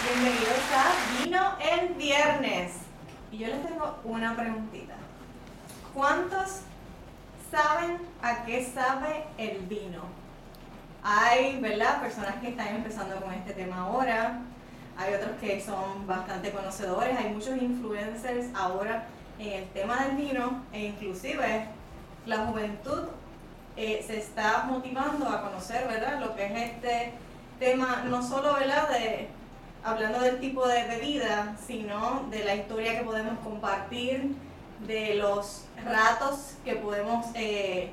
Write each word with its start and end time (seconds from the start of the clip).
Bienvenidos 0.00 0.58
a 0.76 1.24
Vino 1.24 1.40
el 1.58 1.94
Viernes. 1.94 2.72
Y 3.32 3.38
yo 3.38 3.48
les 3.48 3.66
tengo 3.66 3.98
una 4.04 4.36
preguntita. 4.36 4.94
¿Cuántos 5.92 6.60
saben 7.50 7.98
a 8.22 8.44
qué 8.44 8.64
sabe 8.64 9.24
el 9.38 9.58
vino? 9.66 10.02
Hay, 11.02 11.58
¿verdad? 11.60 12.00
Personas 12.00 12.36
que 12.36 12.50
están 12.50 12.76
empezando 12.76 13.16
con 13.20 13.34
este 13.34 13.54
tema 13.54 13.78
ahora. 13.78 14.38
Hay 14.96 15.14
otros 15.14 15.32
que 15.40 15.60
son 15.60 16.06
bastante 16.06 16.52
conocedores. 16.52 17.18
Hay 17.18 17.30
muchos 17.30 17.60
influencers 17.60 18.54
ahora 18.54 19.06
en 19.40 19.52
el 19.52 19.68
tema 19.70 20.04
del 20.04 20.16
vino. 20.16 20.62
E 20.72 20.86
inclusive 20.86 21.66
la 22.24 22.46
juventud 22.46 23.02
eh, 23.76 24.04
se 24.06 24.18
está 24.18 24.62
motivando 24.62 25.28
a 25.28 25.42
conocer, 25.42 25.88
¿verdad? 25.88 26.20
Lo 26.20 26.36
que 26.36 26.46
es 26.46 26.70
este 26.70 27.12
tema, 27.58 28.04
no 28.04 28.22
solo, 28.22 28.54
¿verdad? 28.54 28.90
De, 28.90 29.37
hablando 29.84 30.20
del 30.20 30.40
tipo 30.40 30.66
de 30.66 30.84
bebida, 30.84 31.56
sino 31.66 32.26
de 32.30 32.44
la 32.44 32.54
historia 32.54 32.98
que 32.98 33.04
podemos 33.04 33.38
compartir, 33.40 34.34
de 34.86 35.14
los 35.14 35.64
ratos 35.84 36.54
que 36.64 36.76
podemos 36.76 37.26
eh, 37.34 37.90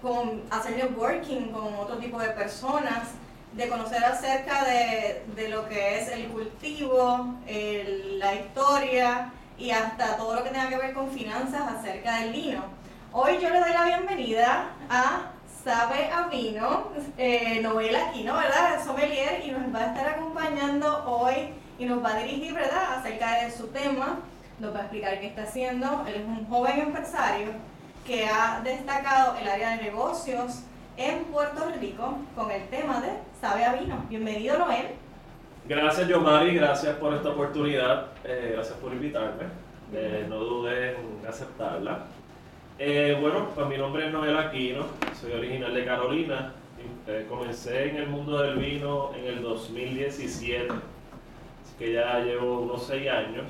con, 0.00 0.42
hacer 0.50 0.76
networking 0.76 1.48
con 1.50 1.74
otro 1.74 1.96
tipo 1.96 2.18
de 2.18 2.28
personas, 2.30 3.08
de 3.52 3.68
conocer 3.68 4.04
acerca 4.04 4.64
de, 4.64 5.48
lo 5.48 5.68
que 5.68 6.00
es 6.00 6.08
el 6.08 6.26
cultivo, 6.26 7.34
la 7.46 8.34
historia 8.34 9.32
y 9.56 9.70
hasta 9.70 10.16
todo 10.16 10.34
lo 10.34 10.42
que 10.42 10.50
tenga 10.50 10.68
que 10.68 10.76
ver 10.76 10.92
con 10.92 11.10
finanzas 11.10 11.62
acerca 11.78 12.20
del 12.20 12.32
vino. 12.32 12.62
Hoy 13.12 13.38
yo 13.40 13.48
le 13.50 13.60
doy 13.60 13.70
la 13.72 13.84
bienvenida 13.84 14.70
a 14.90 15.33
Sabe 15.64 16.10
a 16.12 16.28
Vino, 16.28 16.90
eh, 17.16 17.58
novela 17.62 18.08
aquí, 18.08 18.22
¿no? 18.22 18.34
¿verdad? 18.34 18.84
Sommelier 18.84 19.42
y 19.46 19.50
nos 19.50 19.74
va 19.74 19.78
a 19.78 19.86
estar 19.86 20.08
acompañando 20.08 21.04
hoy 21.06 21.54
y 21.78 21.86
nos 21.86 22.04
va 22.04 22.16
a 22.16 22.18
dirigir, 22.18 22.52
¿verdad?, 22.52 22.98
acerca 22.98 23.42
de 23.42 23.50
su 23.50 23.68
tema, 23.68 24.18
nos 24.60 24.74
va 24.74 24.80
a 24.80 24.82
explicar 24.82 25.18
qué 25.20 25.28
está 25.28 25.44
haciendo. 25.44 26.04
Él 26.06 26.16
es 26.16 26.26
un 26.26 26.44
joven 26.48 26.80
empresario 26.80 27.52
que 28.06 28.26
ha 28.26 28.60
destacado 28.62 29.36
el 29.40 29.48
área 29.48 29.70
de 29.70 29.84
negocios 29.84 30.64
en 30.98 31.24
Puerto 31.24 31.64
Rico 31.80 32.18
con 32.36 32.50
el 32.50 32.68
tema 32.68 33.00
de 33.00 33.12
Sabe 33.40 33.64
a 33.64 33.72
Vino. 33.72 34.04
Bienvenido, 34.10 34.58
Noel. 34.58 34.88
Gracias, 35.66 36.06
Yomari, 36.06 36.56
gracias 36.56 36.94
por 36.96 37.14
esta 37.14 37.30
oportunidad, 37.30 38.08
eh, 38.22 38.50
gracias 38.52 38.76
por 38.80 38.92
invitarme. 38.92 39.44
Eh, 39.94 40.26
no 40.28 40.36
dudes 40.36 40.94
en 40.98 41.26
aceptarla. 41.26 42.04
Eh, 42.76 43.16
bueno, 43.20 43.50
pues 43.54 43.68
mi 43.68 43.78
nombre 43.78 44.06
es 44.06 44.12
Noel 44.12 44.36
Aquino, 44.36 44.86
soy 45.20 45.30
original 45.30 45.72
de 45.72 45.84
Carolina. 45.84 46.54
Eh, 47.06 47.24
comencé 47.28 47.90
en 47.90 47.96
el 47.96 48.08
mundo 48.08 48.42
del 48.42 48.56
vino 48.56 49.12
en 49.16 49.26
el 49.26 49.42
2017, 49.42 50.72
así 50.72 51.74
que 51.78 51.92
ya 51.92 52.18
llevo 52.18 52.62
unos 52.62 52.84
6 52.86 53.08
años. 53.08 53.44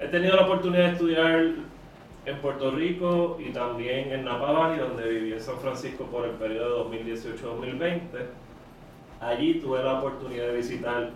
He 0.00 0.08
tenido 0.08 0.34
la 0.34 0.42
oportunidad 0.42 0.86
de 0.86 0.92
estudiar 0.92 1.44
en 2.26 2.38
Puerto 2.38 2.72
Rico 2.72 3.38
y 3.38 3.50
también 3.50 4.10
en 4.10 4.24
Napa 4.24 4.50
Valley, 4.50 4.80
donde 4.80 5.08
viví 5.08 5.32
en 5.32 5.40
San 5.40 5.58
Francisco 5.58 6.06
por 6.06 6.24
el 6.24 6.32
periodo 6.32 6.90
de 6.90 7.04
2018-2020. 7.04 8.00
Allí 9.20 9.60
tuve 9.60 9.80
la 9.84 10.00
oportunidad 10.00 10.46
de 10.46 10.56
visitar 10.56 11.10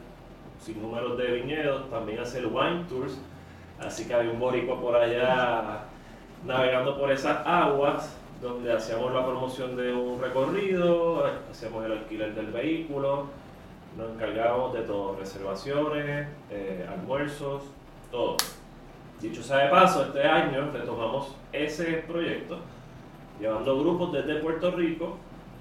sin 0.61 0.81
números 0.81 1.19
de 1.19 1.27
viñedos, 1.33 1.91
también 1.91 2.21
hacer 2.21 2.47
wine 2.47 2.85
tours, 2.89 3.21
así 3.81 4.07
que 4.07 4.15
había 4.15 4.31
un 4.31 4.39
boricua 4.39 4.81
por 4.81 4.95
allá 4.95 5.89
navegando 6.47 6.98
por 6.98 7.11
esas 7.11 7.47
aguas 7.47 8.17
donde 8.41 8.73
hacíamos 8.73 9.12
la 9.12 9.25
promoción 9.25 9.75
de 9.77 9.92
un 9.92 10.20
recorrido, 10.20 11.25
hacíamos 11.50 11.84
el 11.87 11.92
alquiler 11.92 12.34
del 12.34 12.48
vehículo, 12.48 13.28
nos 13.97 14.11
encargábamos 14.11 14.75
de 14.75 14.83
todo, 14.83 15.17
reservaciones, 15.17 16.28
eh, 16.50 16.87
almuerzos, 16.91 17.62
todo. 18.11 18.37
Dicho 19.20 19.42
sea 19.42 19.59
de 19.59 19.70
paso, 19.70 20.05
este 20.05 20.22
año 20.22 20.70
retomamos 20.72 21.34
ese 21.53 22.05
proyecto, 22.06 22.59
llevando 23.41 23.78
grupos 23.81 24.12
desde 24.12 24.41
Puerto 24.41 24.72
Rico 24.72 25.16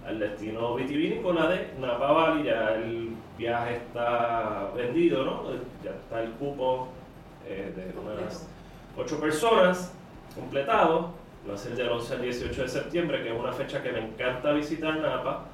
al 0.06 0.20
destino 0.20 0.76
vitivinícola 0.76 1.48
de 1.48 1.74
Napa 1.80 2.12
Valley, 2.12 2.44
ya 2.44 2.76
el 2.76 3.16
viaje 3.38 3.76
está 3.78 4.72
vendido, 4.76 5.24
¿no? 5.24 5.44
Ya 5.82 5.92
está 5.92 6.22
el 6.22 6.32
cupo 6.32 6.90
eh, 7.48 7.74
de 7.74 7.98
unas 7.98 8.50
ocho 8.98 9.20
personas 9.22 9.94
completado, 10.36 11.12
va 11.50 11.54
a 11.56 11.58
ser 11.58 11.76
del 11.76 11.90
11 11.90 12.14
al 12.14 12.22
18 12.22 12.62
de 12.62 12.68
septiembre, 12.68 13.24
que 13.24 13.34
es 13.34 13.40
una 13.40 13.52
fecha 13.52 13.82
que 13.82 13.92
me 13.92 14.00
encanta 14.00 14.52
visitar 14.54 14.98
Napa, 14.98 15.46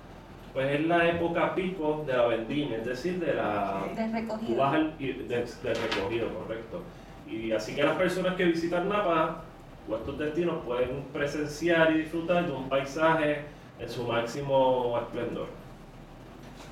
pues 0.54 0.72
es 0.72 0.86
la 0.88 1.08
época 1.08 1.54
pico 1.56 2.04
de 2.06 2.14
la 2.14 2.28
vendimia, 2.28 2.78
es 2.78 2.86
decir, 2.86 3.20
de 3.20 3.34
la... 3.34 3.84
Del 3.96 4.12
recogido. 4.12 4.72
del 4.72 5.76
recogido, 5.76 6.34
correcto. 6.34 6.82
Y 7.30 7.52
así 7.52 7.76
que 7.76 7.84
las 7.84 7.96
personas 7.96 8.36
que 8.36 8.46
visitan 8.46 8.90
Napa 8.90 9.44
o 9.88 9.96
estos 9.96 10.18
destinos 10.18 10.58
pueden 10.66 11.04
presenciar 11.14 11.92
y 11.92 12.00
disfrutar 12.00 12.46
de 12.46 12.52
un 12.52 12.70
paisaje 12.70 13.42
en 13.80 13.90
su 13.90 14.04
máximo 14.04 15.00
esplendor. 15.00 15.48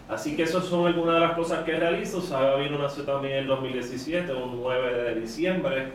Así 0.09 0.35
que 0.35 0.43
esas 0.43 0.65
son 0.65 0.87
algunas 0.87 1.15
de 1.15 1.19
las 1.19 1.31
cosas 1.33 1.63
que 1.63 1.73
realizo. 1.73 2.21
Saga 2.21 2.55
vino 2.55 2.77
nació 2.77 3.03
también 3.03 3.33
en 3.33 3.39
el 3.39 3.47
2017, 3.47 4.33
un 4.33 4.61
9 4.61 5.03
de 5.03 5.15
diciembre 5.19 5.91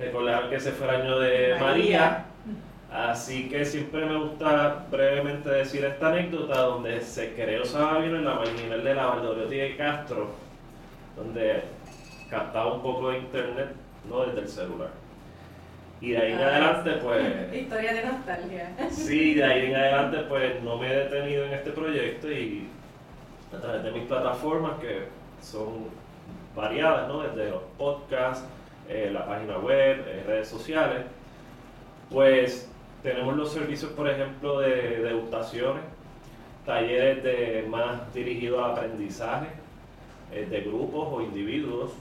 recordar 0.00 0.48
que 0.48 0.56
ese 0.56 0.72
fue 0.72 0.88
el 0.88 1.02
año 1.02 1.18
de 1.18 1.56
María. 1.60 2.24
Así 2.90 3.48
que 3.48 3.64
siempre 3.64 4.04
me 4.04 4.16
gusta 4.16 4.86
brevemente 4.90 5.48
decir 5.48 5.84
esta 5.84 6.08
anécdota 6.08 6.60
donde 6.62 7.00
se 7.00 7.34
creó 7.34 7.64
Sabino 7.64 8.16
en 8.16 8.24
la 8.24 8.34
marginal 8.34 8.82
de 8.82 8.94
la 8.94 9.06
Valdoriotti 9.06 9.54
de 9.54 9.76
Castro, 9.76 10.30
donde 11.16 11.62
captaba 12.28 12.74
un 12.74 12.82
poco 12.82 13.10
de 13.10 13.18
internet, 13.18 13.68
no 14.08 14.24
desde 14.24 14.40
el 14.40 14.48
celular. 14.48 14.90
Y 16.00 16.12
de 16.12 16.18
ahí 16.18 16.32
en 16.32 16.38
ah, 16.40 16.46
adelante, 16.46 16.90
pues. 16.94 17.54
Historia 17.62 17.92
de 17.92 18.06
nostalgia. 18.06 18.70
Sí, 18.90 19.34
de 19.34 19.44
ahí 19.44 19.66
en 19.66 19.76
adelante, 19.76 20.18
pues 20.28 20.62
no 20.62 20.76
me 20.78 20.90
he 20.90 20.96
detenido 20.96 21.44
en 21.44 21.52
este 21.52 21.70
proyecto 21.70 22.32
y 22.32 22.66
a 23.56 23.60
través 23.60 23.84
de 23.84 23.90
mis 23.92 24.04
plataformas, 24.04 24.80
que 24.80 25.04
son 25.40 25.84
variadas, 26.56 27.06
¿no? 27.06 27.22
Desde 27.22 27.50
los 27.50 27.62
podcasts 27.78 28.44
eh, 28.90 29.08
la 29.12 29.24
página 29.24 29.56
web, 29.58 30.04
eh, 30.04 30.24
redes 30.26 30.48
sociales, 30.48 31.04
pues 32.10 32.68
tenemos 33.04 33.36
los 33.36 33.52
servicios, 33.52 33.92
por 33.92 34.10
ejemplo, 34.10 34.58
de 34.58 34.98
degustaciones, 34.98 35.84
talleres 36.66 37.22
de, 37.22 37.66
más 37.68 38.12
dirigidos 38.12 38.60
a 38.60 38.72
aprendizaje 38.72 39.46
eh, 40.32 40.44
de 40.50 40.60
grupos 40.62 41.08
o 41.08 41.20
individuos, 41.20 41.92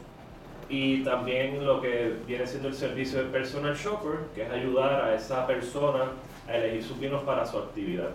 y 0.67 1.03
también 1.03 1.63
lo 1.63 1.79
que 1.79 2.15
viene 2.25 2.47
siendo 2.47 2.69
el 2.69 2.73
servicio 2.73 3.19
de 3.19 3.25
personal 3.25 3.75
shopper, 3.75 4.21
que 4.33 4.41
es 4.43 4.51
ayudar 4.51 5.03
a 5.03 5.13
esa 5.13 5.45
persona 5.45 6.05
a 6.47 6.55
elegir 6.55 6.83
sus 6.83 6.99
vinos 6.99 7.21
para 7.21 7.45
su 7.45 7.59
actividad. 7.59 8.09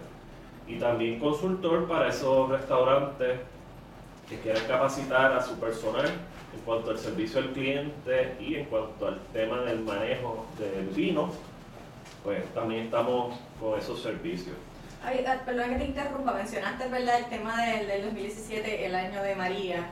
Y 0.66 0.80
también 0.80 1.20
consultor 1.20 1.86
para 1.86 2.08
esos 2.08 2.48
restaurantes 2.48 3.38
que 4.28 4.38
quieran 4.40 4.64
capacitar 4.66 5.32
a 5.32 5.40
su 5.40 5.60
personal 5.60 6.10
en 6.54 6.60
cuanto 6.60 6.90
al 6.90 6.98
servicio 6.98 7.40
al 7.40 7.52
cliente 7.52 8.36
y 8.40 8.56
en 8.56 8.64
cuanto 8.66 9.08
al 9.08 9.20
tema 9.32 9.60
del 9.62 9.80
manejo 9.80 10.46
del 10.58 10.86
vino, 10.88 11.30
pues 12.22 12.44
también 12.54 12.84
estamos 12.84 13.36
con 13.60 13.78
esos 13.78 14.00
servicios. 14.02 14.56
Ay, 15.04 15.24
ah, 15.26 15.38
perdón 15.44 15.70
que 15.70 15.76
te 15.76 15.84
interrumpa, 15.84 16.32
mencionaste 16.32 16.88
¿verdad? 16.88 17.18
el 17.18 17.26
tema 17.26 17.62
del, 17.66 17.86
del 17.86 18.04
2017, 18.04 18.86
el 18.86 18.94
año 18.94 19.22
de 19.22 19.34
María. 19.34 19.86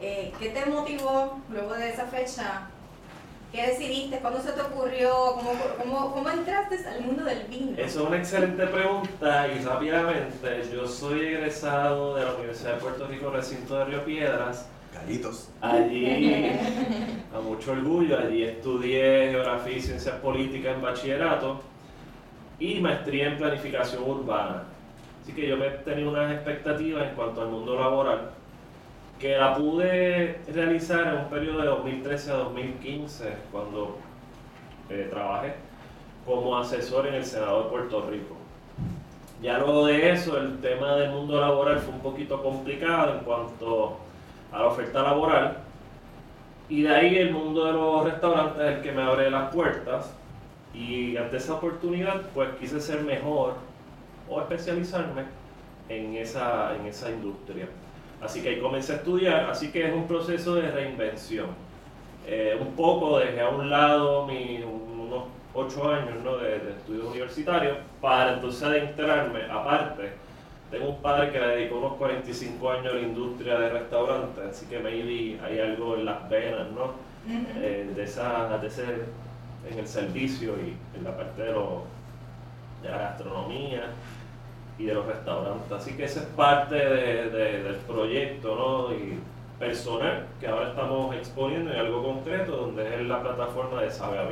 Eh, 0.00 0.32
¿Qué 0.38 0.48
te 0.48 0.66
motivó 0.66 1.38
luego 1.50 1.74
de 1.74 1.90
esa 1.90 2.06
fecha? 2.06 2.68
¿Qué 3.52 3.66
decidiste? 3.66 4.18
¿Cuándo 4.18 4.42
se 4.42 4.52
te 4.52 4.60
ocurrió? 4.60 5.10
¿Cómo, 5.36 5.52
cómo, 5.78 6.12
cómo 6.12 6.28
entraste 6.28 6.86
al 6.86 7.02
mundo 7.02 7.24
del 7.24 7.44
vino? 7.44 7.72
Esa 7.78 7.84
es 7.84 7.96
una 7.96 8.18
excelente 8.18 8.66
pregunta 8.66 9.48
y 9.48 9.64
rápidamente, 9.64 10.68
yo 10.72 10.86
soy 10.86 11.20
egresado 11.20 12.16
de 12.16 12.24
la 12.24 12.34
Universidad 12.34 12.74
de 12.74 12.80
Puerto 12.80 13.06
Rico, 13.06 13.30
recinto 13.30 13.78
de 13.78 13.84
Río 13.86 14.04
Piedras, 14.04 14.66
Allí, 15.60 16.50
a 17.34 17.40
mucho 17.40 17.72
orgullo, 17.72 18.18
allí 18.18 18.44
estudié 18.44 19.30
geografía 19.30 19.76
y 19.76 19.80
ciencias 19.80 20.16
políticas 20.16 20.74
en 20.74 20.82
bachillerato 20.82 21.60
y 22.58 22.80
maestría 22.80 23.28
en 23.28 23.38
planificación 23.38 24.02
urbana. 24.02 24.64
Así 25.22 25.32
que 25.32 25.48
yo 25.48 25.56
me 25.56 25.68
tenía 25.68 26.08
unas 26.08 26.32
expectativas 26.32 27.08
en 27.08 27.14
cuanto 27.14 27.42
al 27.42 27.48
mundo 27.48 27.78
laboral 27.78 28.30
que 29.18 29.36
la 29.36 29.54
pude 29.54 30.40
realizar 30.52 31.14
en 31.14 31.20
un 31.20 31.28
periodo 31.28 31.60
de 31.60 31.66
2013 31.66 32.30
a 32.30 32.34
2015 32.34 33.32
cuando 33.50 33.98
eh, 34.88 35.08
trabajé 35.10 35.54
como 36.24 36.56
asesor 36.56 37.06
en 37.08 37.14
el 37.14 37.24
Senado 37.24 37.64
de 37.64 37.70
Puerto 37.70 38.08
Rico. 38.08 38.36
Ya 39.42 39.58
luego 39.58 39.86
de 39.86 40.12
eso, 40.12 40.38
el 40.38 40.58
tema 40.60 40.96
del 40.96 41.10
mundo 41.10 41.40
laboral 41.40 41.78
fue 41.78 41.94
un 41.94 42.00
poquito 42.00 42.42
complicado 42.42 43.14
en 43.14 43.24
cuanto 43.24 43.98
a 44.52 44.58
la 44.58 44.66
oferta 44.66 45.02
laboral. 45.02 45.58
Y 46.68 46.82
de 46.82 46.94
ahí 46.94 47.16
el 47.16 47.32
mundo 47.32 47.64
de 47.64 47.72
los 47.72 48.04
restaurantes 48.04 48.60
es 48.60 48.76
el 48.76 48.82
que 48.82 48.92
me 48.92 49.02
abre 49.02 49.30
las 49.30 49.52
puertas. 49.52 50.14
Y 50.74 51.16
ante 51.16 51.38
esa 51.38 51.54
oportunidad, 51.54 52.22
pues 52.34 52.50
quise 52.60 52.80
ser 52.80 53.02
mejor 53.02 53.54
o 54.28 54.40
especializarme 54.40 55.22
en 55.88 56.14
esa, 56.16 56.76
en 56.76 56.86
esa 56.86 57.10
industria. 57.10 57.68
Así 58.20 58.42
que 58.42 58.50
ahí 58.50 58.60
comencé 58.60 58.92
a 58.92 58.96
estudiar, 58.96 59.50
así 59.50 59.70
que 59.70 59.86
es 59.86 59.94
un 59.94 60.06
proceso 60.06 60.54
de 60.54 60.70
reinvención. 60.70 61.46
Eh, 62.26 62.58
un 62.60 62.74
poco 62.74 63.18
dejé 63.18 63.40
a 63.40 63.48
un 63.48 63.70
lado 63.70 64.26
mi, 64.26 64.62
unos 64.62 65.24
ocho 65.54 65.88
años 65.90 66.16
¿no? 66.22 66.36
de, 66.36 66.58
de 66.58 66.70
estudios 66.72 67.06
universitarios 67.06 67.78
para 68.00 68.34
entonces 68.34 68.62
adentrarme, 68.62 69.44
aparte, 69.50 70.12
tengo 70.70 70.90
un 70.90 71.02
padre 71.02 71.30
que 71.32 71.40
le 71.40 71.46
dedicó 71.48 71.78
unos 71.78 71.94
45 71.94 72.70
años 72.70 72.92
a 72.92 72.96
la 72.96 73.00
industria 73.00 73.58
de 73.58 73.70
restaurantes, 73.70 74.44
así 74.44 74.66
que 74.66 74.78
maybe 74.78 75.40
hay 75.42 75.60
algo 75.60 75.96
en 75.96 76.04
las 76.04 76.28
venas, 76.28 76.70
¿no? 76.72 76.92
Eh, 77.60 77.90
de, 77.94 78.02
esa, 78.04 78.58
de 78.58 78.66
ese, 78.66 78.84
en 79.70 79.78
el 79.78 79.86
servicio 79.86 80.54
y 80.56 80.76
en 80.96 81.04
la 81.04 81.16
parte 81.16 81.42
de, 81.42 81.52
lo, 81.52 81.82
de 82.82 82.88
la 82.90 82.98
gastronomía 82.98 83.82
y 84.78 84.84
de 84.84 84.94
los 84.94 85.06
restaurantes. 85.06 85.72
Así 85.72 85.94
que 85.96 86.04
esa 86.04 86.20
es 86.20 86.26
parte 86.26 86.74
de, 86.74 87.30
de, 87.30 87.62
del 87.62 87.76
proyecto, 87.76 88.54
¿no? 88.54 88.94
Y 88.94 89.18
personal 89.58 90.26
que 90.40 90.46
ahora 90.46 90.68
estamos 90.68 91.14
exponiendo 91.16 91.72
en 91.72 91.78
algo 91.78 92.02
concreto, 92.02 92.52
donde 92.52 93.00
es 93.00 93.06
la 93.06 93.20
plataforma 93.22 93.82
de 93.82 93.90
Sabe 93.90 94.18
a 94.18 94.24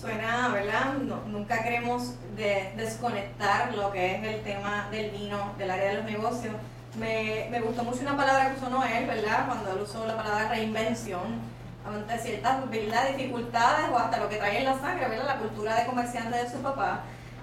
Suena, 0.00 0.48
¿verdad? 0.48 0.94
nunca 1.26 1.62
queremos 1.62 2.14
de, 2.34 2.72
desconectar 2.74 3.74
lo 3.74 3.92
que 3.92 4.14
es 4.14 4.24
el 4.24 4.42
tema 4.42 4.88
del 4.90 5.10
vino, 5.10 5.52
del 5.58 5.70
área 5.70 5.90
de 5.90 5.94
los 5.96 6.04
negocios. 6.04 6.54
Me, 6.98 7.48
me 7.50 7.60
gustó 7.60 7.84
mucho 7.84 8.00
una 8.00 8.16
palabra 8.16 8.50
que 8.50 8.56
usó 8.56 8.70
Noel, 8.70 9.06
¿verdad? 9.06 9.44
Cuando 9.46 9.72
él 9.72 9.82
usó 9.82 10.06
la 10.06 10.16
palabra 10.16 10.48
reinvención, 10.48 11.38
ante 11.86 12.18
ciertas 12.18 12.70
dificultades 12.70 13.90
o 13.92 13.98
hasta 13.98 14.16
lo 14.16 14.30
que 14.30 14.36
trae 14.36 14.60
en 14.60 14.64
la 14.64 14.78
sangre, 14.78 15.06
¿verdad? 15.06 15.26
La 15.26 15.36
cultura 15.36 15.74
de 15.74 15.84
comerciante 15.84 16.38
de 16.38 16.50
su 16.50 16.62
papá, 16.62 17.00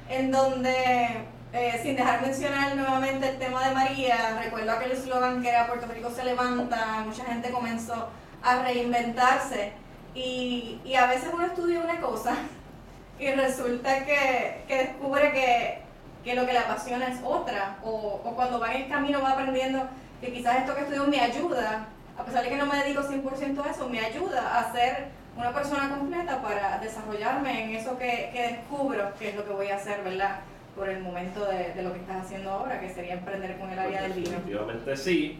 en 0.09 0.31
donde, 0.31 1.27
eh, 1.53 1.79
sin 1.83 1.95
dejar 1.95 2.23
mencionar 2.23 2.75
nuevamente 2.75 3.29
el 3.29 3.37
tema 3.37 3.67
de 3.67 3.75
María, 3.75 4.41
recuerdo 4.43 4.71
aquel 4.71 4.93
eslogan 4.93 5.43
que 5.43 5.49
era 5.49 5.67
Puerto 5.67 5.85
Rico 5.93 6.09
se 6.09 6.23
levanta, 6.23 7.03
mucha 7.05 7.23
gente 7.23 7.51
comenzó 7.51 8.09
a 8.41 8.63
reinventarse 8.63 9.73
y, 10.15 10.79
y, 10.83 10.95
a 10.95 11.07
veces 11.07 11.29
uno 11.33 11.45
estudia 11.45 11.79
una 11.79 11.99
cosa 11.99 12.35
y 13.19 13.31
resulta 13.31 14.05
que, 14.05 14.63
que 14.67 14.77
descubre 14.77 15.31
que, 15.31 15.79
que, 16.23 16.35
lo 16.35 16.45
que 16.45 16.53
le 16.53 16.59
apasiona 16.59 17.07
es 17.07 17.19
otra. 17.23 17.77
O, 17.83 18.21
o, 18.23 18.35
cuando 18.35 18.59
va 18.59 18.73
en 18.73 18.83
el 18.83 18.89
camino 18.89 19.21
va 19.21 19.31
aprendiendo 19.31 19.83
que 20.21 20.31
quizás 20.31 20.57
esto 20.57 20.75
que 20.75 20.81
estudio 20.81 21.05
me 21.05 21.19
ayuda, 21.19 21.87
a 22.17 22.23
pesar 22.23 22.43
de 22.43 22.49
que 22.49 22.57
no 22.57 22.65
me 22.65 22.77
dedico 22.77 23.01
100% 23.01 23.65
a 23.65 23.69
eso, 23.69 23.89
me 23.89 23.99
ayuda 23.99 24.59
a 24.59 24.71
ser 24.71 25.07
una 25.37 25.53
persona 25.53 25.89
completa 25.89 26.41
para 26.41 26.79
desarrollarme 26.79 27.63
en 27.63 27.75
eso 27.75 27.97
que, 27.97 28.31
que 28.33 28.41
descubro, 28.41 29.13
que 29.19 29.29
es 29.29 29.35
lo 29.35 29.45
que 29.45 29.53
voy 29.53 29.67
a 29.67 29.75
hacer, 29.75 30.03
¿verdad? 30.03 30.39
Por 30.75 30.89
el 30.89 30.99
momento 31.01 31.45
de, 31.45 31.73
de 31.73 31.83
lo 31.83 31.93
que 31.93 31.99
estás 31.99 32.25
haciendo 32.25 32.51
ahora, 32.51 32.79
que 32.79 32.89
sería 32.89 33.13
emprender 33.13 33.57
con 33.59 33.69
el 33.69 33.77
área 33.77 34.01
del 34.03 34.13
vino. 34.13 34.31
Definitivamente 34.31 34.97
sí, 34.97 35.39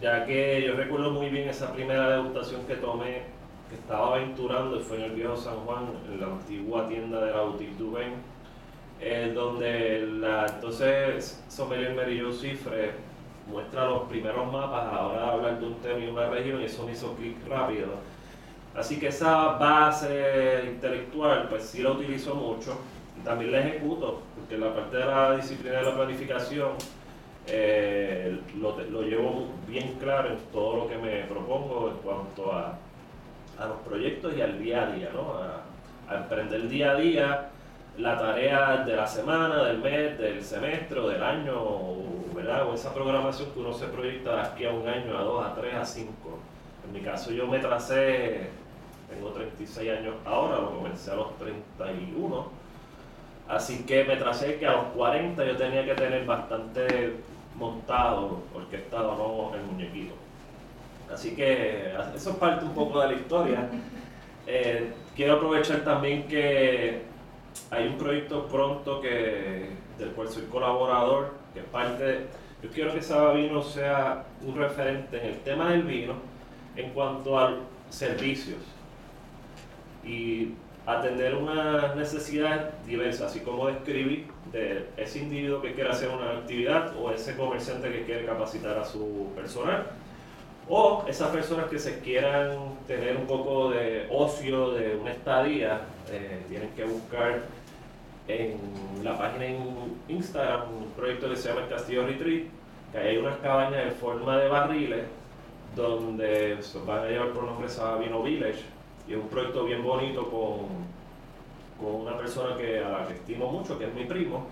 ya 0.00 0.26
que 0.26 0.64
yo 0.66 0.74
recuerdo 0.74 1.12
muy 1.12 1.30
bien 1.30 1.48
esa 1.48 1.72
primera 1.72 2.10
degustación 2.10 2.66
que 2.66 2.74
tomé 2.74 3.22
estaba 3.74 4.16
aventurando 4.16 4.76
y 4.76 4.82
fue 4.82 4.98
en 4.98 5.02
el 5.04 5.12
viejo 5.12 5.36
San 5.36 5.56
Juan, 5.64 5.84
en 6.10 6.20
la 6.20 6.26
antigua 6.26 6.88
tienda 6.88 7.24
de 7.24 7.30
la 7.30 7.42
Boutique 7.42 7.76
Dubain, 7.76 8.14
eh, 9.00 9.32
donde 9.34 10.06
la 10.20 10.46
entonces 10.46 11.42
Sommelier 11.48 11.94
Mary 11.94 12.22
Cifre 12.32 12.92
muestra 13.50 13.86
los 13.86 14.02
primeros 14.04 14.52
mapas 14.52 14.88
a 14.88 14.92
la 14.94 15.06
hora 15.06 15.20
de 15.20 15.30
hablar 15.30 15.60
de 15.60 15.66
un 15.66 15.74
tema 15.76 15.98
y 15.98 16.08
una 16.08 16.28
región 16.28 16.60
y 16.60 16.64
eso 16.64 16.84
me 16.86 16.92
hizo 16.92 17.14
clic 17.14 17.36
rápido. 17.48 17.88
Así 18.74 18.98
que 18.98 19.08
esa 19.08 19.58
base 19.58 20.64
intelectual 20.66 21.48
pues 21.48 21.64
sí 21.64 21.82
la 21.82 21.90
utilizo 21.90 22.34
mucho 22.34 22.78
también 23.24 23.52
la 23.52 23.60
ejecuto, 23.60 24.20
porque 24.34 24.58
la 24.58 24.74
parte 24.74 24.96
de 24.96 25.04
la 25.04 25.36
disciplina 25.36 25.78
de 25.78 25.84
la 25.84 25.94
planificación 25.94 26.70
eh, 27.46 28.38
lo, 28.60 28.78
lo 28.78 29.02
llevo 29.02 29.48
bien 29.68 29.96
claro 30.00 30.30
en 30.30 30.38
todo 30.52 30.76
lo 30.76 30.88
que 30.88 30.96
me 30.96 31.24
propongo 31.24 31.90
en 31.90 31.96
cuanto 31.98 32.52
a 32.52 32.78
a 33.58 33.66
los 33.66 33.78
proyectos 33.78 34.34
y 34.36 34.40
al 34.40 34.58
día 34.58 34.84
a 34.84 34.92
día, 34.92 35.10
¿no? 35.12 35.34
A, 35.34 35.62
emprender 36.14 36.68
día 36.68 36.90
a 36.90 36.94
día 36.96 37.48
la 37.96 38.18
tarea 38.18 38.84
de 38.84 38.96
la 38.96 39.06
semana, 39.06 39.64
del 39.64 39.78
mes, 39.78 40.18
del 40.18 40.44
semestre 40.44 41.00
o 41.00 41.08
del 41.08 41.22
año, 41.22 41.56
¿verdad? 42.34 42.68
O 42.68 42.74
esa 42.74 42.92
programación 42.92 43.50
que 43.50 43.60
uno 43.60 43.72
se 43.72 43.86
proyecta 43.86 44.34
de 44.34 44.40
aquí 44.42 44.64
a 44.66 44.70
un 44.70 44.86
año, 44.86 45.16
a 45.16 45.22
dos, 45.22 45.46
a 45.46 45.54
tres, 45.54 45.74
a 45.74 45.84
cinco. 45.84 46.38
En 46.84 46.92
mi 46.92 47.00
caso 47.00 47.30
yo 47.30 47.46
me 47.46 47.58
tracé, 47.60 48.50
tengo 49.08 49.30
36 49.30 49.90
años 49.90 50.14
ahora, 50.24 50.58
lo 50.58 50.76
comencé 50.76 51.10
a 51.12 51.14
los 51.14 51.36
31, 51.38 52.46
así 53.48 53.84
que 53.84 54.04
me 54.04 54.16
tracé 54.16 54.58
que 54.58 54.66
a 54.66 54.72
los 54.72 54.84
40 54.96 55.44
yo 55.44 55.56
tenía 55.56 55.84
que 55.84 55.94
tener 55.94 56.26
bastante 56.26 57.16
montado, 57.56 58.42
orquestado, 58.54 59.16
¿no? 59.16 59.56
El 59.56 59.64
muñequito. 59.64 60.21
Así 61.12 61.34
que 61.34 61.92
eso 62.14 62.30
es 62.30 62.36
parte 62.36 62.64
un 62.64 62.74
poco 62.74 63.00
de 63.00 63.08
la 63.08 63.14
historia. 63.14 63.68
Eh, 64.46 64.92
quiero 65.14 65.34
aprovechar 65.34 65.84
también 65.84 66.26
que 66.26 67.02
hay 67.70 67.86
un 67.86 67.98
proyecto 67.98 68.46
pronto 68.48 69.00
que, 69.00 69.68
del 69.98 70.10
cual 70.12 70.28
soy 70.28 70.44
colaborador, 70.44 71.34
que 71.52 71.60
es 71.60 71.66
parte, 71.66 72.26
yo 72.62 72.70
quiero 72.70 72.94
que 72.94 73.02
Sabavino 73.02 73.62
sea 73.62 74.24
un 74.40 74.56
referente 74.56 75.20
en 75.20 75.26
el 75.26 75.38
tema 75.40 75.70
del 75.70 75.82
vino 75.82 76.14
en 76.76 76.90
cuanto 76.90 77.38
a 77.38 77.56
servicios 77.90 78.60
y 80.04 80.54
atender 80.86 81.34
unas 81.34 81.94
necesidades 81.94 82.72
diversas, 82.86 83.30
así 83.30 83.40
como 83.40 83.68
describir 83.68 84.26
de 84.50 84.88
ese 84.96 85.20
individuo 85.20 85.60
que 85.60 85.74
quiere 85.74 85.90
hacer 85.90 86.08
una 86.08 86.30
actividad 86.30 86.96
o 86.96 87.10
ese 87.10 87.36
comerciante 87.36 87.92
que 87.92 88.04
quiere 88.04 88.24
capacitar 88.24 88.78
a 88.78 88.84
su 88.84 89.28
personal 89.36 89.86
o 90.74 91.04
esas 91.06 91.28
personas 91.28 91.66
que 91.66 91.78
se 91.78 91.98
quieran 91.98 92.78
tener 92.86 93.14
un 93.18 93.26
poco 93.26 93.68
de 93.68 94.06
ocio, 94.10 94.70
de 94.70 94.96
una 94.96 95.10
estadía, 95.10 95.82
eh, 96.10 96.40
tienen 96.48 96.70
que 96.70 96.84
buscar 96.84 97.42
en 98.26 98.56
la 99.04 99.18
página 99.18 99.44
en 99.44 99.58
Instagram 100.08 100.62
un 100.74 100.90
proyecto 100.92 101.28
que 101.28 101.36
se 101.36 101.50
llama 101.50 101.64
el 101.64 101.68
Castillo 101.68 102.06
Retreat, 102.06 102.44
que 102.90 102.98
hay 102.98 103.18
unas 103.18 103.36
cabañas 103.40 103.84
en 103.84 103.92
forma 103.92 104.38
de 104.38 104.48
barriles 104.48 105.04
donde 105.76 106.56
van 106.86 107.00
a 107.00 107.06
llevar 107.06 107.28
por 107.32 107.44
nombre 107.44 107.68
Sabino 107.68 108.22
Village 108.22 108.62
y 109.06 109.12
es 109.12 109.18
un 109.18 109.28
proyecto 109.28 109.64
bien 109.64 109.82
bonito 109.82 110.30
con, 110.30 110.68
con 111.78 112.00
una 112.00 112.16
persona 112.16 112.56
que, 112.56 112.78
a 112.78 112.88
la 112.88 113.06
que 113.06 113.12
estimo 113.12 113.52
mucho, 113.52 113.78
que 113.78 113.84
es 113.84 113.94
mi 113.94 114.04
primo. 114.04 114.46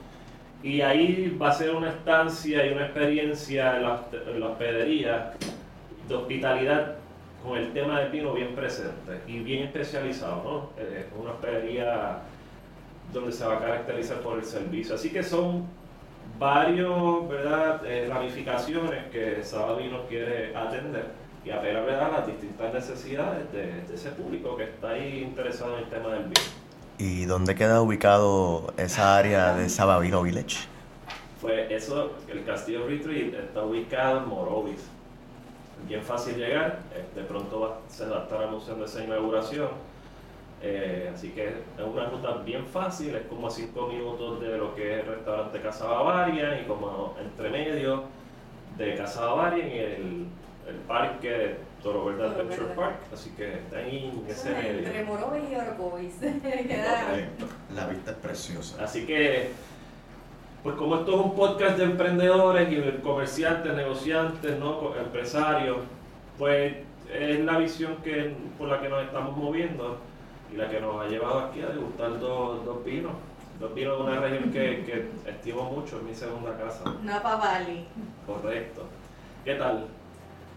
Y 0.62 0.82
ahí 0.82 1.34
va 1.40 1.49
a 1.49 1.55
ser 1.55 1.75
una 1.75 1.88
estancia 1.88 2.66
y 2.66 2.73
una 2.75 2.84
experiencia 2.84 3.76
en 3.76 3.84
la, 3.84 4.02
en 4.12 4.38
la 4.38 4.49
hospedería 4.49 5.32
de 6.10 6.16
hospitalidad 6.16 6.96
con 7.42 7.56
el 7.56 7.72
tema 7.72 8.00
del 8.00 8.11
vino 8.11 8.35
bien 8.35 8.54
presente 8.54 9.23
y 9.26 9.38
bien 9.38 9.64
especializado, 9.64 10.42
¿no? 10.44 10.82
Eh, 10.82 11.06
una 11.18 11.30
hospedería 11.32 12.18
donde 13.12 13.32
se 13.32 13.46
va 13.46 13.56
a 13.56 13.61
caracterizar 13.61 14.18
por 14.20 14.38
el 14.38 14.44
servicio. 14.44 14.94
Así 14.94 15.11
que 15.11 15.23
son 15.23 15.66
varios, 16.38 17.28
¿verdad?, 17.28 17.85
eh, 17.87 18.06
ramificaciones 18.08 19.06
que 19.11 19.42
Sabadino 19.42 20.06
quiere 20.06 20.54
atender 20.54 21.06
y 21.44 21.50
apelar 21.50 21.88
a 21.88 22.08
las 22.11 22.26
distintas 22.26 22.75
necesidades 22.75 23.50
de, 23.52 23.94
ese 23.94 24.11
público 24.11 24.56
que 24.56 24.64
está 24.64 24.90
ahí 24.90 25.23
interesado 25.23 25.78
en 25.78 25.85
el 25.85 25.90
tema 25.90 26.11
del 26.11 26.25
vino. 26.25 26.42
¿Y 26.99 27.25
dónde 27.25 27.54
queda 27.54 27.80
ubicado 27.80 28.75
esa 28.76 29.16
área 29.16 29.54
de 29.54 29.70
Sabadino 29.70 30.23
Village? 30.23 30.58
Pues 31.40 31.70
eso, 31.70 32.12
el 32.28 32.44
Castillo 32.44 32.87
Retreat 32.87 33.32
está 33.32 33.62
ubicado 33.62 34.18
en 34.18 34.28
Morovis, 34.28 34.87
bien 35.87 36.02
fácil 36.02 36.37
llegar, 36.37 36.80
eh, 36.94 37.04
de 37.14 37.22
pronto 37.22 37.60
va, 37.60 37.80
se 37.88 38.06
va 38.06 38.20
a 38.20 38.22
estar 38.25 38.42
anunciando 38.42 38.84
esa 38.84 39.04
inauguración. 39.04 39.68
Eh, 40.62 41.10
así 41.14 41.30
que 41.30 41.49
es 41.49 41.54
una 41.84 42.06
ruta 42.06 42.34
bien 42.44 42.66
fácil, 42.66 43.14
es 43.14 43.26
como 43.26 43.46
a 43.46 43.50
5 43.50 43.87
minutos 43.87 44.40
de 44.40 44.58
lo 44.58 44.75
que 44.75 44.94
es 44.94 45.00
el 45.00 45.14
restaurante 45.14 45.60
Casa 45.60 45.87
Bavaria 45.87 46.60
y 46.60 46.66
como 46.66 47.14
entre 47.18 47.49
medio 47.49 48.04
de 48.76 48.94
Casa 48.94 49.25
Bavaria 49.25 49.66
y 49.66 49.78
el, 49.78 50.26
el 50.68 50.76
parque 50.87 51.30
de 51.30 51.56
Toro 51.82 52.04
Verde 52.04 52.26
Adventure 52.26 52.75
Park, 52.75 52.99
así 53.12 53.30
que 53.30 53.54
está 53.54 53.78
ahí 53.78 54.12
en 54.12 54.30
ese 54.30 54.50
medio. 54.50 54.78
Entre 54.80 55.04
Morovis 55.04 55.44
y 55.50 55.54
Orocovis. 55.54 56.14
La 57.75 57.87
vista 57.87 58.10
es 58.10 58.16
preciosa. 58.18 58.84
Así 58.84 59.06
que 59.06 59.50
pues 60.62 60.76
como 60.76 60.97
esto 60.97 61.14
es 61.14 61.25
un 61.25 61.35
podcast 61.35 61.79
de 61.79 61.85
emprendedores 61.85 62.71
y 62.71 63.00
comerciantes, 63.00 63.75
negociantes, 63.75 64.59
¿no? 64.59 64.95
empresarios, 64.95 65.79
pues 66.38 66.75
es 67.12 67.40
la 67.40 67.59
visión 67.59 67.97
que, 68.05 68.35
por 68.59 68.69
la 68.69 68.81
que 68.81 68.88
nos 68.88 69.02
estamos 69.02 69.37
moviendo 69.37 69.99
y 70.52 70.57
la 70.57 70.69
que 70.69 70.81
nos 70.81 71.00
ha 71.00 71.09
llevado 71.09 71.40
aquí 71.40 71.62
a 71.62 71.69
degustar 71.69 72.19
dos, 72.19 72.64
dos 72.64 72.85
vinos. 72.85 73.12
Dos 73.59 73.75
vinos 73.75 73.99
de 73.99 74.05
una 74.05 74.21
región 74.21 74.50
que, 74.50 74.85
que 74.85 75.31
estimo 75.31 75.64
mucho, 75.64 75.99
es 75.99 76.02
mi 76.02 76.14
segunda 76.14 76.57
casa. 76.57 76.83
Napa 77.02 77.37
Valley. 77.37 77.87
Correcto. 78.26 78.87
¿Qué 79.45 79.55
tal? 79.55 79.87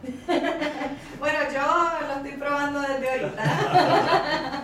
bueno, 1.20 1.40
yo 1.54 2.08
lo 2.08 2.14
estoy 2.14 2.40
probando 2.40 2.80
desde 2.82 3.10
ahorita. 3.10 4.64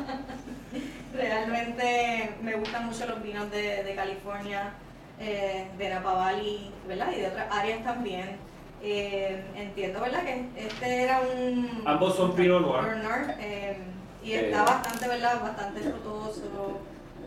Realmente 1.13 2.35
me 2.41 2.55
gustan 2.55 2.85
mucho 2.85 3.05
los 3.07 3.21
vinos 3.21 3.51
de, 3.51 3.83
de 3.83 3.95
California 3.95 4.73
eh, 5.19 5.67
de 5.77 5.89
Napa 5.89 6.13
Valley, 6.13 6.71
¿verdad? 6.87 7.11
Y 7.15 7.21
de 7.21 7.27
otras 7.27 7.47
áreas 7.51 7.83
también. 7.83 8.37
Eh, 8.81 9.43
entiendo, 9.55 9.99
¿verdad? 9.99 10.23
Que 10.23 10.45
este 10.55 11.03
era 11.03 11.19
un... 11.21 11.83
Ambos 11.85 12.15
son 12.15 12.33
Pinot 12.33 12.61
Noir. 12.61 13.35
Eh, 13.39 13.77
y 14.23 14.33
está 14.33 14.63
bastante, 14.63 15.07
¿verdad? 15.07 15.41
Bastante 15.41 15.81
frutoso. 15.81 16.79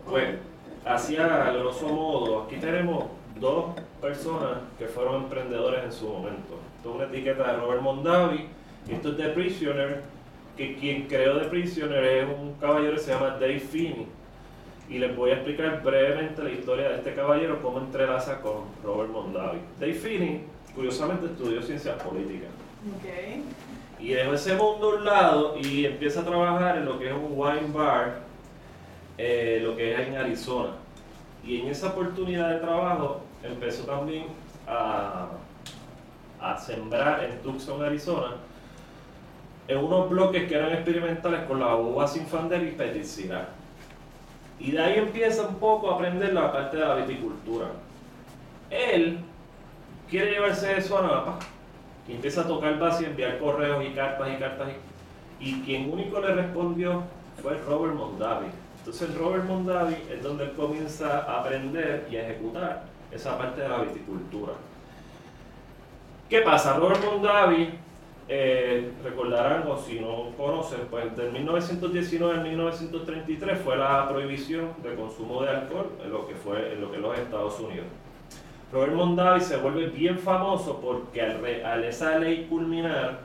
Pues, 0.08 0.36
hacia 0.84 1.52
grosso 1.52 1.88
modo, 1.88 2.42
aquí 2.44 2.56
tenemos 2.56 3.04
dos 3.38 3.74
personas 4.00 4.58
que 4.78 4.86
fueron 4.86 5.24
emprendedores 5.24 5.84
en 5.84 5.92
su 5.92 6.08
momento. 6.08 6.58
Esto 6.76 6.90
es 6.90 6.96
una 6.96 7.04
etiqueta 7.04 7.52
de 7.52 7.58
Robert 7.58 7.82
Mondavi 7.82 8.48
y 8.88 8.92
esto 8.92 9.10
es 9.10 9.16
The 9.16 9.28
Prisoner, 9.28 10.02
que 10.56 10.76
quien 10.76 11.06
creó 11.06 11.38
The 11.38 11.48
Prisoner 11.48 12.04
es 12.04 12.28
un 12.28 12.54
caballero 12.54 12.94
que 12.94 13.00
se 13.00 13.12
llama 13.12 13.36
Dave 13.38 13.60
Finney. 13.60 14.06
Y 14.88 14.98
les 14.98 15.16
voy 15.16 15.30
a 15.30 15.34
explicar 15.34 15.82
brevemente 15.82 16.42
la 16.42 16.50
historia 16.50 16.88
de 16.88 16.96
este 16.96 17.14
caballero, 17.14 17.62
cómo 17.62 17.78
entrelaza 17.78 18.40
con 18.40 18.64
Robert 18.84 19.10
Mondavi. 19.10 19.58
Dave 19.80 19.94
Finney, 19.94 20.44
curiosamente, 20.74 21.26
estudió 21.26 21.62
ciencias 21.62 22.02
políticas. 22.02 22.50
Ok. 22.96 24.00
Y 24.00 24.08
dejó 24.08 24.34
ese 24.34 24.54
mundo 24.54 24.90
a 24.90 24.94
un 24.96 25.04
lado 25.04 25.56
y 25.58 25.86
empieza 25.86 26.20
a 26.20 26.24
trabajar 26.24 26.76
en 26.76 26.84
lo 26.84 26.98
que 26.98 27.08
es 27.08 27.14
un 27.14 27.28
wine 27.30 27.72
bar, 27.72 28.20
eh, 29.16 29.60
lo 29.62 29.76
que 29.76 29.94
es 29.94 30.08
en 30.08 30.16
Arizona. 30.16 30.70
Y 31.44 31.60
en 31.60 31.68
esa 31.68 31.88
oportunidad 31.88 32.50
de 32.50 32.58
trabajo 32.58 33.22
empezó 33.42 33.84
también 33.84 34.26
a, 34.66 35.28
a 36.40 36.58
sembrar 36.58 37.24
en 37.24 37.40
Tucson, 37.42 37.82
Arizona, 37.82 38.36
en 39.68 39.78
unos 39.78 40.10
bloques 40.10 40.48
que 40.48 40.54
eran 40.54 40.72
experimentales 40.72 41.42
con 41.44 41.60
la 41.60 41.76
uva 41.76 42.06
Sinfandel 42.06 42.76
y 42.96 43.04
Syrah. 43.04 43.48
Y 44.62 44.70
de 44.70 44.80
ahí 44.80 44.98
empieza 44.98 45.42
un 45.48 45.56
poco 45.56 45.90
a 45.90 45.96
aprender 45.96 46.32
la 46.32 46.52
parte 46.52 46.76
de 46.76 46.86
la 46.86 46.94
viticultura. 46.94 47.66
Él 48.70 49.18
quiere 50.08 50.30
llevarse 50.30 50.78
eso 50.78 50.98
a 50.98 51.02
Napa 51.02 51.38
y 52.06 52.12
empieza 52.12 52.42
a 52.42 52.46
tocar 52.46 52.78
base 52.78 53.02
y 53.02 53.06
enviar 53.06 53.38
correos 53.38 53.84
y 53.84 53.92
cartas 53.92 54.28
y 54.32 54.36
cartas. 54.36 54.68
Y, 55.40 55.48
y 55.50 55.62
quien 55.62 55.92
único 55.92 56.20
le 56.20 56.34
respondió 56.34 57.02
fue 57.42 57.58
Robert 57.66 57.94
Mondavi. 57.94 58.46
Entonces 58.78 59.12
Robert 59.16 59.44
Mondavi 59.44 59.96
es 60.08 60.22
donde 60.22 60.44
él 60.44 60.52
comienza 60.52 61.24
a 61.24 61.40
aprender 61.40 62.06
y 62.08 62.16
a 62.16 62.28
ejecutar 62.28 62.84
esa 63.10 63.36
parte 63.36 63.62
de 63.62 63.68
la 63.68 63.78
viticultura. 63.78 64.52
¿Qué 66.30 66.40
pasa? 66.42 66.76
Robert 66.76 67.04
Mondavi, 67.04 67.70
eh, 68.34 68.90
recordarán 69.04 69.64
o 69.68 69.76
si 69.76 70.00
no 70.00 70.30
conocen, 70.38 70.80
pues 70.90 71.14
de 71.16 71.30
1919 71.30 72.38
a 72.38 72.42
1933 72.42 73.58
fue 73.58 73.76
la 73.76 74.08
prohibición 74.08 74.70
de 74.82 74.94
consumo 74.94 75.42
de 75.42 75.50
alcohol 75.50 75.90
en 76.02 76.10
lo 76.10 76.26
que 76.26 76.34
fue 76.34 76.72
en 76.72 76.80
lo 76.80 76.90
que 76.90 76.96
los 76.98 77.18
Estados 77.18 77.60
Unidos. 77.60 77.86
Robert 78.72 78.94
Mondavi 78.94 79.40
se 79.42 79.58
vuelve 79.58 79.88
bien 79.88 80.18
famoso 80.18 80.80
porque 80.80 81.20
al, 81.20 81.42
re- 81.42 81.62
al 81.62 81.84
esa 81.84 82.18
ley 82.18 82.46
culminar 82.48 83.18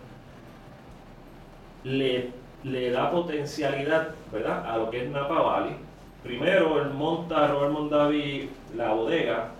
le, 1.86 2.32
le 2.64 2.92
da 2.92 3.10
potencialidad 3.12 4.10
¿verdad? 4.32 4.66
a 4.70 4.78
lo 4.78 4.90
que 4.90 5.04
es 5.06 5.10
Napa 5.10 5.40
Valley. 5.42 5.76
Primero, 6.24 6.82
él 6.82 6.90
monta 6.90 7.48
Robert 7.48 7.72
Mondavi 7.72 8.50
la 8.76 8.92
bodega, 8.92 9.52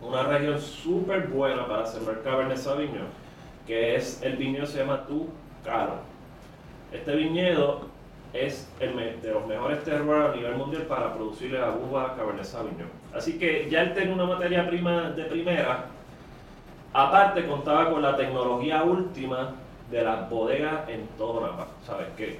una 0.00 0.22
región 0.22 0.60
súper 0.60 1.26
buena 1.26 1.66
para 1.66 1.86
sembrar 1.86 2.22
Cabernet 2.22 2.58
Sauvignon, 2.58 3.08
que 3.66 3.96
es 3.96 4.22
el 4.22 4.36
viñedo 4.36 4.66
se 4.66 4.78
llama 4.78 5.06
Tucano. 5.06 5.94
Este 6.92 7.16
viñedo 7.16 7.88
es 8.32 8.70
el 8.80 9.20
de 9.20 9.30
los 9.32 9.46
mejores 9.46 9.82
terroirs 9.84 10.32
a 10.32 10.36
nivel 10.36 10.54
mundial 10.54 10.82
para 10.82 11.14
producir 11.14 11.52
la 11.52 11.70
uva 11.70 12.14
Cabernet 12.16 12.44
Sauvignon. 12.44 12.88
Así 13.14 13.38
que 13.38 13.68
ya 13.70 13.82
él 13.82 13.94
tenía 13.94 14.14
una 14.14 14.26
materia 14.26 14.66
prima 14.66 15.10
de 15.10 15.24
primera. 15.24 15.86
Aparte 16.92 17.46
contaba 17.46 17.90
con 17.90 18.02
la 18.02 18.16
tecnología 18.16 18.82
última 18.82 19.54
de 19.90 20.02
las 20.02 20.28
bodegas 20.30 20.88
en 20.88 21.06
todo 21.18 21.40
Napa. 21.40 21.68
¿Sabes 21.84 22.06
qué? 22.16 22.38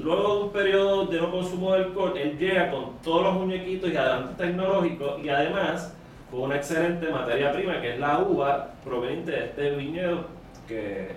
Luego 0.00 0.34
de 0.34 0.42
un 0.44 0.50
periodo 0.50 1.06
de 1.06 1.20
no 1.20 1.30
consumo 1.30 1.72
de 1.72 1.84
alcohol, 1.84 2.14
él 2.16 2.36
llega 2.36 2.70
con 2.70 2.98
todos 3.02 3.22
los 3.22 3.34
muñequitos 3.34 3.90
y 3.90 3.96
adelantos 3.96 4.36
tecnológicos 4.36 5.22
y 5.22 5.28
además 5.28 5.94
con 6.30 6.42
una 6.42 6.56
excelente 6.56 7.08
materia 7.10 7.52
prima 7.52 7.80
que 7.80 7.94
es 7.94 8.00
la 8.00 8.18
uva 8.18 8.72
proveniente 8.84 9.30
de 9.30 9.44
este 9.44 9.70
viñedo 9.76 10.33
que 10.68 11.10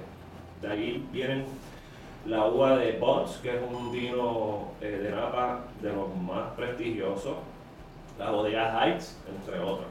de 0.62 0.68
ahí 0.68 1.08
vienen 1.12 1.46
la 2.25 2.46
uva 2.46 2.77
de 2.77 2.94
Bones, 2.94 3.32
que 3.42 3.50
es 3.56 3.62
un 3.72 3.92
vino 3.92 4.72
eh, 4.82 4.88
de 5.04 5.12
Napa 5.12 5.66
de 5.82 5.94
los 5.94 6.13
más 6.16 6.51
prestigiosos, 6.56 7.36
la 8.20 8.32
bodega 8.32 8.84
Heights, 8.86 9.18
entre 9.36 9.60
otros. 9.60 9.88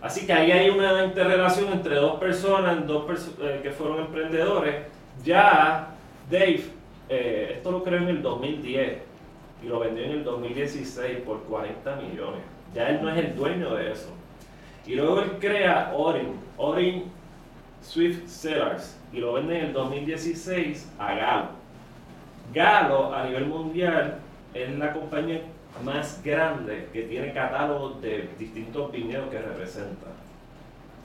Así 0.00 0.26
que 0.26 0.32
ahí 0.32 0.50
hay 0.50 0.70
una 0.70 1.04
interrelación 1.04 1.72
entre 1.72 1.96
dos 1.96 2.18
personas, 2.18 2.86
dos 2.86 3.04
perso- 3.06 3.36
eh, 3.42 3.60
que 3.62 3.70
fueron 3.70 4.00
emprendedores. 4.00 4.86
Ya 5.24 5.88
Dave, 6.30 6.64
eh, 7.08 7.52
esto 7.56 7.70
lo 7.70 7.84
creó 7.84 7.98
en 7.98 8.08
el 8.08 8.22
2010 8.22 8.98
y 9.62 9.66
lo 9.66 9.78
vendió 9.80 10.04
en 10.04 10.10
el 10.12 10.24
2016 10.24 11.18
por 11.20 11.42
40 11.44 11.96
millones. 11.96 12.40
Ya 12.74 12.88
él 12.88 13.00
no 13.02 13.10
es 13.10 13.18
el 13.18 13.36
dueño 13.36 13.74
de 13.74 13.92
eso. 13.92 14.08
Y 14.86 14.94
luego 14.94 15.20
él 15.20 15.32
crea 15.38 15.92
Orin, 15.96 16.34
Orin 16.56 17.04
Swift 17.82 18.26
Cellars, 18.26 18.96
y 19.12 19.18
lo 19.18 19.34
vende 19.34 19.58
en 19.58 19.66
el 19.66 19.72
2016 19.72 20.88
a 20.98 21.14
Galo. 21.14 21.48
Galo 22.54 23.14
a 23.14 23.24
nivel 23.24 23.46
mundial 23.46 24.18
es 24.54 24.70
la 24.78 24.92
compañía 24.92 25.42
más 25.84 26.22
grande 26.22 26.88
que 26.92 27.02
tiene 27.02 27.32
catálogos 27.32 28.00
de 28.02 28.28
distintos 28.38 28.92
viñedos 28.92 29.30
que 29.30 29.38
representa. 29.38 30.08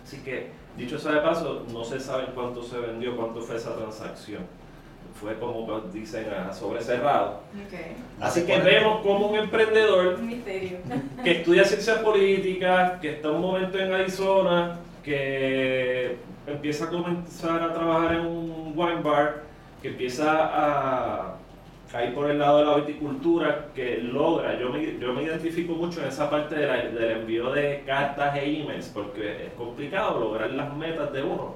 Así 0.04 0.18
que, 0.18 0.50
dicho 0.78 0.98
sea 0.98 1.14
de 1.14 1.22
paso, 1.22 1.66
no 1.72 1.84
se 1.84 2.00
sabe 2.00 2.28
cuánto 2.34 2.62
se 2.62 2.78
vendió, 2.78 3.16
cuánto 3.16 3.42
fue 3.42 3.56
esa 3.56 3.76
transacción. 3.76 4.44
Fue 5.20 5.34
como 5.40 5.82
dicen 5.92 6.28
a 6.32 6.54
sobre 6.54 6.82
cerrado. 6.82 7.42
Ok. 7.66 7.80
Así 8.22 8.46
que 8.46 8.60
vemos 8.60 9.02
como 9.02 9.30
un 9.30 9.36
emprendedor 9.40 10.20
misterio. 10.20 10.78
que 11.24 11.40
estudia 11.40 11.64
ciencias 11.66 12.00
políticas, 12.00 13.00
que 13.02 13.14
está 13.16 13.32
un 13.32 13.42
momento 13.42 13.80
en 13.80 13.94
Arizona, 13.94 14.78
que 15.04 16.18
empieza 16.48 16.86
a 16.86 16.89
comenzar 16.89 17.62
a 17.62 17.74
trabajar 17.74 18.13
en 18.16 18.25
un 18.25 18.74
wine 18.75 19.01
bar, 19.01 19.44
que 19.82 19.89
empieza 19.89 20.32
a, 20.32 21.36
a 21.94 22.04
ir 22.04 22.13
por 22.16 22.30
el 22.30 22.39
lado 22.39 22.60
de 22.60 22.66
la 22.66 22.75
viticultura, 22.77 23.68
que 23.75 23.98
logra, 24.00 24.58
yo 24.60 24.70
me, 24.70 24.98
yo 24.98 25.13
me 25.13 25.24
identifico 25.24 25.74
mucho 25.74 26.01
en 26.01 26.08
esa 26.08 26.30
parte 26.30 26.56
de 26.56 26.66
la- 26.68 26.77
del 26.77 27.12
envío 27.22 27.51
de 27.51 27.84
cartas 27.86 28.36
e 28.38 28.62
emails, 28.62 28.89
porque 28.94 29.46
es 29.48 29.54
complicado 29.54 30.20
lograr 30.20 30.50
las 30.51 30.74
metas 30.74 31.12
de 31.13 31.22
uno. 31.24 31.56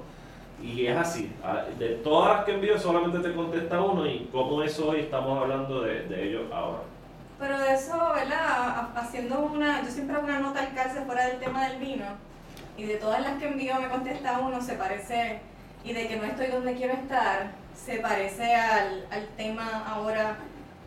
Y 0.62 0.86
es 0.86 0.96
así, 0.96 1.32
de 1.78 1.88
todas 2.04 2.36
las 2.36 2.44
que 2.44 2.52
envío 2.52 2.78
solamente 2.78 3.18
te 3.18 3.34
contesta 3.34 3.80
uno 3.82 4.06
y 4.06 4.28
como 4.30 4.62
eso 4.62 4.90
hoy 4.90 5.00
estamos 5.00 5.42
hablando 5.42 5.80
de, 5.80 6.02
de 6.06 6.28
ello 6.28 6.42
ahora. 6.54 6.78
Pero 7.40 7.58
de 7.58 7.74
eso, 7.74 7.92
¿verdad? 8.14 8.38
Ha- 8.40 8.92
Haciendo 8.94 9.40
una, 9.40 9.82
yo 9.82 9.90
siempre 9.90 10.14
hago 10.14 10.26
una 10.26 10.38
nota 10.38 10.60
al 10.60 10.72
calce 10.74 11.00
fuera 11.04 11.26
del 11.26 11.40
tema 11.40 11.66
del 11.66 11.80
vino. 11.80 12.04
Y 12.76 12.84
de 12.84 12.96
todas 12.96 13.20
las 13.20 13.38
que 13.38 13.46
envío 13.48 13.78
me 13.80 13.88
contesta 13.88 14.38
uno, 14.40 14.60
se 14.62 14.74
parece, 14.74 15.40
y 15.84 15.92
de 15.92 16.08
que 16.08 16.16
no 16.16 16.24
estoy 16.24 16.46
donde 16.46 16.74
quiero 16.74 16.94
estar, 16.94 17.50
se 17.74 17.98
parece 17.98 18.54
al, 18.54 19.06
al 19.10 19.26
tema 19.36 19.84
ahora 19.86 20.36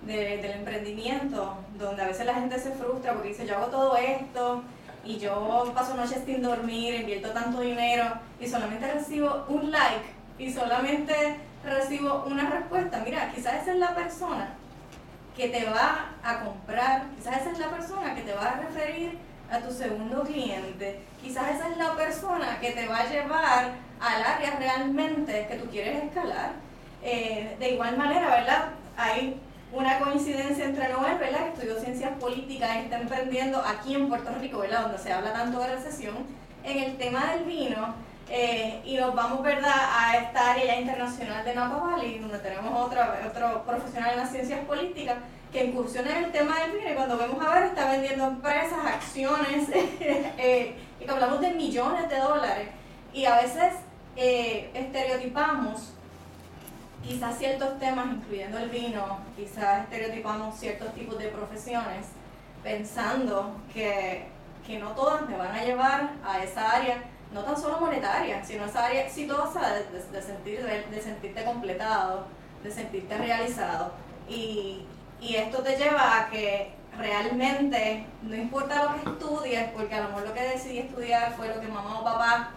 de- 0.01 0.37
del 0.37 0.51
emprendimiento, 0.51 1.57
donde 1.77 2.01
a 2.03 2.07
veces 2.07 2.25
la 2.25 2.35
gente 2.35 2.59
se 2.59 2.71
frustra 2.71 3.13
porque 3.13 3.29
dice, 3.29 3.45
yo 3.45 3.57
hago 3.57 3.67
todo 3.67 3.97
esto 3.97 4.63
y 5.03 5.17
yo 5.17 5.71
paso 5.75 5.95
noches 5.95 6.21
sin 6.25 6.41
dormir, 6.41 6.95
invierto 6.95 7.29
tanto 7.31 7.61
dinero 7.61 8.05
y 8.39 8.47
solamente 8.47 8.91
recibo 8.91 9.45
un 9.49 9.71
like 9.71 10.05
y 10.39 10.51
solamente 10.51 11.37
recibo 11.63 12.23
una 12.27 12.49
respuesta. 12.49 13.01
Mira, 13.05 13.31
quizás 13.33 13.61
esa 13.61 13.73
es 13.73 13.77
la 13.79 13.93
persona 13.95 14.49
que 15.35 15.49
te 15.49 15.65
va 15.65 16.11
a 16.23 16.39
comprar, 16.39 17.03
quizás 17.17 17.41
esa 17.41 17.51
es 17.51 17.59
la 17.59 17.69
persona 17.69 18.15
que 18.15 18.21
te 18.21 18.33
va 18.33 18.45
a 18.51 18.59
referir 18.61 19.17
a 19.51 19.59
tu 19.59 19.71
segundo 19.71 20.23
cliente, 20.23 21.01
quizás 21.25 21.55
esa 21.55 21.69
es 21.69 21.77
la 21.77 21.95
persona 21.95 22.59
que 22.61 22.71
te 22.71 22.87
va 22.87 22.99
a 22.99 23.09
llevar 23.09 23.71
al 23.99 24.23
área 24.23 24.57
realmente 24.59 25.47
que 25.49 25.55
tú 25.55 25.65
quieres 25.71 26.03
escalar. 26.03 26.51
Eh, 27.01 27.55
de 27.59 27.69
igual 27.71 27.97
manera, 27.97 28.27
¿verdad? 28.29 28.69
Hay 28.95 29.39
una 29.73 29.99
coincidencia 29.99 30.65
entre 30.65 30.89
Noel, 30.89 31.17
¿verdad? 31.17 31.39
Que 31.45 31.49
estudió 31.49 31.79
ciencias 31.79 32.11
políticas 32.19 32.75
y 32.75 32.79
está 32.79 32.99
emprendiendo 32.99 33.59
aquí 33.59 33.95
en 33.95 34.07
Puerto 34.07 34.31
Rico, 34.39 34.59
¿verdad? 34.59 34.81
Donde 34.83 34.99
se 34.99 35.11
habla 35.11 35.33
tanto 35.33 35.59
de 35.59 35.75
recesión, 35.75 36.15
en 36.63 36.77
el 36.83 36.97
tema 36.97 37.33
del 37.33 37.43
vino. 37.45 37.95
eh, 38.27 38.81
y 38.83 38.97
nos 38.97 39.13
vamos, 39.13 39.43
¿verdad?, 39.43 39.71
a 39.71 40.17
esta 40.17 40.53
área 40.53 40.79
internacional 40.79 41.45
de 41.45 41.53
Napa 41.53 41.77
Valley, 41.77 42.17
donde 42.17 42.39
tenemos 42.39 42.73
otro, 42.73 42.99
otro 43.29 43.63
profesional 43.63 44.13
en 44.13 44.17
las 44.17 44.31
ciencias 44.31 44.61
políticas 44.65 45.17
que 45.51 45.65
incursiona 45.65 46.17
en 46.17 46.25
el 46.25 46.31
tema 46.31 46.59
del 46.59 46.71
vino 46.71 46.91
y 46.91 46.95
cuando 46.95 47.17
vemos 47.19 47.45
a 47.45 47.53
ver 47.53 47.63
está 47.65 47.91
vendiendo 47.91 48.25
empresas, 48.25 48.79
acciones, 48.83 49.69
eh, 49.73 50.75
y 50.99 51.05
que 51.05 51.11
hablamos 51.11 51.41
de 51.41 51.51
millones 51.51 52.09
de 52.09 52.19
dólares. 52.19 52.69
Y 53.13 53.25
a 53.25 53.37
veces 53.37 53.73
eh, 54.15 54.69
estereotipamos 54.73 55.91
quizás 57.03 57.37
ciertos 57.37 57.77
temas, 57.79 58.07
incluyendo 58.13 58.57
el 58.57 58.69
vino, 58.69 59.19
quizás 59.35 59.83
estereotipamos 59.83 60.57
ciertos 60.57 60.93
tipos 60.93 61.17
de 61.17 61.27
profesiones, 61.27 62.07
pensando 62.63 63.55
que, 63.73 64.25
que 64.65 64.79
no 64.79 64.91
todas 64.91 65.27
me 65.29 65.37
van 65.37 65.55
a 65.55 65.63
llevar 65.63 66.09
a 66.25 66.43
esa 66.43 66.71
área 66.71 67.03
no 67.31 67.43
tan 67.43 67.59
solo 67.59 67.79
monetaria, 67.79 68.43
sino 68.43 68.65
esa 68.65 68.85
área 68.85 69.05
exitosa 69.05 69.73
de, 69.73 70.01
de, 70.11 70.21
sentir, 70.21 70.63
de, 70.63 71.01
sentirte 71.01 71.43
completado, 71.43 72.25
de 72.63 72.71
sentirte 72.71 73.17
realizado. 73.17 73.91
Y, 74.29 74.85
y 75.19 75.35
esto 75.35 75.61
te 75.61 75.75
lleva 75.75 76.21
a 76.21 76.29
que 76.29 76.73
realmente 76.97 78.05
no 78.21 78.35
importa 78.35 78.83
lo 78.83 78.93
que 78.93 79.09
estudies, 79.09 79.69
porque 79.75 79.95
a 79.95 80.01
lo 80.01 80.09
mejor 80.09 80.27
lo 80.27 80.33
que 80.33 80.41
decidí 80.41 80.79
estudiar 80.79 81.33
fue 81.35 81.47
lo 81.47 81.59
que 81.59 81.67
mamá 81.67 81.99
o 81.99 82.03
papá 82.03 82.51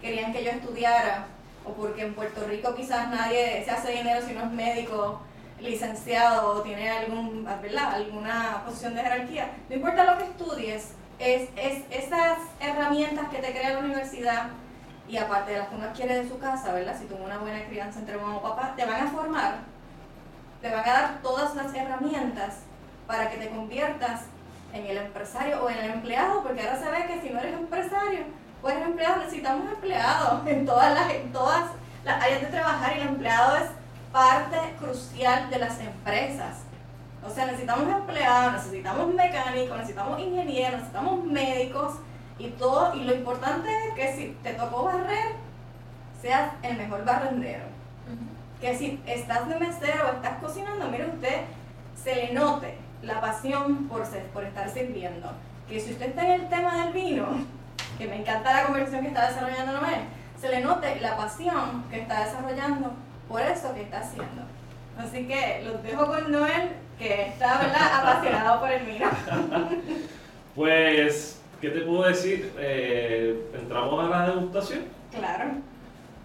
querían 0.00 0.32
que 0.32 0.44
yo 0.44 0.50
estudiara, 0.50 1.26
o 1.64 1.72
porque 1.72 2.02
en 2.02 2.14
Puerto 2.14 2.46
Rico 2.46 2.74
quizás 2.74 3.08
nadie 3.08 3.64
se 3.64 3.70
hace 3.70 3.92
dinero 3.92 4.20
si 4.26 4.34
no 4.34 4.44
es 4.44 4.50
médico, 4.50 5.20
licenciado 5.60 6.48
o 6.48 6.62
tiene 6.62 6.90
algún, 6.90 7.46
alguna 7.48 8.62
posición 8.66 8.94
de 8.94 9.02
jerarquía. 9.02 9.50
No 9.68 9.76
importa 9.76 10.04
lo 10.04 10.18
que 10.18 10.24
estudies, 10.24 10.92
es, 11.18 11.48
es 11.56 11.84
esas 11.90 12.38
herramientas 12.60 13.28
que 13.28 13.38
te 13.38 13.52
crea 13.52 13.74
la 13.74 13.78
universidad 13.78 14.48
y 15.08 15.16
aparte 15.16 15.52
de 15.52 15.58
las 15.58 15.68
que 15.68 15.74
uno 15.76 15.84
adquiere 15.84 16.22
de 16.22 16.28
su 16.28 16.38
casa, 16.38 16.72
¿verdad? 16.72 16.98
Si 16.98 17.06
tuvo 17.06 17.24
una 17.24 17.38
buena 17.38 17.64
crianza 17.66 18.00
entre 18.00 18.16
mamá 18.16 18.36
o 18.36 18.42
papá, 18.42 18.74
te 18.76 18.84
van 18.84 19.06
a 19.06 19.10
formar, 19.10 19.58
te 20.60 20.70
van 20.70 20.88
a 20.88 20.92
dar 20.92 21.22
todas 21.22 21.54
las 21.54 21.74
herramientas 21.74 22.60
para 23.06 23.30
que 23.30 23.36
te 23.36 23.50
conviertas 23.50 24.22
en 24.72 24.86
el 24.86 24.98
empresario 24.98 25.62
o 25.62 25.70
en 25.70 25.78
el 25.78 25.90
empleado, 25.92 26.42
porque 26.42 26.62
ahora 26.62 26.78
se 26.78 26.90
ve 26.90 27.06
que 27.06 27.20
si 27.20 27.32
no 27.32 27.38
eres 27.38 27.54
empresario 27.54 28.24
o 28.62 28.68
eres 28.68 28.84
empleado, 28.84 29.18
necesitamos 29.18 29.72
empleados 29.72 30.46
en 30.46 30.66
todas 30.66 30.94
las, 30.94 31.10
en 31.12 31.32
todas 31.32 31.70
las 32.04 32.22
áreas 32.22 32.40
de 32.40 32.46
trabajar 32.48 32.96
y 32.96 33.00
el 33.00 33.08
empleado 33.08 33.56
es 33.56 33.70
parte 34.12 34.56
crucial 34.80 35.48
de 35.48 35.58
las 35.58 35.78
empresas. 35.78 36.58
O 37.26 37.30
sea, 37.30 37.46
necesitamos 37.46 37.88
empleados, 37.88 38.52
necesitamos 38.54 39.14
mecánicos, 39.14 39.76
necesitamos 39.76 40.20
ingenieros, 40.20 40.72
necesitamos 40.72 41.24
médicos 41.24 41.94
y 42.38 42.48
todo. 42.50 42.94
Y 42.94 43.04
lo 43.04 43.14
importante 43.14 43.68
es 43.88 43.94
que 43.94 44.14
si 44.14 44.36
te 44.42 44.54
tocó 44.54 44.84
barrer, 44.84 45.36
seas 46.20 46.50
el 46.62 46.76
mejor 46.76 47.04
barrendero. 47.04 47.64
Que 48.60 48.76
si 48.76 49.02
estás 49.06 49.48
de 49.48 49.58
mesero 49.58 50.08
o 50.08 50.12
estás 50.16 50.38
cocinando, 50.38 50.88
mire 50.88 51.06
usted, 51.06 51.42
se 52.02 52.14
le 52.14 52.32
note 52.32 52.83
la 53.06 53.20
pasión 53.20 53.88
por, 53.88 54.06
ser, 54.06 54.24
por 54.28 54.44
estar 54.44 54.68
sirviendo. 54.68 55.30
Que 55.68 55.80
si 55.80 55.92
usted 55.92 56.08
está 56.08 56.24
en 56.26 56.42
el 56.42 56.48
tema 56.48 56.84
del 56.84 56.92
vino, 56.92 57.26
que 57.98 58.06
me 58.06 58.16
encanta 58.16 58.52
la 58.52 58.64
conversación 58.64 59.02
que 59.02 59.08
está 59.08 59.28
desarrollando 59.28 59.80
Noel, 59.80 60.00
se 60.40 60.48
le 60.50 60.60
note 60.60 61.00
la 61.00 61.16
pasión 61.16 61.84
que 61.90 62.00
está 62.00 62.24
desarrollando 62.24 62.92
por 63.28 63.40
eso 63.40 63.72
que 63.74 63.82
está 63.82 64.00
haciendo. 64.00 64.42
Así 64.98 65.26
que 65.26 65.62
los 65.64 65.82
dejo 65.82 66.06
con 66.06 66.30
Noel, 66.30 66.70
que 66.98 67.28
está 67.28 67.54
apasionado 68.00 68.60
por 68.60 68.70
el 68.70 68.84
vino. 68.84 69.06
pues, 70.54 71.42
¿qué 71.60 71.70
te 71.70 71.80
puedo 71.80 72.02
decir? 72.04 72.52
Eh, 72.58 73.50
¿Entramos 73.54 74.04
a 74.04 74.08
la 74.08 74.26
degustación? 74.28 74.84
Claro. 75.10 75.52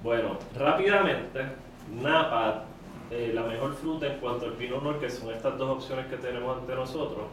Bueno, 0.04 0.38
rápidamente, 0.56 1.46
Napa 1.92 2.66
eh, 3.12 3.32
la 3.34 3.44
mejor 3.44 3.74
fruta 3.74 4.08
en 4.08 4.20
cuanto 4.20 4.46
al 4.46 4.54
Pinot 4.54 4.84
Noir, 4.84 4.98
que 4.98 5.10
son 5.10 5.34
estas 5.34 5.58
dos 5.58 5.78
opciones 5.78 6.06
que 6.08 6.18
tenemos 6.18 6.58
ante 6.58 6.76
nosotros, 6.76 7.26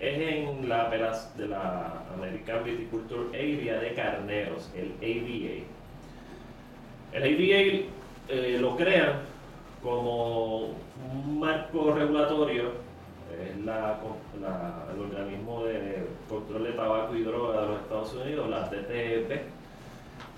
es 0.00 0.18
en 0.18 0.68
la 0.68 0.90
de 1.36 1.48
la 1.48 2.04
American 2.14 2.64
Viticulture 2.64 3.28
Area 3.30 3.78
de 3.78 3.94
Carneros, 3.94 4.70
el 4.74 4.92
AVA. 5.00 5.64
El 7.12 7.22
AVA 7.22 7.86
eh, 8.28 8.58
lo 8.60 8.76
crean 8.76 9.20
como 9.82 10.70
un 11.12 11.38
marco 11.38 11.92
regulatorio, 11.92 12.72
es 13.40 13.64
la, 13.64 14.00
el 14.92 15.00
organismo 15.00 15.64
de 15.64 16.06
control 16.28 16.64
de 16.64 16.72
tabaco 16.72 17.14
y 17.14 17.22
droga 17.22 17.60
de 17.60 17.68
los 17.68 17.80
Estados 17.82 18.14
Unidos, 18.14 18.50
la 18.50 18.68
TTP, 18.68 19.55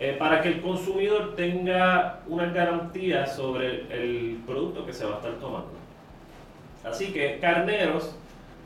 eh, 0.01 0.17
para 0.19 0.41
que 0.41 0.49
el 0.49 0.61
consumidor 0.61 1.35
tenga 1.35 2.21
una 2.29 2.47
garantía 2.47 3.27
sobre 3.27 3.87
el, 3.91 4.39
producto 4.47 4.87
que 4.87 4.93
se 4.93 5.05
va 5.05 5.15
a 5.15 5.17
estar 5.17 5.33
tomando. 5.35 5.73
Así 6.85 7.13
que 7.13 7.39
Carneros 7.41 8.15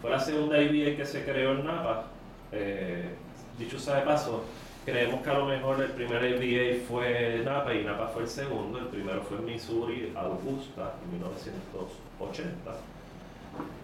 fue 0.00 0.10
la 0.10 0.20
segunda 0.20 0.60
IBA 0.60 0.96
que 0.96 1.06
se 1.06 1.24
creó 1.24 1.52
en 1.52 1.64
Napa. 1.64 2.04
Eh, 2.52 3.14
dicho 3.58 3.78
sea 3.78 3.96
de 3.96 4.02
paso, 4.02 4.44
creemos 4.84 5.22
que 5.22 5.30
a 5.30 5.38
lo 5.38 5.46
mejor 5.46 5.80
el 5.80 5.90
primer 5.90 6.22
IBA 6.22 6.84
fue 6.86 7.40
Napa 7.44 7.74
y 7.74 7.82
Napa 7.82 8.08
fue 8.08 8.22
el 8.22 8.28
segundo. 8.28 8.78
El 8.78 8.86
primero 8.86 9.22
fue 9.22 9.38
en 9.38 9.46
Missouri, 9.46 10.12
Augusta, 10.14 10.94
en 11.04 11.12
1980 11.12 12.72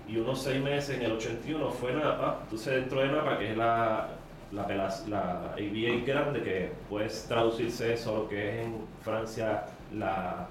y 0.08 0.16
unos 0.16 0.42
seis 0.42 0.62
meses 0.62 0.96
en 0.96 1.02
el 1.02 1.12
81 1.12 1.70
fue 1.70 1.92
Napa. 1.92 2.40
Entonces 2.44 2.74
dentro 2.74 3.00
de 3.00 3.08
Napa, 3.08 3.38
que 3.38 3.50
es 3.50 3.56
la, 3.56 4.08
la, 4.52 4.66
la 5.08 5.30
ABA 5.52 6.04
grande, 6.06 6.42
que 6.42 6.72
puede 6.88 7.08
traducirse 7.26 7.92
eso 7.94 8.10
a 8.10 8.18
lo 8.18 8.28
que 8.28 8.48
es 8.48 8.66
en 8.66 8.74
Francia 9.02 9.64
la 9.94 10.48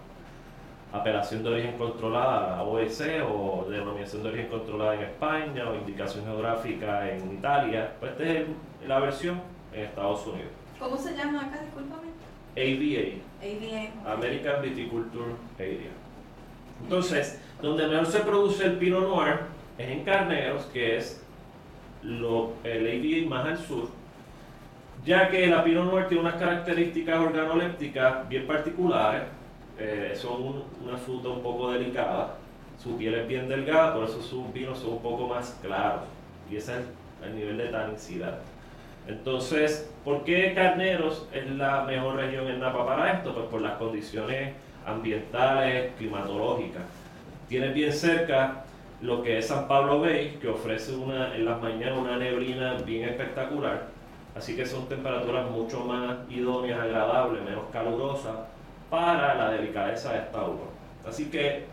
apelación 0.91 1.43
de 1.43 1.49
origen 1.49 1.77
controlada, 1.77 2.57
la 2.57 2.63
OEC, 2.63 3.23
o 3.29 3.65
denominación 3.69 4.23
de 4.23 4.29
origen 4.29 4.47
controlada 4.47 4.95
en 4.95 5.01
España, 5.01 5.69
o 5.69 5.75
indicación 5.75 6.25
geográfica 6.25 7.09
en 7.11 7.33
Italia. 7.33 7.93
Pues 7.99 8.11
esta 8.13 8.23
es 8.23 8.47
la 8.87 8.99
versión 8.99 9.41
en 9.73 9.85
Estados 9.85 10.25
Unidos. 10.27 10.51
¿Cómo 10.79 10.97
se 10.97 11.15
llama 11.15 11.45
acá, 11.45 11.61
discúlpame? 11.61 12.07
ABA. 12.55 13.21
ABA. 13.41 14.13
American 14.13 14.61
Viticulture 14.61 15.33
Area. 15.59 15.91
Entonces, 16.83 17.41
donde 17.61 17.87
mejor 17.87 18.05
se 18.05 18.19
produce 18.19 18.65
el 18.65 18.77
Pinot 18.77 19.07
Noir 19.07 19.39
es 19.77 19.89
en 19.89 20.03
Carneros, 20.03 20.65
que 20.65 20.97
es 20.97 21.23
lo, 22.03 22.53
el 22.63 23.27
más 23.27 23.45
al 23.45 23.57
sur, 23.57 23.89
ya 25.05 25.29
que 25.29 25.47
la 25.47 25.63
Pinot 25.63 25.85
Noir 25.85 26.07
tiene 26.07 26.21
unas 26.21 26.35
características 26.35 27.19
organolépticas 27.19 28.27
bien 28.27 28.45
particulares, 28.45 29.23
eh, 29.79 30.13
son 30.15 30.63
una 30.83 30.97
fruta 30.97 31.29
un 31.29 31.41
poco 31.41 31.71
delicada, 31.71 32.35
su 32.81 32.97
piel 32.97 33.15
es 33.15 33.27
bien 33.27 33.47
delgada, 33.47 33.93
por 33.93 34.03
eso 34.05 34.21
sus 34.21 34.51
vinos 34.53 34.79
son 34.79 34.93
un 34.93 35.01
poco 35.01 35.27
más 35.27 35.57
claros, 35.61 36.03
y 36.49 36.57
ese 36.57 36.79
es 36.79 36.85
el 37.23 37.35
nivel 37.35 37.57
de 37.57 37.67
tanicidad. 37.67 38.39
Entonces, 39.07 39.89
¿por 40.03 40.23
qué 40.25 40.53
Carneros 40.53 41.27
es 41.31 41.49
la 41.51 41.83
mejor 41.83 42.17
región 42.17 42.47
en 42.47 42.59
Napa 42.59 42.85
para 42.85 43.13
esto? 43.13 43.33
Pues 43.33 43.45
por 43.45 43.61
las 43.61 43.77
condiciones 43.77 44.53
ambientales, 44.85 45.93
climatológicas. 45.97 46.83
Tiene 47.47 47.69
bien 47.69 47.93
cerca 47.93 48.65
lo 49.01 49.21
que 49.21 49.37
es 49.37 49.47
San 49.47 49.67
Pablo 49.67 49.99
Bay, 49.99 50.37
que 50.41 50.47
ofrece 50.47 50.95
una, 50.95 51.35
en 51.35 51.45
las 51.45 51.61
mañanas 51.61 51.99
una 51.99 52.17
neblina 52.17 52.73
bien 52.85 53.09
espectacular. 53.09 53.87
Así 54.35 54.55
que 54.55 54.65
son 54.65 54.87
temperaturas 54.87 55.49
mucho 55.49 55.81
más 55.81 56.17
idóneas, 56.29 56.79
agradables, 56.79 57.43
menos 57.43 57.65
calurosas 57.71 58.35
para 58.89 59.35
la 59.35 59.51
delicadeza 59.51 60.13
de 60.13 60.19
esta 60.19 60.43
uva. 60.43 60.65
Así 61.07 61.25
que 61.29 61.65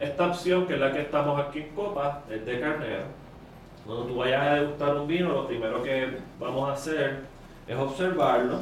esta 0.00 0.26
opción, 0.26 0.66
que 0.66 0.74
es 0.74 0.80
la 0.80 0.92
que 0.92 1.02
estamos 1.02 1.40
aquí 1.40 1.60
en 1.60 1.68
Copa, 1.74 2.22
es 2.30 2.44
de 2.44 2.60
carnero. 2.60 3.04
Cuando 3.86 4.04
tú 4.04 4.16
vayas 4.16 4.42
a 4.42 4.54
degustar 4.54 4.96
un 4.96 5.06
vino, 5.06 5.28
lo 5.30 5.46
primero 5.46 5.82
que 5.82 6.18
vamos 6.40 6.68
a 6.68 6.72
hacer 6.72 7.20
es 7.66 7.76
observarlo, 7.76 8.60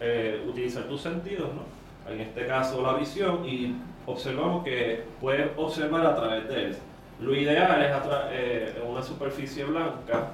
eh, 0.00 0.44
utilizar 0.46 0.84
tus 0.84 1.00
sentidos, 1.00 1.48
¿no? 1.54 2.12
En 2.12 2.20
este 2.20 2.46
caso 2.46 2.82
la 2.82 2.94
visión, 2.94 3.44
y 3.46 3.76
observamos 4.06 4.64
que 4.64 5.04
puedes 5.20 5.50
observar 5.56 6.04
a 6.06 6.16
través 6.16 6.48
de 6.48 6.64
él. 6.64 6.76
Lo 7.20 7.34
ideal 7.34 7.82
es 7.82 7.92
eh, 8.32 8.82
una 8.88 9.02
superficie 9.02 9.64
blanca, 9.64 10.28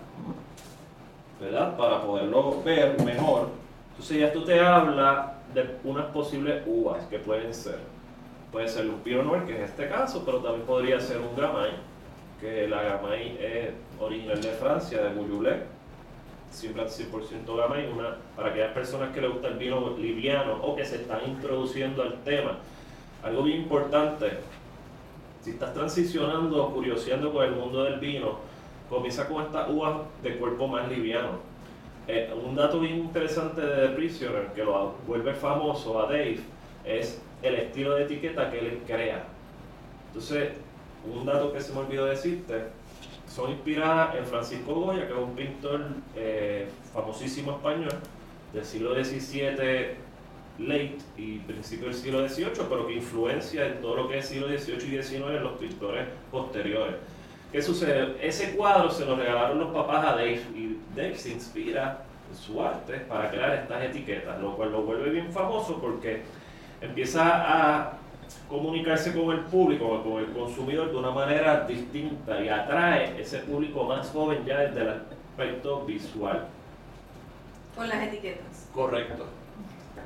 ¿verdad? 1.40 1.76
Para 1.76 2.02
poderlo 2.02 2.62
ver 2.62 3.02
mejor. 3.02 3.48
Entonces 3.90 4.20
ya 4.20 4.26
esto 4.28 4.44
te 4.44 4.60
habla 4.60 5.34
de 5.52 5.78
unas 5.82 6.06
posibles 6.06 6.62
uvas 6.64 7.04
que 7.06 7.18
pueden 7.18 7.52
ser. 7.52 7.78
Puede 8.52 8.68
ser 8.68 8.86
un 8.86 9.00
Pinot 9.00 9.24
Noir, 9.24 9.42
que 9.44 9.54
es 9.56 9.70
este 9.70 9.88
caso, 9.88 10.22
pero 10.24 10.38
también 10.38 10.64
podría 10.64 11.00
ser 11.00 11.18
un 11.18 11.34
Gamay, 11.36 11.72
que 12.40 12.68
la 12.68 12.82
Gamay 12.82 13.36
es 13.40 13.70
original 14.00 14.40
de 14.40 14.50
Francia, 14.50 15.02
de 15.02 15.12
Bouilloulet, 15.12 15.66
siempre 16.50 16.84
100% 16.84 17.56
Gamay, 17.56 17.90
una, 17.92 18.16
para 18.36 18.50
aquellas 18.50 18.72
personas 18.72 19.12
que 19.12 19.20
les 19.20 19.32
gusta 19.32 19.48
el 19.48 19.58
vino 19.58 19.96
liviano 19.98 20.62
o 20.62 20.76
que 20.76 20.84
se 20.84 20.96
están 20.96 21.18
introduciendo 21.26 22.02
al 22.02 22.22
tema. 22.22 22.58
Algo 23.24 23.42
bien 23.42 23.62
importante 23.62 24.38
si 25.46 25.52
estás 25.52 25.72
transicionando 25.72 26.70
curioseando 26.70 27.32
con 27.32 27.44
el 27.44 27.52
mundo 27.52 27.84
del 27.84 28.00
vino, 28.00 28.40
comienza 28.90 29.28
con 29.28 29.44
estas 29.44 29.70
uvas 29.70 30.00
de 30.20 30.36
cuerpo 30.38 30.66
más 30.66 30.88
liviano. 30.90 31.38
Eh, 32.08 32.34
un 32.44 32.56
dato 32.56 32.80
bien 32.80 32.98
interesante 32.98 33.60
de 33.60 33.86
The 33.86 33.94
Prisoner 33.94 34.48
que 34.56 34.64
lo 34.64 34.96
vuelve 35.06 35.34
famoso 35.34 36.00
a 36.00 36.06
Dave 36.06 36.40
es 36.84 37.22
el 37.42 37.54
estilo 37.54 37.94
de 37.94 38.06
etiqueta 38.06 38.50
que 38.50 38.58
él 38.58 38.82
crea. 38.88 39.24
Entonces, 40.08 40.50
un 41.08 41.24
dato 41.24 41.52
que 41.52 41.60
se 41.60 41.72
me 41.72 41.78
olvidó 41.78 42.06
decirte, 42.06 42.64
son 43.28 43.52
inspiradas 43.52 44.16
en 44.16 44.26
Francisco 44.26 44.74
Goya, 44.74 45.06
que 45.06 45.12
es 45.12 45.18
un 45.18 45.36
pintor 45.36 45.80
eh, 46.16 46.66
famosísimo 46.92 47.52
español 47.52 47.94
del 48.52 48.64
siglo 48.64 48.96
XVII 48.96 50.05
late 50.58 50.98
y 51.16 51.38
principio 51.38 51.88
del 51.88 51.94
siglo 51.94 52.28
XVIII, 52.28 52.66
pero 52.68 52.86
que 52.86 52.94
influencia 52.94 53.66
en 53.66 53.80
todo 53.80 53.96
lo 53.96 54.08
que 54.08 54.18
es 54.18 54.26
siglo 54.26 54.48
XVIII 54.48 54.76
y 54.76 55.02
XIX 55.02 55.22
en 55.28 55.42
los 55.42 55.52
pintores 55.58 56.06
posteriores. 56.30 56.96
¿Qué 57.52 57.62
sucede? 57.62 58.16
Ese 58.20 58.56
cuadro 58.56 58.90
se 58.90 59.04
lo 59.04 59.16
regalaron 59.16 59.58
los 59.58 59.72
papás 59.72 60.06
a 60.06 60.10
Dave 60.12 60.42
y 60.54 60.78
Dave 60.94 61.16
se 61.16 61.30
inspira 61.30 62.02
su 62.34 62.62
arte 62.62 62.98
para 63.08 63.30
crear 63.30 63.54
estas 63.54 63.84
etiquetas, 63.84 64.40
lo 64.40 64.56
cual 64.56 64.72
lo 64.72 64.82
vuelve 64.82 65.10
bien 65.10 65.32
famoso 65.32 65.78
porque 65.80 66.22
empieza 66.80 67.22
a 67.24 67.98
comunicarse 68.48 69.14
con 69.14 69.34
el 69.34 69.44
público, 69.44 70.02
con 70.02 70.22
el 70.22 70.32
consumidor 70.32 70.90
de 70.90 70.96
una 70.96 71.10
manera 71.10 71.66
distinta 71.66 72.40
y 72.40 72.48
atrae 72.48 73.20
ese 73.20 73.38
público 73.38 73.84
más 73.84 74.10
joven 74.10 74.44
ya 74.44 74.60
desde 74.60 74.82
el 74.82 74.88
aspecto 74.88 75.84
visual. 75.84 76.46
Con 77.76 77.88
las 77.88 78.02
etiquetas. 78.08 78.68
Correcto. 78.74 79.26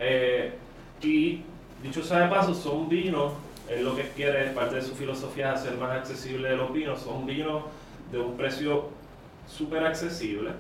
Eh, 0.01 0.53
y 1.03 1.43
dicho 1.83 2.03
sea 2.03 2.21
de 2.21 2.29
paso, 2.29 2.55
son 2.55 2.89
vinos, 2.89 3.33
es 3.69 3.81
lo 3.83 3.95
que 3.95 4.09
quiere, 4.17 4.51
parte 4.51 4.77
de 4.77 4.83
su 4.83 4.95
filosofía 4.95 5.53
es 5.53 5.61
hacer 5.61 5.77
más 5.77 5.91
accesible 5.93 6.57
los 6.57 6.73
vinos, 6.73 7.01
son 7.01 7.27
vinos 7.27 7.65
de 8.11 8.19
un 8.19 8.37
precio 8.37 8.89
súper 9.47 9.85
accesible 9.85 10.51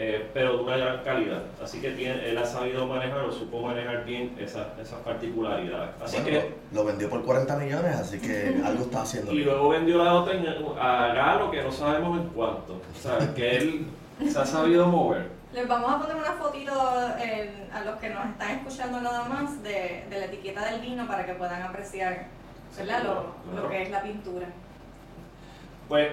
eh, 0.00 0.30
pero 0.32 0.58
de 0.58 0.62
una 0.62 0.76
gran 0.76 1.02
calidad. 1.02 1.42
Así 1.60 1.80
que 1.80 1.90
tiene, 1.90 2.30
él 2.30 2.38
ha 2.38 2.46
sabido 2.46 2.86
manejar 2.86 3.24
o 3.24 3.32
supo 3.32 3.62
manejar 3.62 4.04
bien 4.04 4.32
esas 4.38 4.78
esa 4.80 5.02
particularidades. 5.02 5.90
Así 6.00 6.18
que, 6.18 6.54
lo, 6.72 6.84
vendió 6.84 7.10
por 7.10 7.24
40 7.24 7.56
millones, 7.56 7.96
así 7.96 8.20
que 8.20 8.60
algo 8.64 8.84
está 8.84 9.02
haciendo. 9.02 9.32
Y 9.32 9.42
luego 9.42 9.70
vendió 9.70 9.98
la 10.04 10.14
otra 10.14 10.34
a 10.80 11.14
Galo, 11.14 11.50
que 11.50 11.62
no 11.62 11.72
sabemos 11.72 12.20
en 12.20 12.28
cuánto. 12.28 12.74
O 12.74 13.02
sea, 13.02 13.34
que 13.34 13.56
él 13.56 13.86
se 14.28 14.38
ha 14.38 14.46
sabido 14.46 14.86
mover. 14.86 15.37
Les 15.52 15.66
vamos 15.66 15.90
a 15.90 15.98
poner 15.98 16.16
una 16.16 16.32
fotito 16.32 16.72
a 16.72 17.80
los 17.84 17.96
que 17.96 18.10
nos 18.10 18.26
están 18.26 18.50
escuchando 18.50 19.00
nada 19.00 19.24
más 19.24 19.62
de, 19.62 20.04
de 20.10 20.18
la 20.18 20.26
etiqueta 20.26 20.64
del 20.70 20.80
vino 20.80 21.06
para 21.06 21.24
que 21.24 21.32
puedan 21.34 21.62
apreciar 21.62 22.26
lo, 22.76 23.60
lo 23.60 23.68
que 23.68 23.82
es 23.82 23.90
la 23.90 24.02
pintura. 24.02 24.46
Pues, 25.88 26.08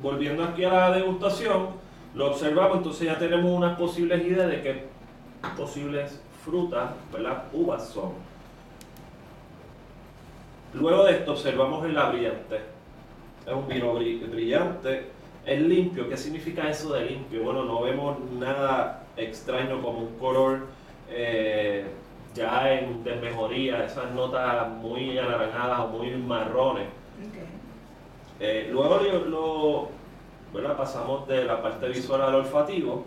volviendo 0.00 0.42
aquí 0.42 0.64
a 0.64 0.70
la 0.70 0.90
degustación, 0.92 1.68
lo 2.14 2.30
observamos, 2.30 2.78
entonces 2.78 3.06
ya 3.06 3.18
tenemos 3.18 3.50
unas 3.50 3.78
posibles 3.78 4.24
ideas 4.24 4.48
de 4.48 4.62
qué 4.62 4.86
posibles 5.56 6.18
frutas, 6.42 6.92
¿verdad? 7.12 7.44
Uvas 7.52 7.86
son. 7.88 8.12
Luego 10.72 11.04
de 11.04 11.12
esto 11.12 11.32
observamos 11.32 11.84
el 11.84 11.94
la 11.94 12.08
brillante. 12.08 12.60
Es 13.46 13.52
un 13.52 13.68
vino 13.68 13.92
brillante, 13.94 15.10
es 15.46 15.60
limpio. 15.60 16.08
¿Qué 16.08 16.16
significa 16.16 16.68
eso 16.68 16.92
de 16.92 17.06
limpio? 17.06 17.44
Bueno, 17.44 17.64
no 17.64 17.82
vemos 17.82 18.18
nada 18.32 19.04
extraño 19.16 19.80
como 19.80 20.00
un 20.00 20.18
color 20.18 20.66
eh, 21.08 21.86
ya 22.34 22.72
en 22.72 23.02
desmejoría, 23.04 23.86
esas 23.86 24.10
notas 24.10 24.68
muy 24.68 25.16
anaranjadas 25.16 25.80
o 25.80 25.88
muy 25.88 26.10
marrones. 26.16 26.88
Eh, 28.40 28.68
luego 28.70 29.88
lo, 30.52 30.76
pasamos 30.76 31.26
de 31.28 31.44
la 31.44 31.62
parte 31.62 31.88
visual 31.88 32.20
al 32.20 32.34
olfativo. 32.34 33.04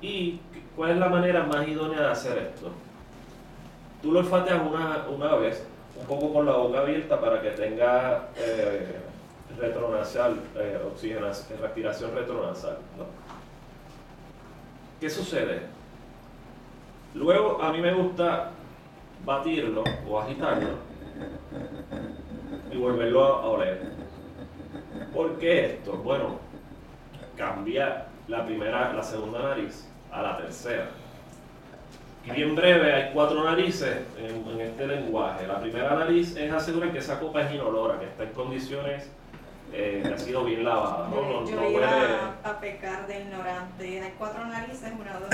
¿Y 0.00 0.38
cuál 0.76 0.92
es 0.92 0.96
la 0.98 1.08
manera 1.08 1.42
más 1.42 1.66
idónea 1.66 2.00
de 2.00 2.10
hacer 2.10 2.38
esto? 2.38 2.70
Tú 4.00 4.12
lo 4.12 4.20
olfateas 4.20 4.62
una, 4.64 5.04
una 5.10 5.34
vez, 5.34 5.66
un 6.00 6.06
poco 6.06 6.32
con 6.32 6.46
la 6.46 6.52
boca 6.52 6.78
abierta 6.78 7.20
para 7.20 7.42
que 7.42 7.50
tenga 7.50 8.28
eh, 8.36 9.07
retronasal, 9.58 10.40
eh, 10.56 10.78
oxigenación, 10.86 11.60
respiración 11.60 12.14
retronasal. 12.14 12.78
¿Qué 15.00 15.10
sucede? 15.10 15.62
Luego 17.14 17.60
a 17.62 17.72
mí 17.72 17.80
me 17.80 17.92
gusta 17.92 18.50
batirlo 19.24 19.84
o 20.08 20.20
agitarlo 20.20 20.70
y 22.70 22.76
volverlo 22.76 23.24
a 23.24 23.46
oler. 23.46 23.92
¿Por 25.14 25.38
qué 25.38 25.66
esto? 25.66 25.92
Bueno, 25.92 26.38
cambia 27.36 28.06
la 28.26 28.44
primera, 28.44 28.92
la 28.92 29.02
segunda 29.02 29.42
nariz 29.42 29.88
a 30.12 30.22
la 30.22 30.36
tercera. 30.36 30.90
Y 32.26 32.30
bien 32.30 32.54
breve, 32.54 32.92
hay 32.92 33.10
cuatro 33.14 33.42
narices 33.42 33.98
en, 34.18 34.60
este 34.60 34.86
lenguaje. 34.86 35.46
La 35.46 35.60
primera 35.60 35.94
nariz 35.94 36.36
es 36.36 36.52
asegurar 36.52 36.92
que 36.92 36.98
esa 36.98 37.18
copa 37.18 37.42
es 37.42 37.54
inolora, 37.54 37.98
que 37.98 38.06
está 38.06 38.24
en 38.24 38.32
condiciones 38.32 39.10
eh, 39.72 40.12
ha 40.12 40.18
sido 40.18 40.44
bien 40.44 40.64
lavada. 40.64 41.08
¿no? 41.08 41.48
yo 41.48 41.70
iba 41.70 42.34
a 42.44 42.60
pecar 42.60 43.06
de 43.06 43.20
ignorante. 43.20 44.00
Hay 44.00 44.14
cuatro 44.18 44.44
narices, 44.46 44.92
una 44.98 45.18
dos. 45.20 45.28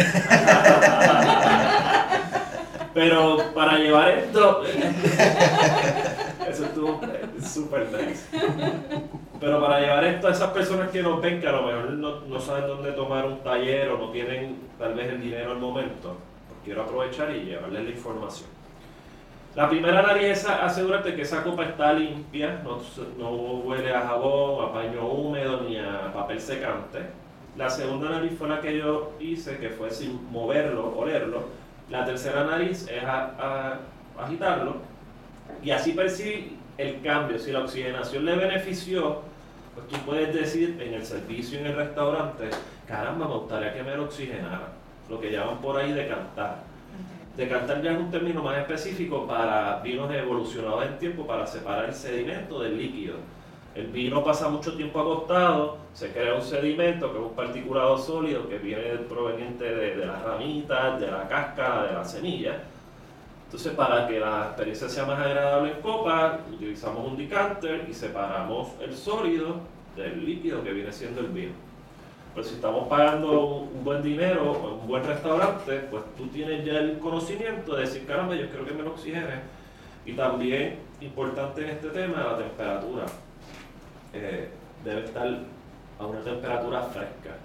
Pero 2.95 3.39
para 3.55 3.79
llevar 3.79 4.09
esto, 4.11 4.63
eso 6.49 6.65
estuvo 6.65 7.01
súper 7.43 7.91
nice. 7.91 8.27
Pero 9.41 9.61
para 9.61 9.81
llevar 9.81 10.05
esto 10.05 10.29
a 10.29 10.31
esas 10.31 10.51
personas 10.53 10.91
que 10.91 11.03
nos 11.03 11.21
ven, 11.21 11.41
que 11.41 11.49
a 11.49 11.53
lo 11.53 11.63
mejor 11.63 11.91
no, 11.91 12.41
saben 12.41 12.69
dónde 12.69 12.93
tomar 12.93 13.27
un 13.27 13.43
taller 13.43 13.89
o 13.89 13.99
no 13.99 14.11
tienen 14.11 14.61
tal 14.79 14.95
vez 14.95 15.09
el 15.09 15.21
dinero 15.21 15.51
al 15.53 15.59
momento, 15.59 16.17
pues 16.49 16.61
quiero 16.65 16.83
aprovechar 16.83 17.35
y 17.35 17.47
llevarles 17.47 17.85
la 17.85 17.91
información. 17.91 18.54
La 19.55 19.71
primera 19.71 20.03
nariz 20.03 20.25
es 20.25 20.49
asegúrate 20.49 21.15
que 21.15 21.23
esa 21.23 21.45
copa 21.45 21.65
está 21.65 21.93
limpia, 21.93 22.61
no, 22.65 22.81
no 23.17 23.31
huele 23.61 23.95
a 23.95 24.01
jabón, 24.01 24.65
a 24.65 24.73
paño 24.73 25.07
húmedo 25.07 25.61
ni 25.61 25.79
a 25.79 26.13
papel 26.13 26.41
secante. 26.41 26.99
La 27.57 27.71
segunda 27.71 28.11
nariz 28.11 28.33
fue 28.37 28.49
la 28.49 28.61
que 28.61 28.77
yo 28.77 29.13
hice, 29.21 29.59
que 29.59 29.71
fue 29.71 29.93
sin 29.93 30.29
moverlo, 30.33 30.93
olerlo. 30.99 31.45
La 31.89 32.05
tercera 32.05 32.45
nariz 32.45 32.89
es 32.89 33.05
a, 33.05 33.79
agitarlo 34.19 34.77
y 35.63 35.71
así 35.71 35.93
percibir 35.93 36.57
el 36.77 37.01
cambio. 37.01 37.39
Si 37.39 37.53
la 37.53 37.61
oxigenación 37.61 38.25
le 38.25 38.35
benefició, 38.35 39.21
pues 39.77 39.87
tú 39.87 39.97
puedes 40.05 40.35
decir 40.35 40.81
en 40.83 40.95
el 40.95 41.05
servicio, 41.05 41.61
en 41.61 41.67
el 41.67 41.77
restaurante, 41.77 42.51
caramba, 42.89 43.29
me 43.29 43.35
gustaría 43.35 43.73
que 43.73 43.85
me 43.85 43.95
lo 43.95 44.05
oxigenara. 44.05 44.73
Lo 45.09 45.21
que 45.21 45.31
llaman 45.31 45.59
por 45.59 45.77
ahí 45.77 45.93
decantar. 45.93 46.75
Decantar 47.37 47.83
ya 47.83 47.93
es 47.93 47.99
un 47.99 48.11
término 48.11 48.43
más 48.43 48.59
específico 48.59 49.27
para 49.27 49.81
vinos 49.81 50.13
evolucionados 50.13 50.87
en 50.87 50.99
tiempo 50.99 51.27
para 51.27 51.47
separar 51.47 51.87
el 51.87 51.95
sedimento 51.95 52.61
del 52.61 52.79
líquido. 52.79 53.17
El 53.75 53.89
vino 53.89 54.23
pasa 54.23 54.49
mucho 54.49 54.77
tiempo 54.77 55.01
acostado, 55.01 55.79
se 55.95 56.13
crea 56.13 56.35
un 56.35 56.43
sedimento 56.43 57.13
que 57.13 57.19
es 57.19 57.25
un 57.25 57.35
particulado 57.35 57.99
sólido 57.99 58.49
que 58.49 58.59
viene 58.59 58.83
proveniente 59.09 59.65
de, 59.65 59.97
de 59.97 60.07
las 60.07 60.23
ramitas, 60.23 61.01
de 61.01 61.11
la 61.11 61.27
cáscara, 61.27 61.87
de 61.89 61.93
la 61.95 62.05
semilla 62.05 62.61
entonces, 63.55 63.75
para 63.75 64.09
que 64.09 64.19
la 64.19 64.47
experiencia 64.47 64.89
sea 64.89 65.07
más 65.07 65.21
agradable 65.21 65.75
en 65.75 65.81
copa, 65.81 66.41
utilizamos 66.53 67.07
un 67.07 67.17
decanter 67.17 67.87
y 67.89 67.95
separamos 67.95 68.71
el 68.81 68.93
sólido 68.93 69.61
del 69.95 70.27
líquido 70.27 70.65
que 70.65 70.73
viene 70.73 70.93
siendo 70.93 71.21
el 71.21 71.29
vino. 71.29 71.53
Pero 72.35 72.47
si 72.47 72.57
estamos 72.57 72.89
pagando 72.89 73.47
un 73.47 73.85
buen 73.85 74.03
dinero 74.03 74.57
en 74.57 74.81
un 74.81 74.89
buen 74.89 75.05
restaurante, 75.05 75.79
pues 75.91 76.03
tú 76.17 76.27
tienes 76.27 76.65
ya 76.65 76.79
el 76.79 76.99
conocimiento 76.99 77.77
de 77.77 77.83
decir, 77.83 78.05
caramba, 78.07 78.35
yo 78.35 78.49
quiero 78.49 78.67
que 78.67 78.75
me 78.75 78.83
lo 78.83 78.91
oxigene. 78.91 79.41
Y 80.05 80.15
también, 80.15 80.79
importante 81.01 81.63
en 81.63 81.71
este 81.71 81.89
tema, 81.91 82.25
la 82.25 82.37
temperatura. 82.37 83.05
Eh, 84.13 84.49
debe 84.85 85.05
estar 85.05 85.29
a 85.99 86.07
una 86.07 86.21
temperatura 86.23 86.83
fresca. 86.83 87.37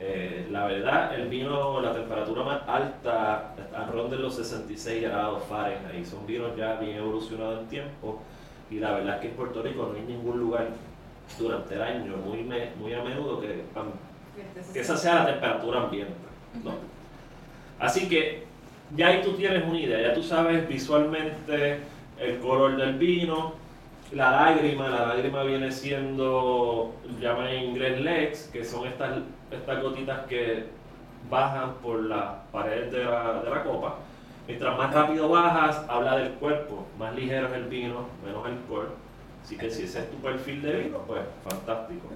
Eh, 0.00 0.48
la 0.50 0.66
verdad, 0.66 1.14
el 1.14 1.28
vino, 1.28 1.80
la 1.80 1.92
temperatura 1.92 2.42
más 2.42 2.62
alta, 2.68 3.54
ronda 3.92 4.16
los 4.16 4.34
66 4.34 5.02
grados 5.02 5.44
Fahrenheit. 5.48 6.04
Son 6.04 6.26
vinos 6.26 6.56
ya 6.56 6.74
bien 6.74 6.96
evolucionados 6.96 7.60
en 7.60 7.68
tiempo. 7.68 8.20
Y 8.68 8.80
la 8.80 8.92
verdad 8.92 9.14
es 9.14 9.20
que 9.20 9.28
en 9.28 9.34
Puerto 9.34 9.62
Rico 9.62 9.88
no 9.92 9.94
hay 9.94 10.02
ningún 10.02 10.40
lugar 10.40 10.68
durante 11.38 11.74
el 11.74 11.82
año, 11.82 12.16
muy, 12.16 12.42
muy 12.42 12.94
a 12.94 13.02
menudo, 13.02 13.40
que, 13.40 13.64
que 14.72 14.80
esa 14.80 14.96
sea 14.96 15.16
la 15.16 15.26
temperatura 15.26 15.82
ambiente. 15.82 16.14
Así 17.78 18.08
que 18.08 18.44
ya 18.96 19.08
ahí 19.08 19.22
tú 19.22 19.32
tienes 19.34 19.64
una 19.64 19.78
idea, 19.78 20.08
ya 20.08 20.14
tú 20.14 20.22
sabes 20.22 20.66
visualmente 20.68 21.80
el 22.18 22.38
color 22.38 22.76
del 22.76 22.94
vino, 22.94 23.54
la 24.12 24.30
lágrima, 24.30 24.88
la 24.88 25.06
lágrima 25.08 25.42
viene 25.42 25.70
siendo, 25.70 26.94
llama 27.20 27.50
en 27.50 27.70
inglés 27.70 28.00
legs, 28.00 28.50
que 28.52 28.64
son 28.64 28.86
estas, 28.86 29.18
estas 29.50 29.82
gotitas 29.82 30.26
que 30.26 30.64
bajan 31.30 31.74
por 31.82 32.02
las 32.04 32.36
paredes 32.50 32.90
de 32.90 33.04
la, 33.04 33.42
de 33.42 33.50
la 33.50 33.62
copa. 33.62 33.96
Mientras 34.46 34.78
más 34.78 34.94
rápido 34.94 35.28
bajas, 35.28 35.84
habla 35.88 36.16
del 36.16 36.32
cuerpo, 36.32 36.86
más 36.98 37.14
ligero 37.14 37.48
es 37.48 37.52
el 37.52 37.64
vino, 37.64 38.06
menos 38.24 38.46
alcohol. 38.46 38.88
Así 39.44 39.56
que 39.56 39.70
si 39.70 39.82
ese 39.82 40.00
es 40.00 40.10
tu 40.10 40.16
perfil 40.16 40.62
de 40.62 40.72
vino, 40.72 40.98
pues 41.06 41.20
fantástico, 41.46 42.08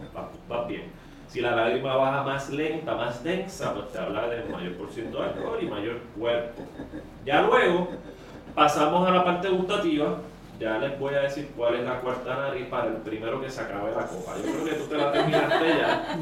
va 0.50 0.64
bien. 0.64 0.84
Si 1.32 1.40
la 1.40 1.56
lágrima 1.56 1.96
baja 1.96 2.22
más 2.24 2.50
lenta, 2.50 2.94
más 2.94 3.24
densa, 3.24 3.72
pues 3.72 3.90
te 3.90 3.98
habla 3.98 4.28
de 4.28 4.44
mayor 4.52 4.76
por 4.76 4.90
de 4.90 5.02
alcohol 5.02 5.58
y 5.62 5.66
mayor 5.66 5.98
cuerpo. 6.18 6.62
Ya 7.24 7.40
luego 7.40 7.88
pasamos 8.54 9.08
a 9.08 9.12
la 9.12 9.24
parte 9.24 9.48
gustativa, 9.48 10.18
ya 10.60 10.76
les 10.76 11.00
voy 11.00 11.14
a 11.14 11.20
decir 11.20 11.50
cuál 11.56 11.76
es 11.76 11.84
la 11.84 12.00
cuarta 12.00 12.36
nariz 12.36 12.66
para 12.66 12.88
el 12.88 12.96
primero 12.96 13.40
que 13.40 13.48
se 13.48 13.62
acabe 13.62 13.92
la 13.92 14.06
copa. 14.08 14.34
Yo 14.36 14.42
creo 14.42 14.64
que 14.66 14.72
tú 14.72 14.84
te 14.90 14.98
la 14.98 15.10
terminaste 15.10 15.68
ya. 15.68 16.18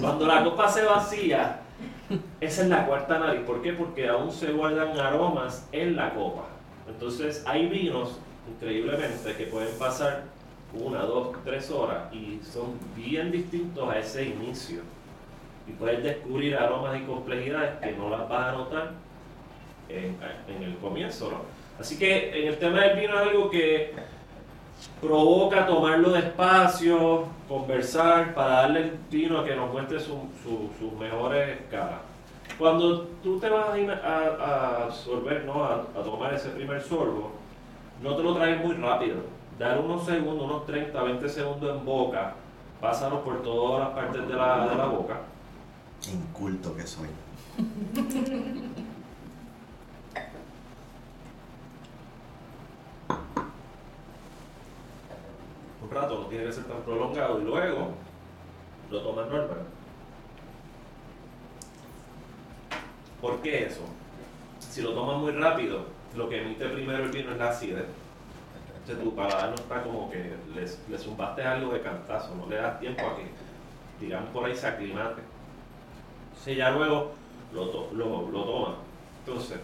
Cuando 0.00 0.26
la 0.26 0.42
copa 0.42 0.68
se 0.68 0.82
vacía, 0.82 1.60
esa 2.40 2.62
es 2.62 2.68
la 2.68 2.86
cuarta 2.86 3.16
nariz. 3.16 3.42
¿Por 3.42 3.62
qué? 3.62 3.74
Porque 3.74 4.08
aún 4.08 4.32
se 4.32 4.50
guardan 4.50 4.98
aromas 4.98 5.68
en 5.70 5.94
la 5.94 6.12
copa. 6.14 6.46
Entonces 6.88 7.44
hay 7.46 7.68
vinos, 7.68 8.18
increíblemente, 8.52 9.36
que 9.36 9.46
pueden 9.46 9.78
pasar 9.78 10.24
una, 10.72 11.02
dos, 11.02 11.36
tres 11.44 11.70
horas 11.70 12.12
y 12.12 12.40
son 12.44 12.78
bien 12.94 13.30
distintos 13.32 13.88
a 13.88 13.98
ese 13.98 14.24
inicio. 14.24 14.82
y 15.66 15.72
puedes 15.72 16.02
descubrir 16.02 16.56
aromas 16.56 17.00
y 17.00 17.04
complejidades 17.04 17.78
que 17.80 17.92
no 17.92 18.10
las 18.10 18.28
vas 18.28 18.48
a 18.48 18.52
notar 18.52 18.92
en, 19.88 20.16
en 20.48 20.62
el 20.62 20.76
comienzo, 20.76 21.30
¿no? 21.30 21.60
Así 21.78 21.98
que 21.98 22.40
en 22.42 22.48
el 22.48 22.58
tema 22.58 22.80
del 22.82 22.98
vino 23.00 23.14
es 23.14 23.28
algo 23.28 23.50
que 23.50 23.94
provoca 25.00 25.66
tomarlo 25.66 26.10
despacio, 26.10 27.24
conversar, 27.48 28.34
para 28.34 28.50
darle 28.62 28.80
el 28.80 28.92
vino 29.10 29.38
a 29.38 29.44
que 29.44 29.54
nos 29.56 29.72
muestre 29.72 29.98
sus 29.98 30.92
mejores 30.98 31.58
caras. 31.70 32.00
Cuando 32.58 33.02
tú 33.22 33.38
te 33.38 33.48
vas 33.48 33.68
a, 33.68 34.44
a 34.44 34.84
absorber, 34.84 35.44
¿no? 35.44 35.64
A, 35.64 35.86
a, 35.96 36.02
tomar 36.02 36.34
ese 36.34 36.50
primer 36.50 36.82
sorbo, 36.82 37.32
no 38.02 38.14
te 38.14 38.22
lo 38.22 38.34
traes 38.34 38.62
muy 38.62 38.74
rápido. 38.74 39.16
Dar 39.60 39.78
unos 39.78 40.06
segundos, 40.06 40.42
unos 40.42 40.64
30, 40.64 41.02
20 41.02 41.28
segundos 41.28 41.76
en 41.76 41.84
boca, 41.84 42.32
pásalo 42.80 43.22
por 43.22 43.42
todas 43.42 43.80
las 43.80 43.90
partes 43.90 44.26
de 44.26 44.32
la, 44.32 44.66
de 44.66 44.74
la 44.74 44.86
boca. 44.86 45.20
Inculto 46.10 46.74
que 46.74 46.86
soy. 46.86 47.08
Un 55.82 55.90
rato, 55.90 56.20
no 56.20 56.26
tiene 56.28 56.46
que 56.46 56.52
ser 56.52 56.64
tan 56.64 56.80
prolongado 56.80 57.38
y 57.42 57.44
luego 57.44 57.90
lo 58.90 59.02
tomas 59.02 59.26
normal. 59.28 59.66
¿Por 63.20 63.42
qué 63.42 63.66
eso? 63.66 63.82
Si 64.58 64.80
lo 64.80 64.94
tomas 64.94 65.18
muy 65.18 65.32
rápido, 65.32 65.84
lo 66.16 66.30
que 66.30 66.40
emite 66.40 66.66
primero 66.66 67.04
el 67.04 67.10
vino 67.10 67.32
es 67.32 67.36
la 67.36 67.50
acidez. 67.50 67.84
Entonces 68.80 69.04
tu 69.04 69.14
paladar 69.14 69.50
no 69.50 69.54
está 69.54 69.82
como 69.82 70.10
que 70.10 70.34
le, 70.54 70.98
zumbaste 70.98 71.42
algo 71.42 71.72
de 71.72 71.80
cantazo, 71.80 72.34
no 72.34 72.46
le 72.46 72.56
das 72.56 72.80
tiempo 72.80 73.02
a 73.06 73.16
que, 73.16 73.26
digamos, 74.00 74.30
por 74.30 74.46
ahí 74.46 74.56
se 74.56 74.66
aclimate. 74.66 75.22
Entonces 76.30 76.56
ya 76.56 76.70
luego 76.70 77.12
lo, 77.52 77.68
to 77.68 77.90
lo, 77.92 78.30
lo 78.30 78.44
toma. 78.44 78.74
Entonces, 79.24 79.58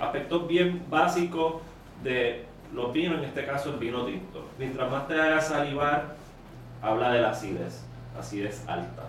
aspectos 0.00 0.46
bien 0.48 0.84
básicos 0.90 1.62
de 2.02 2.44
los 2.74 2.92
vinos, 2.92 3.18
en 3.18 3.24
este 3.24 3.46
caso 3.46 3.70
el 3.70 3.78
vino 3.78 4.04
tinto. 4.04 4.46
Mientras 4.58 4.90
más 4.90 5.06
te 5.08 5.20
haga 5.20 5.40
salivar, 5.40 6.16
habla 6.82 7.12
de 7.12 7.20
la 7.20 7.30
acidez, 7.30 7.84
acidez 8.18 8.66
alta. 8.68 9.04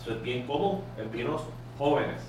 Eso 0.00 0.12
es 0.12 0.22
bien 0.22 0.46
común 0.46 0.82
en 0.98 1.10
vinos 1.10 1.42
jóvenes. 1.78 2.20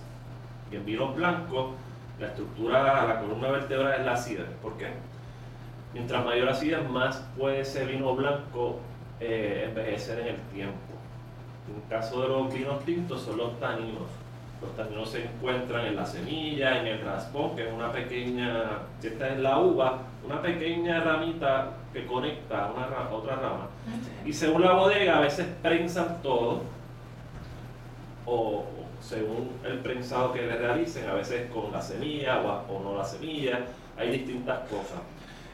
Y 0.72 0.76
en 0.76 0.86
vinos 0.86 1.16
blancos, 1.16 1.72
la 2.20 2.28
estructura, 2.28 3.06
la 3.06 3.20
columna 3.20 3.50
vertebral 3.50 4.00
es 4.00 4.06
la 4.06 4.14
acidez. 4.14 4.48
¿Por 4.62 4.78
qué? 4.78 4.88
Mientras 5.96 6.26
mayor 6.26 6.50
acidez, 6.50 6.90
más 6.90 7.26
puede 7.38 7.62
ese 7.62 7.86
vino 7.86 8.14
blanco 8.14 8.80
eh, 9.22 9.68
envejecer 9.70 10.20
en 10.20 10.28
el 10.28 10.42
tiempo. 10.54 10.76
En 11.70 11.82
el 11.82 11.88
caso 11.88 12.22
de 12.22 12.28
los 12.28 12.54
vinos 12.54 12.84
tintos 12.84 13.22
son 13.22 13.38
los 13.38 13.58
taninos. 13.62 14.04
Los 14.62 14.76
taninos 14.76 15.10
se 15.10 15.24
encuentran 15.24 15.86
en 15.86 15.96
la 15.96 16.06
semilla, 16.06 16.82
en 16.82 16.88
el 16.88 17.02
raspón, 17.02 17.56
que 17.56 17.66
es 17.66 17.74
una 17.74 17.94
pequeña, 17.94 18.80
si 19.00 19.08
esta 19.08 19.30
es 19.30 19.40
la 19.40 19.58
uva, 19.60 20.00
una 20.26 20.42
pequeña 20.42 21.02
ramita 21.02 21.70
que 21.94 22.06
conecta 22.06 22.74
una 22.76 22.88
rama, 22.88 23.10
otra 23.12 23.38
rama. 23.38 23.70
Y 24.26 24.34
según 24.34 24.64
la 24.64 24.74
bodega, 24.74 25.20
a 25.20 25.22
veces 25.22 25.48
prensan 25.62 26.22
todo, 26.22 26.62
o 28.26 28.66
según 29.00 29.52
el 29.64 29.80
prensado 29.80 30.34
que 30.34 30.42
le 30.42 30.58
realicen, 30.58 31.08
a 31.08 31.14
veces 31.14 31.50
con 31.52 31.72
la 31.72 31.82
semilla 31.82 32.42
o, 32.42 32.76
o 32.76 32.84
no 32.84 32.98
la 32.98 33.06
semilla, 33.06 33.62
hay 33.98 34.10
distintas 34.10 34.60
cosas. 34.68 35.00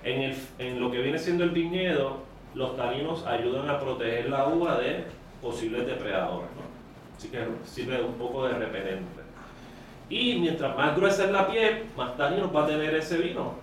En, 0.04 0.22
el, 0.22 0.38
en 0.58 0.80
lo 0.80 0.92
que 0.92 1.02
viene 1.02 1.20
siendo 1.20 1.44
el 1.44 1.52
viñedo, 1.52 2.18
los 2.56 2.76
taninos 2.76 3.26
ayudan 3.26 3.70
a 3.70 3.80
proteger 3.80 4.30
la 4.30 4.48
uva 4.48 4.80
de 4.80 5.06
posibles 5.42 5.86
depredadores, 5.86 6.50
¿no? 6.56 6.72
Así 7.18 7.30
que 7.30 7.46
sirve 7.66 8.02
un 8.02 8.16
poco 8.16 8.48
de 8.48 8.54
repelente. 8.54 9.22
Y 10.10 10.40
mientras 10.40 10.76
más 10.76 10.96
gruesa 10.96 11.26
es 11.26 11.32
la 11.32 11.48
piel, 11.48 11.84
más 11.96 12.18
taninos 12.18 12.54
va 12.54 12.64
a 12.64 12.68
tener 12.68 12.94
ese 12.96 13.18
vino. 13.18 13.54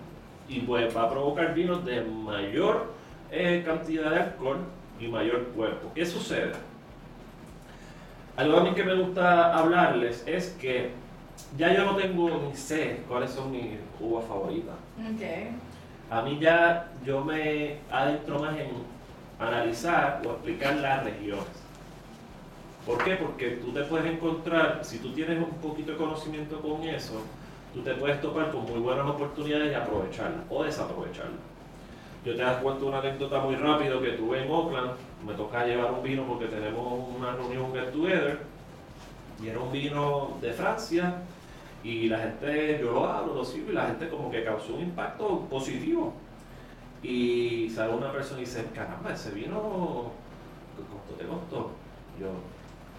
Y 0.49 0.61
pues 0.61 0.97
va 0.97 1.03
a 1.03 1.11
provocar 1.11 1.55
vinos 1.55 1.85
de 1.85 2.01
mayor 2.01 2.93
eh, 3.31 3.63
cantidad 3.67 4.11
de 4.11 4.17
alcohol 4.17 4.59
y 4.99 5.09
mayor 5.09 5.49
cuerpo. 5.49 5.93
¿Qué 5.95 6.07
sucede? 6.07 6.53
Algo 8.37 8.59
a 8.59 8.63
mí 8.63 8.73
que 8.73 8.85
me 8.85 8.95
gusta 8.95 9.59
hablarles 9.59 10.23
es 10.27 10.57
que 10.61 10.93
ya 11.57 11.75
yo 11.75 11.85
no 11.85 11.97
tengo 11.97 12.31
ni 12.31 12.57
sé 12.57 13.01
cuáles 13.09 13.31
son 13.31 13.51
mis 13.51 13.79
uvas 14.01 14.25
favoritas. 14.25 14.77
Okay. 15.15 15.51
A 16.11 16.23
mí 16.23 16.39
ya 16.41 16.91
yo 17.05 17.23
me 17.23 17.77
adentro 17.91 18.39
más 18.39 18.57
en 18.57 18.71
analizar 19.39 20.23
o 20.27 20.31
explicar 20.31 20.77
las 20.77 21.05
regiones. 21.05 21.47
¿Por 22.87 23.05
qué? 23.05 23.17
Porque 23.17 23.51
tú 23.63 23.73
te 23.73 23.83
puedes 23.83 24.11
encontrar, 24.11 24.81
si 24.83 24.99
tú 24.99 25.13
tienes 25.13 25.37
un 25.39 25.51
poquito 25.59 25.93
de 25.93 25.99
conocimiento 25.99 26.61
con 26.61 26.83
eso, 26.85 27.23
tú 27.75 27.83
te 27.83 27.93
puedes 27.95 28.21
topar 28.23 28.51
con 28.51 28.65
muy 28.65 28.81
buenas 28.81 29.07
oportunidades 29.07 29.71
y 29.71 29.75
aprovecharlas 29.75 30.41
o 30.49 30.65
desaprovecharlas. 30.65 31.41
Yo 32.25 32.35
te 32.35 32.43
das 32.43 32.63
cuenta 32.63 32.87
una 32.87 32.99
anécdota 33.01 33.41
muy 33.41 33.57
rápido 33.57 34.01
que 34.01 34.13
tuve 34.13 34.43
en 34.43 34.51
Oakland, 34.51 34.93
me 35.27 35.35
toca 35.35 35.67
llevar 35.67 35.93
un 35.93 36.03
vino 36.03 36.25
porque 36.25 36.47
tenemos 36.47 37.09
una 37.17 37.33
reunión 37.33 37.73
get 37.75 37.93
together 37.93 38.39
y 39.43 39.49
era 39.49 39.61
un 39.61 39.71
vino 39.71 40.39
de 40.41 40.53
Francia 40.53 41.17
y 41.83 42.09
la 42.09 42.19
gente, 42.19 42.79
yo 42.81 42.93
lo 42.93 43.07
hablo, 43.07 43.35
lo 43.35 43.45
sirvo 43.45 43.71
y 43.71 43.75
la 43.75 43.87
gente 43.87 44.09
como 44.09 44.31
que 44.31 44.45
causó 44.45 44.75
un 44.75 44.83
impacto 44.83 45.47
positivo. 45.49 46.13
Y 47.03 47.71
sale 47.71 47.95
una 47.95 48.11
persona 48.11 48.41
y 48.41 48.45
dice, 48.45 48.67
caramba, 48.75 49.13
ese 49.13 49.31
vino, 49.31 50.11
¿qué 50.77 50.83
costó 50.83 51.15
te 51.17 51.25
costó? 51.25 51.71
Yo, 52.21 52.29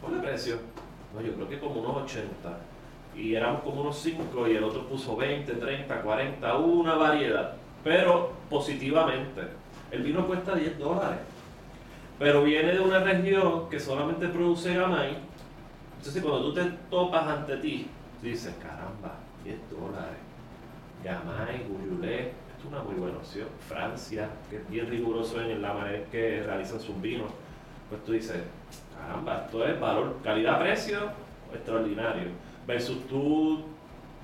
¿cuál 0.02 0.22
precio? 0.22 0.58
No, 1.14 1.22
yo 1.22 1.34
creo 1.34 1.50
que 1.50 1.60
como 1.60 1.82
unos 1.82 2.04
80. 2.04 2.58
Y 3.16 3.36
éramos 3.36 3.64
como 3.64 3.82
unos 3.82 3.98
5 3.98 4.48
y 4.48 4.56
el 4.56 4.64
otro 4.64 4.88
puso 4.88 5.18
20, 5.18 5.52
30, 5.52 6.02
40, 6.02 6.58
una 6.58 6.96
variedad. 6.96 7.56
Pero 7.84 8.32
positivamente. 8.50 9.42
El 9.92 10.04
vino 10.04 10.26
cuesta 10.26 10.56
10 10.56 10.80
dólares. 10.80 11.20
Pero 12.18 12.44
viene 12.44 12.74
de 12.74 12.80
una 12.80 13.00
región 13.00 13.70
que 13.70 13.80
solamente 13.80 14.28
produce 14.28 14.76
gamay. 14.76 15.18
Entonces 15.98 16.22
cuando 16.22 16.44
tú 16.44 16.54
te 16.54 16.64
topas 16.90 17.28
ante 17.28 17.58
ti, 17.58 17.88
dices, 18.22 18.54
caramba, 18.62 19.18
10 19.44 19.58
dólares. 19.70 20.18
Gamay, 21.04 21.66
Guyulé, 21.68 22.28
es 22.28 22.66
una 22.68 22.82
muy 22.82 22.96
buena 22.96 23.18
opción. 23.18 23.48
Francia, 23.68 24.30
que 24.50 24.58
es 24.58 24.70
bien 24.70 24.88
riguroso 24.88 25.42
en 25.42 25.62
la 25.62 25.74
manera 25.74 25.98
en 25.98 26.06
que 26.06 26.44
realizan 26.44 26.80
sus 26.80 27.00
vinos. 27.02 27.32
Pues 27.90 28.04
tú 28.04 28.12
dices, 28.12 28.38
caramba, 28.96 29.44
esto 29.46 29.66
es 29.66 29.80
valor, 29.80 30.18
calidad-precio 30.24 31.00
extraordinario. 31.54 32.30
Versus 32.68 33.08
tú 33.08 33.64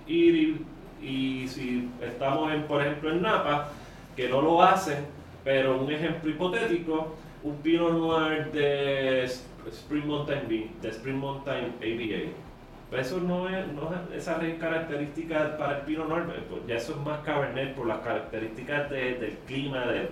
ir 0.07 0.65
y, 1.01 1.47
si 1.47 1.89
estamos, 2.01 2.51
en, 2.51 2.63
por 2.63 2.81
ejemplo, 2.81 3.11
en 3.11 3.21
Napa, 3.21 3.69
que 4.15 4.29
no 4.29 4.41
lo 4.41 4.61
hacen, 4.61 5.05
pero 5.43 5.79
un 5.81 5.91
ejemplo 5.91 6.29
hipotético, 6.29 7.15
un 7.43 7.57
Pinot 7.57 7.93
Noir 7.93 8.51
de 8.51 9.23
Spring 9.23 10.05
Mountain 10.05 10.71
de 10.81 10.89
Spring 10.89 11.17
Mountain 11.17 11.75
ABA. 11.79 12.44
Pues 12.89 13.07
eso 13.07 13.19
no 13.19 13.49
es, 13.49 13.67
no 13.73 13.91
es 14.13 14.21
esa 14.23 14.39
característica 14.59 15.57
para 15.57 15.77
el 15.77 15.81
Pinot 15.83 16.07
Noir, 16.07 16.25
pues 16.49 16.61
ya 16.67 16.75
eso 16.75 16.91
es 16.93 16.97
más 16.99 17.19
Cabernet 17.21 17.73
por 17.73 17.87
las 17.87 17.99
características 17.99 18.89
de, 18.89 19.15
del 19.15 19.37
clima, 19.47 19.85
del, 19.85 20.09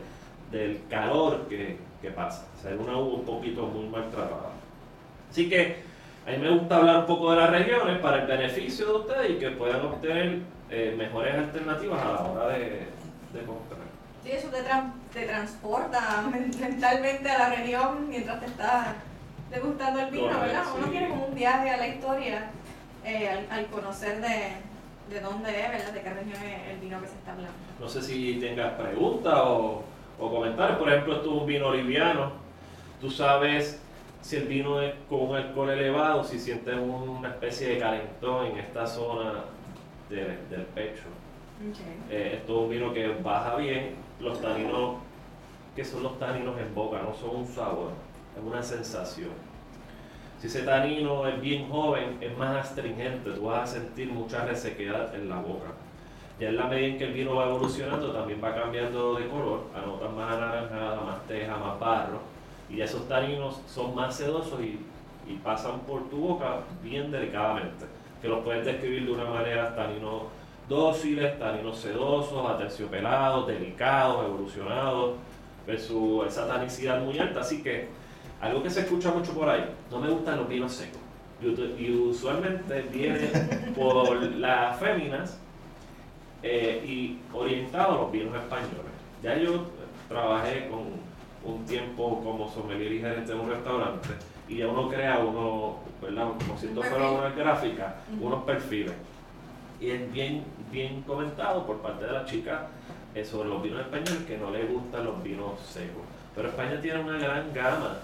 del 0.51 0.81
calor 0.89 1.47
que, 1.47 1.77
que 2.01 2.09
pasa. 2.09 2.47
O 2.57 2.61
sea, 2.61 2.71
es 2.71 2.79
una 2.79 2.97
uva 2.97 3.19
un 3.19 3.25
poquito 3.25 3.67
muy 3.67 3.87
maltratada. 3.87 4.51
Así 5.29 5.49
que 5.49 5.77
a 6.25 6.31
mí 6.31 6.37
me 6.37 6.49
gusta 6.49 6.77
hablar 6.77 6.99
un 6.99 7.05
poco 7.05 7.31
de 7.31 7.37
las 7.37 7.49
regiones 7.49 7.99
para 7.99 8.21
el 8.21 8.27
beneficio 8.27 8.85
de 8.87 8.93
ustedes 8.93 9.29
y 9.31 9.35
que 9.35 9.51
puedan 9.51 9.81
obtener 9.85 10.39
eh, 10.69 10.95
mejores 10.97 11.35
alternativas 11.35 12.01
a 12.03 12.11
la 12.13 12.21
hora 12.21 12.47
de, 12.49 12.87
de 13.33 13.45
comprar. 13.45 13.81
Sí, 14.23 14.31
eso 14.31 14.47
te, 14.47 14.63
tra 14.63 14.93
te 15.13 15.25
transporta 15.25 16.23
mentalmente 16.59 17.29
a 17.29 17.37
la 17.37 17.55
región 17.55 18.09
mientras 18.09 18.39
te 18.39 18.45
estás 18.47 18.87
degustando 19.51 19.99
el 19.99 20.11
vino, 20.11 20.39
¿verdad? 20.39 20.63
Uno 20.75 20.85
sí. 20.85 20.91
tiene 20.91 21.09
como 21.09 21.25
un 21.27 21.35
viaje 21.35 21.69
a 21.69 21.77
la 21.77 21.87
historia 21.87 22.49
eh, 23.05 23.29
al, 23.29 23.47
al, 23.49 23.65
conocer 23.67 24.21
de, 24.21 25.13
de 25.13 25.21
dónde 25.21 25.49
es, 25.49 25.69
¿verdad? 25.71 25.93
De 25.93 26.01
qué 26.01 26.09
región 26.13 26.43
es 26.43 26.71
el 26.73 26.79
vino 26.79 27.01
que 27.01 27.07
se 27.07 27.15
está 27.15 27.31
hablando. 27.33 27.53
No 27.79 27.87
sé 27.89 28.01
si 28.01 28.35
tengas 28.39 28.73
preguntas 28.73 29.33
o, 29.37 29.83
o 30.19 30.29
comentarios. 30.31 30.77
Por 30.79 30.89
ejemplo, 30.89 31.15
esto 31.15 31.35
es 31.35 31.41
un 31.41 31.45
vino 31.47 31.73
liviano. 31.73 32.31
Tú 33.01 33.09
sabes 33.09 33.81
si 34.21 34.37
el 34.37 34.47
vino 34.47 34.81
es 34.81 34.93
con 35.09 35.29
un 35.29 35.35
alcohol 35.35 35.69
elevado, 35.71 36.23
si 36.23 36.39
sientes 36.39 36.75
una 36.75 37.29
especie 37.29 37.67
de 37.69 37.79
calentón 37.79 38.45
en 38.47 38.57
esta 38.59 38.87
zona 38.87 39.43
de- 40.09 40.37
del 40.49 40.61
pecho. 40.73 41.03
Okay. 41.71 41.97
Eh, 42.17 42.35
esto 42.39 42.55
es 42.57 42.63
un 42.63 42.69
vino 42.69 42.93
que 42.93 43.07
baja 43.21 43.55
bien. 43.57 43.95
Los 44.19 44.41
taninos, 44.41 44.95
que 45.75 45.83
son 45.83 46.03
los 46.03 46.17
taninos 46.19 46.57
en 46.59 46.73
boca, 46.73 46.99
no 47.01 47.13
son 47.13 47.35
un 47.41 47.47
sabor, 47.47 47.91
es 48.37 48.43
una 48.43 48.63
sensación. 48.63 49.31
Si 50.43 50.47
ese 50.47 50.63
tanino 50.63 51.25
es 51.25 51.39
bien 51.39 51.69
joven, 51.69 52.17
es 52.19 52.37
más 52.37 52.57
astringente, 52.57 53.31
tú 53.31 53.45
vas 53.45 53.69
a 53.69 53.75
sentir 53.75 54.09
mucha 54.09 54.43
resequedad 54.43 55.15
en 55.15 55.29
la 55.29 55.37
boca. 55.37 55.71
Ya 56.37 56.49
en 56.49 56.57
la 56.57 56.65
medida 56.65 56.87
en 56.87 56.97
que 56.97 57.05
el 57.05 57.13
vino 57.13 57.35
va 57.35 57.45
evolucionando, 57.45 58.11
también 58.11 58.41
va 58.43 58.53
cambiando 58.53 59.15
de 59.15 59.29
color, 59.29 59.67
a 59.73 59.85
notas 59.85 60.11
más 60.11 60.33
anaranjadas, 60.35 61.01
más 61.01 61.27
teja, 61.29 61.55
más 61.55 61.79
barro. 61.79 62.19
Y 62.69 62.75
ya 62.75 62.83
esos 62.83 63.07
taninos 63.07 63.61
son 63.67 63.95
más 63.95 64.17
sedosos 64.17 64.59
y 64.59 64.79
y 65.27 65.35
pasan 65.35 65.79
por 65.81 66.09
tu 66.09 66.17
boca 66.17 66.59
bien 66.81 67.11
delicadamente, 67.11 67.85
que 68.21 68.27
los 68.27 68.43
puedes 68.43 68.65
describir 68.65 69.05
de 69.05 69.11
una 69.11 69.25
manera 69.25 69.75
taninos 69.75 70.23
dóciles, 70.67 71.37
taninos 71.39 71.77
sedosos, 71.77 72.49
aterciopelados, 72.49 73.47
delicados, 73.47 74.25
evolucionados, 74.25 75.15
versus 75.65 76.27
esa 76.27 76.47
tanicidad 76.47 77.01
muy 77.01 77.17
alta. 77.19 77.41
Así 77.41 77.63
que 77.63 77.87
algo 78.43 78.61
que 78.61 78.69
se 78.69 78.81
escucha 78.81 79.09
mucho 79.09 79.31
por 79.31 79.47
ahí, 79.47 79.63
no 79.89 79.99
me 79.99 80.09
gustan 80.09 80.37
los 80.37 80.49
vinos 80.49 80.73
secos. 80.73 80.99
Y 81.41 81.93
usualmente 81.93 82.81
viene 82.91 83.19
por 83.75 84.21
las 84.21 84.77
féminas 84.77 85.39
eh, 86.41 86.83
y 86.85 87.19
orientado 87.33 87.93
a 87.93 88.01
los 88.01 88.11
vinos 88.11 88.35
españoles. 88.35 88.91
Ya 89.21 89.37
yo 89.37 89.65
trabajé 90.09 90.67
con 90.69 90.81
un 91.45 91.65
tiempo 91.65 92.21
como 92.21 92.49
sommelier 92.49 92.91
y 92.91 92.99
gerente 92.99 93.31
de 93.31 93.39
un 93.39 93.49
restaurante 93.49 94.09
y 94.49 94.57
ya 94.57 94.67
uno 94.67 94.89
crea 94.89 95.19
uno, 95.19 95.77
¿verdad? 96.01 96.27
Como 96.37 96.57
si 96.57 96.67
esto 96.67 96.83
fuera 96.83 97.11
una 97.11 97.29
gráfica, 97.29 97.95
unos 98.19 98.43
perfiles. 98.43 98.93
Y 99.79 99.89
es 99.89 100.13
bien, 100.13 100.43
bien 100.69 101.01
comentado 101.03 101.65
por 101.65 101.77
parte 101.77 102.05
de 102.05 102.11
las 102.11 102.29
chicas 102.29 102.61
eh, 103.15 103.23
sobre 103.23 103.47
los 103.47 103.63
vinos 103.63 103.81
españoles 103.81 104.23
que 104.27 104.37
no 104.37 104.51
les 104.51 104.69
gustan 104.69 105.05
los 105.05 105.23
vinos 105.23 105.61
secos. 105.61 106.03
Pero 106.35 106.49
España 106.49 106.81
tiene 106.81 106.99
una 106.99 107.17
gran 107.17 107.53
gama 107.53 107.99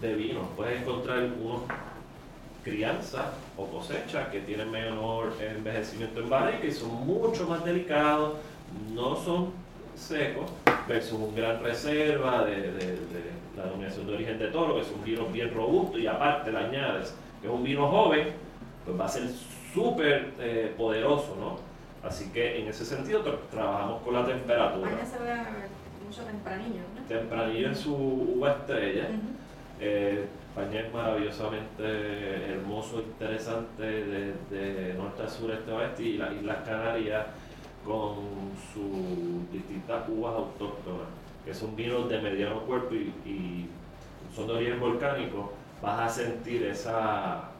de 0.00 0.14
vinos. 0.14 0.44
Puedes 0.56 0.80
encontrar 0.80 1.18
unos 1.40 1.62
crianza 2.66 3.32
o 3.56 3.66
cosecha 3.66 4.28
que 4.28 4.40
tienen 4.40 4.68
menor 4.72 5.32
envejecimiento 5.40 6.18
en 6.18 6.28
barrica 6.28 6.66
y 6.66 6.72
son 6.72 7.06
mucho 7.06 7.46
más 7.46 7.64
delicados, 7.64 8.38
no 8.92 9.14
son 9.14 9.52
secos, 9.94 10.50
versus 10.88 11.12
un 11.12 11.34
gran 11.34 11.62
reserva 11.62 12.44
de, 12.44 12.98
la 13.56 13.64
denominación 13.64 14.08
de 14.08 14.14
origen 14.14 14.38
de 14.38 14.48
toro, 14.48 14.74
que 14.74 14.80
es 14.80 14.90
un 14.90 15.04
vino 15.04 15.26
bien 15.26 15.54
robusto 15.54 15.96
y 15.96 16.08
aparte 16.08 16.50
le 16.50 16.58
añades 16.58 17.14
que 17.40 17.46
es 17.46 17.52
un 17.52 17.62
vino 17.62 17.88
joven, 17.88 18.28
pues 18.84 18.98
va 18.98 19.04
a 19.04 19.08
ser 19.08 19.28
súper 19.72 20.32
eh, 20.40 20.74
poderoso, 20.76 21.36
¿no? 21.38 21.58
Así 22.06 22.30
que 22.30 22.60
en 22.60 22.68
ese 22.68 22.84
sentido 22.84 23.22
trabajamos 23.50 24.02
con 24.02 24.14
la 24.14 24.24
temperatura. 24.24 24.90
Se 25.04 25.18
ve 25.18 25.34
mucho 26.04 26.22
tempranillo, 26.22 26.80
¿no? 26.94 27.02
Tempranillo 27.08 27.68
en 27.68 27.76
su 27.76 27.94
uva 27.94 28.52
estrella. 28.52 29.08
España 29.80 30.80
es 30.80 30.92
maravillosamente 30.92 32.52
hermoso, 32.52 33.00
interesante 33.00 33.82
de, 33.82 34.94
norte 34.96 35.22
a 35.22 35.28
sur, 35.28 35.50
este 35.50 35.70
a 35.70 35.74
oeste 35.74 36.02
y 36.02 36.16
las 36.16 36.32
Islas 36.32 36.58
Canarias 36.64 37.26
con 37.84 38.16
sus 38.72 39.52
distintas 39.52 40.08
uvas 40.08 40.34
autóctonas, 40.34 41.08
que 41.44 41.52
son 41.52 41.76
vinos 41.76 42.08
de 42.08 42.20
mediano 42.20 42.60
cuerpo 42.62 42.94
y, 42.94 43.68
son 44.34 44.48
de 44.48 44.52
origen 44.54 44.80
volcánico, 44.80 45.52
vas 45.80 46.00
a 46.00 46.08
sentir 46.08 46.64
esa, 46.64 47.50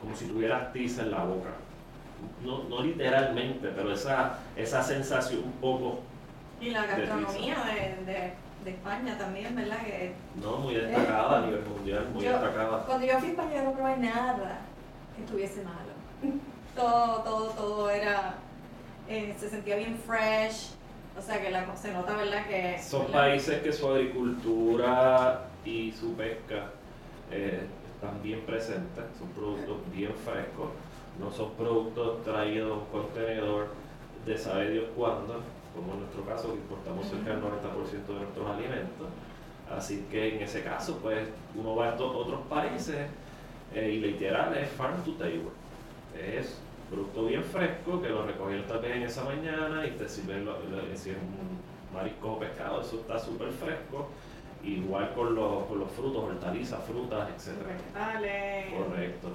como 0.00 0.14
si 0.14 0.26
tuvieras 0.26 0.72
tiza 0.72 1.02
en 1.02 1.10
la 1.10 1.24
boca. 1.24 1.50
No, 2.44 2.82
literalmente, 2.82 3.68
pero 3.74 3.92
esa, 3.92 4.38
esa 4.56 4.82
sensación 4.82 5.42
un 5.44 5.52
poco... 5.52 6.00
Y 6.60 6.70
la 6.70 6.86
gastronomía 6.86 7.56
de 7.64 8.12
de 8.12 8.32
España 8.70 9.18
también, 9.18 9.54
¿verdad? 9.54 9.84
Que, 9.84 10.14
no, 10.36 10.58
muy 10.58 10.74
destacada 10.74 11.38
a 11.38 11.46
nivel 11.46 11.64
mundial, 11.64 12.08
muy 12.12 12.24
destacada. 12.24 12.84
Cuando 12.84 13.06
yo 13.06 13.18
fui 13.18 13.28
a 13.28 13.30
España 13.32 13.62
no 13.62 13.72
probé 13.72 13.96
nada 13.96 14.60
que 15.16 15.22
estuviese 15.22 15.62
malo. 15.62 15.92
todo, 16.76 17.22
todo, 17.22 17.46
todo 17.50 17.90
era, 17.90 18.34
eh, 19.08 19.34
se 19.38 19.48
sentía 19.48 19.76
bien 19.76 19.96
fresh, 19.96 20.70
o 21.18 21.20
sea 21.20 21.40
que 21.40 21.50
la, 21.50 21.76
se 21.76 21.92
nota, 21.92 22.14
¿verdad? 22.16 22.46
Que, 22.46 22.78
Son 22.80 23.06
países 23.06 23.62
que 23.62 23.72
su 23.72 23.88
agricultura 23.88 25.46
y 25.64 25.92
su 25.92 26.14
pesca 26.14 26.70
eh, 27.30 27.66
están 27.94 28.22
bien 28.22 28.40
presentes, 28.46 29.04
son 29.18 29.28
productos 29.30 29.78
bien 29.92 30.14
frescos, 30.24 30.70
no 31.18 31.30
son 31.30 31.52
productos 31.52 32.24
traídos 32.24 32.72
en 32.72 32.78
un 32.78 32.86
contenedor 32.86 33.68
de 34.24 34.38
sabe 34.38 34.70
Dios 34.70 34.86
cuándo 34.96 35.40
como 35.74 35.94
en 35.94 36.00
nuestro 36.00 36.24
caso, 36.24 36.52
que 36.52 36.60
importamos 36.60 37.06
cerca 37.06 37.30
del 37.30 37.42
90% 37.42 38.06
de 38.06 38.14
nuestros 38.14 38.50
alimentos. 38.50 39.08
Así 39.70 40.06
que 40.10 40.36
en 40.36 40.42
ese 40.42 40.62
caso, 40.62 40.98
pues 41.02 41.28
uno 41.54 41.74
va 41.74 41.86
a 41.86 41.90
estos 41.90 42.14
otros 42.14 42.40
países 42.48 43.06
eh, 43.74 43.90
y 43.90 44.00
literal 44.00 44.56
es 44.56 44.68
farm 44.70 45.02
to 45.04 45.12
table. 45.12 45.50
Es 46.20 46.58
producto 46.90 47.24
bien 47.24 47.42
fresco 47.42 48.02
que 48.02 48.08
lo 48.08 48.26
recogieron 48.26 48.66
también 48.66 48.98
en 48.98 49.02
esa 49.04 49.24
mañana 49.24 49.86
y 49.86 49.92
te 49.92 50.08
sirven 50.08 50.44
lo, 50.44 50.56
si 50.94 51.10
es 51.10 51.16
un 51.16 51.94
marisco 51.94 52.32
o 52.32 52.38
pescado, 52.38 52.82
eso 52.82 52.96
está 52.96 53.18
súper 53.18 53.50
fresco. 53.50 54.08
Igual 54.62 55.12
con 55.14 55.34
los, 55.34 55.64
con 55.64 55.80
los 55.80 55.90
frutos, 55.90 56.22
hortalizas, 56.22 56.84
frutas, 56.84 57.28
etc. 57.30 57.56
Correcto 58.76 59.28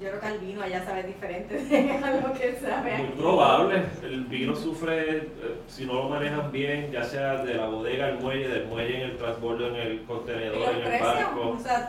yo 0.00 0.08
creo 0.08 0.20
que 0.20 0.26
el 0.26 0.38
vino 0.38 0.62
allá 0.62 0.84
sabe 0.84 1.02
diferente 1.04 1.54
de 1.54 2.00
lo 2.22 2.32
que 2.32 2.56
sabe 2.56 2.98
Muy 2.98 3.08
probable. 3.08 3.84
El 4.02 4.24
vino 4.24 4.54
sufre, 4.54 5.16
eh, 5.16 5.28
si 5.66 5.86
no 5.86 5.94
lo 5.94 6.08
manejan 6.08 6.50
bien, 6.52 6.90
ya 6.92 7.02
sea 7.04 7.44
de 7.44 7.54
la 7.54 7.66
bodega 7.66 8.06
al 8.06 8.18
muelle, 8.18 8.48
del 8.48 8.66
muelle 8.66 8.96
en 8.96 9.10
el 9.10 9.16
transbordo, 9.16 9.68
en 9.68 9.76
el 9.76 10.02
contenedor, 10.04 10.74
en 10.74 10.92
el 10.92 11.00
barco. 11.00 11.56
O 11.56 11.58
sea, 11.58 11.88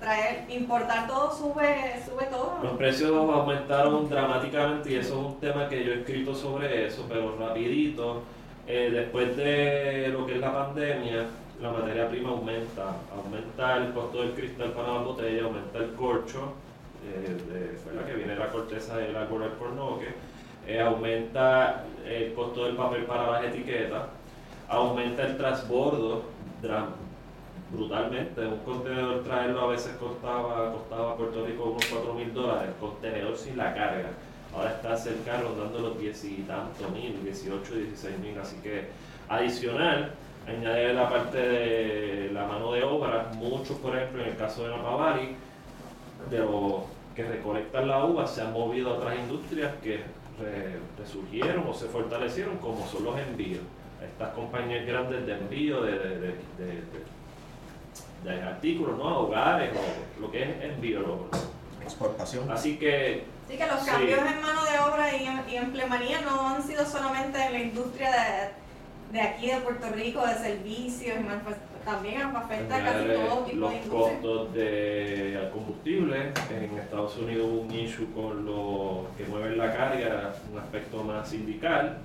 traer, 0.00 0.44
importar 0.50 1.06
todo 1.06 1.32
sube, 1.34 2.00
sube 2.04 2.26
todo. 2.26 2.58
Los 2.62 2.76
precios 2.76 3.10
aumentaron 3.10 4.08
dramáticamente 4.08 4.92
y 4.92 4.96
eso 4.96 5.20
es 5.20 5.26
un 5.34 5.40
tema 5.40 5.68
que 5.68 5.84
yo 5.84 5.92
he 5.92 6.00
escrito 6.00 6.34
sobre 6.34 6.86
eso, 6.86 7.06
pero 7.08 7.36
rapidito. 7.38 8.22
Eh, 8.66 8.90
después 8.92 9.36
de 9.36 10.08
lo 10.12 10.24
que 10.24 10.34
es 10.34 10.40
la 10.40 10.52
pandemia, 10.52 11.26
la 11.60 11.70
materia 11.70 12.08
prima 12.08 12.30
aumenta. 12.30 12.96
Aumenta 13.16 13.76
el 13.78 13.92
costo 13.92 14.20
del 14.22 14.32
cristal 14.32 14.72
para 14.72 14.94
la 14.94 15.00
botella, 15.00 15.44
aumenta 15.44 15.78
el 15.78 15.92
corcho 15.94 16.54
de, 17.02 18.04
que 18.06 18.14
viene 18.14 18.36
la 18.36 18.48
corteza 18.48 18.96
del 18.96 19.16
árbol 19.16 19.44
alcornoque, 19.44 20.08
eh, 20.66 20.80
aumenta 20.80 21.84
el 22.06 22.32
costo 22.34 22.66
del 22.66 22.76
papel 22.76 23.04
para 23.04 23.30
las 23.30 23.44
etiquetas, 23.44 24.02
aumenta 24.68 25.22
el 25.22 25.36
transbordo 25.36 26.22
brutalmente. 27.70 28.46
Un 28.46 28.58
contenedor 28.58 29.24
traerlo 29.24 29.62
a 29.62 29.66
veces 29.68 29.96
costaba, 29.96 30.72
costaba 30.72 31.16
Puerto 31.16 31.44
Rico 31.44 31.70
unos 31.70 31.84
4 31.86 32.14
mil 32.14 32.32
dólares, 32.32 32.70
contenedor 32.80 33.36
sin 33.36 33.56
la 33.56 33.74
carga. 33.74 34.10
Ahora 34.54 34.70
está 34.70 34.96
cerca 34.96 35.40
rondando 35.40 35.78
los 35.78 35.98
10 35.98 36.24
y 36.24 36.34
tantos 36.42 36.90
mil, 36.90 37.22
18, 37.24 37.74
16 37.74 38.18
mil. 38.18 38.38
Así 38.38 38.56
que 38.56 38.84
adicional, 39.28 40.12
añade 40.46 40.92
la 40.92 41.08
parte 41.08 41.38
de 41.38 42.30
la 42.32 42.46
mano 42.46 42.72
de 42.72 42.82
obra, 42.82 43.30
muchos 43.34 43.78
por 43.78 43.96
ejemplo 43.96 44.22
en 44.22 44.28
el 44.30 44.36
caso 44.36 44.64
de 44.64 44.70
la 44.70 44.82
Pavari, 44.82 45.36
de 46.30 46.38
los 46.38 46.82
que 47.14 47.24
recolectan 47.24 47.88
la 47.88 48.04
uva 48.04 48.26
se 48.26 48.40
han 48.40 48.52
movido 48.52 48.90
a 48.90 48.94
otras 48.94 49.18
industrias 49.18 49.72
que 49.82 50.02
resurgieron 50.98 51.68
o 51.68 51.74
se 51.74 51.86
fortalecieron, 51.86 52.56
como 52.58 52.86
son 52.86 53.04
los 53.04 53.18
envíos. 53.18 53.62
Estas 54.02 54.30
compañías 54.34 54.86
grandes 54.86 55.26
de 55.26 55.34
envío 55.34 55.82
de, 55.82 55.92
de, 55.92 56.34
de, 58.24 58.42
artículos, 58.42 58.98
¿no? 58.98 59.20
hogares, 59.20 59.70
o 59.76 60.20
lo 60.20 60.30
que 60.30 60.42
es 60.42 60.48
envío. 60.62 61.28
Exportación. 61.82 62.50
Así 62.50 62.78
que. 62.78 63.24
Sí, 63.48 63.56
que 63.56 63.66
los 63.66 63.82
cambios 63.84 64.18
en 64.18 64.40
mano 64.40 64.64
de 64.64 64.78
obra 64.78 65.16
y 65.16 65.26
en, 65.26 65.42
y 65.48 65.56
en 65.56 66.24
no 66.24 66.48
han 66.48 66.62
sido 66.62 66.84
solamente 66.86 67.44
en 67.44 67.52
la 67.52 67.58
industria 67.58 68.52
de, 69.12 69.20
aquí 69.20 69.48
de 69.48 69.56
Puerto 69.58 69.88
Rico, 69.90 70.26
de 70.26 70.34
servicios 70.34 71.16
y 71.20 71.22
también 71.84 72.22
afecta 72.22 72.84
casi 72.84 73.08
todo 73.08 73.44
tipo 73.44 73.56
los 73.58 73.74
costos 73.88 74.54
de 74.54 75.48
combustible. 75.52 76.32
En 76.50 76.78
Estados 76.78 77.16
Unidos 77.18 77.46
hubo 77.50 77.60
un 77.62 77.72
issue 77.72 78.12
con 78.12 78.44
los 78.44 79.08
que 79.16 79.24
mueven 79.26 79.58
la 79.58 79.72
carga, 79.72 80.32
un 80.52 80.58
aspecto 80.58 81.02
más 81.02 81.28
sindical. 81.28 81.98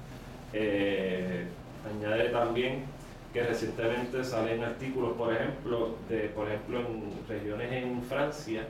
Eh, 0.54 1.46
añade 1.90 2.30
también 2.30 2.86
que 3.34 3.44
recientemente 3.44 4.24
salen 4.24 4.64
artículos, 4.64 5.14
por 5.14 5.34
ejemplo, 5.34 5.96
de 6.10 6.30
por 6.30 6.48
ejemplo 6.48 6.80
en 6.80 7.12
regiones 7.28 7.72
en 7.72 8.02
Francia 8.04 8.64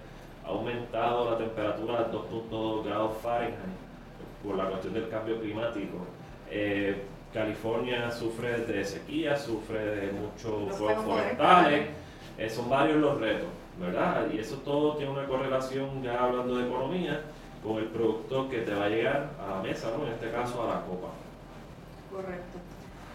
ha 0.46 0.50
aumentado 0.50 1.32
la 1.32 1.38
temperatura 1.38 2.00
a 2.00 2.12
2.2 2.12 2.86
grados 2.86 3.18
Fahrenheit 3.22 3.78
por 4.44 4.56
la 4.56 4.70
cuestión 4.70 4.94
del 4.94 5.10
cambio 5.10 5.40
climático. 5.40 6.06
Eh, 6.50 7.04
California 7.34 8.10
sufre 8.12 8.60
de 8.62 8.84
sequía, 8.86 9.38
sufre 9.38 9.80
de 9.80 10.12
muchos 10.12 10.76
fuegos 10.78 11.06
forestales, 11.06 11.88
eh, 12.38 12.50
son 12.50 12.70
varios 12.70 12.98
los 12.98 13.20
retos, 13.20 13.50
¿verdad? 13.80 14.28
Y 14.34 14.40
eso 14.40 14.58
todo 14.58 14.96
tiene 14.96 15.12
una 15.12 15.26
correlación, 15.26 16.02
ya 16.02 16.24
hablando 16.24 16.56
de 16.56 16.68
economía, 16.68 17.22
con 17.64 17.78
el 17.78 17.86
producto 17.86 18.48
que 18.50 18.60
te 18.60 18.74
va 18.74 18.86
a 18.86 18.90
llegar 18.90 19.30
a 19.46 19.56
la 19.56 19.62
mesa, 19.62 19.92
¿no? 19.98 20.06
En 20.06 20.14
este 20.14 20.32
caso 20.32 20.64
a 20.64 20.76
la 20.76 20.82
copa. 20.82 21.10
Correcto. 22.12 22.60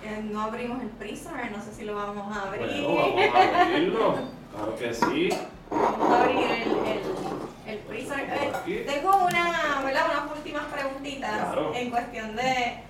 Eh, 0.05 0.21
no 0.31 0.43
abrimos 0.43 0.83
el 0.83 0.91
freezer, 0.91 1.51
no 1.51 1.63
sé 1.63 1.73
si 1.73 1.85
lo 1.85 1.95
vamos 1.95 2.37
a 2.37 2.49
abrir. 2.49 2.67
Bueno, 2.67 2.97
vamos 2.97 3.35
a 3.35 3.63
abrirlo, 3.63 4.15
claro 4.55 4.77
que 4.77 4.93
sí. 4.95 5.29
Vamos 5.71 6.11
a 6.11 6.23
abrir 6.23 6.39
el, 6.39 6.71
el, 6.71 7.73
el 7.75 7.79
freezer. 7.87 8.19
Eh, 8.67 8.85
tengo 8.87 9.11
una, 9.25 9.81
¿verdad? 9.85 10.03
unas 10.11 10.37
últimas 10.37 10.65
preguntitas 10.65 11.57
en 11.75 11.91
cuestión 11.91 12.37
de 12.37 12.83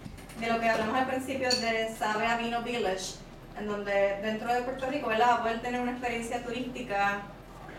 de 0.42 0.48
lo 0.48 0.58
que 0.58 0.68
hablamos 0.68 0.96
al 0.96 1.06
principio 1.06 1.48
de 1.48 1.94
Sabe 1.96 2.26
a 2.26 2.36
Vino 2.36 2.62
Village, 2.62 3.14
en 3.56 3.68
donde 3.68 4.18
dentro 4.22 4.52
de 4.52 4.62
Puerto 4.62 4.90
Rico, 4.90 5.06
¿verdad? 5.06 5.40
Poder 5.40 5.62
tener 5.62 5.80
una 5.80 5.92
experiencia 5.92 6.42
turística 6.42 7.22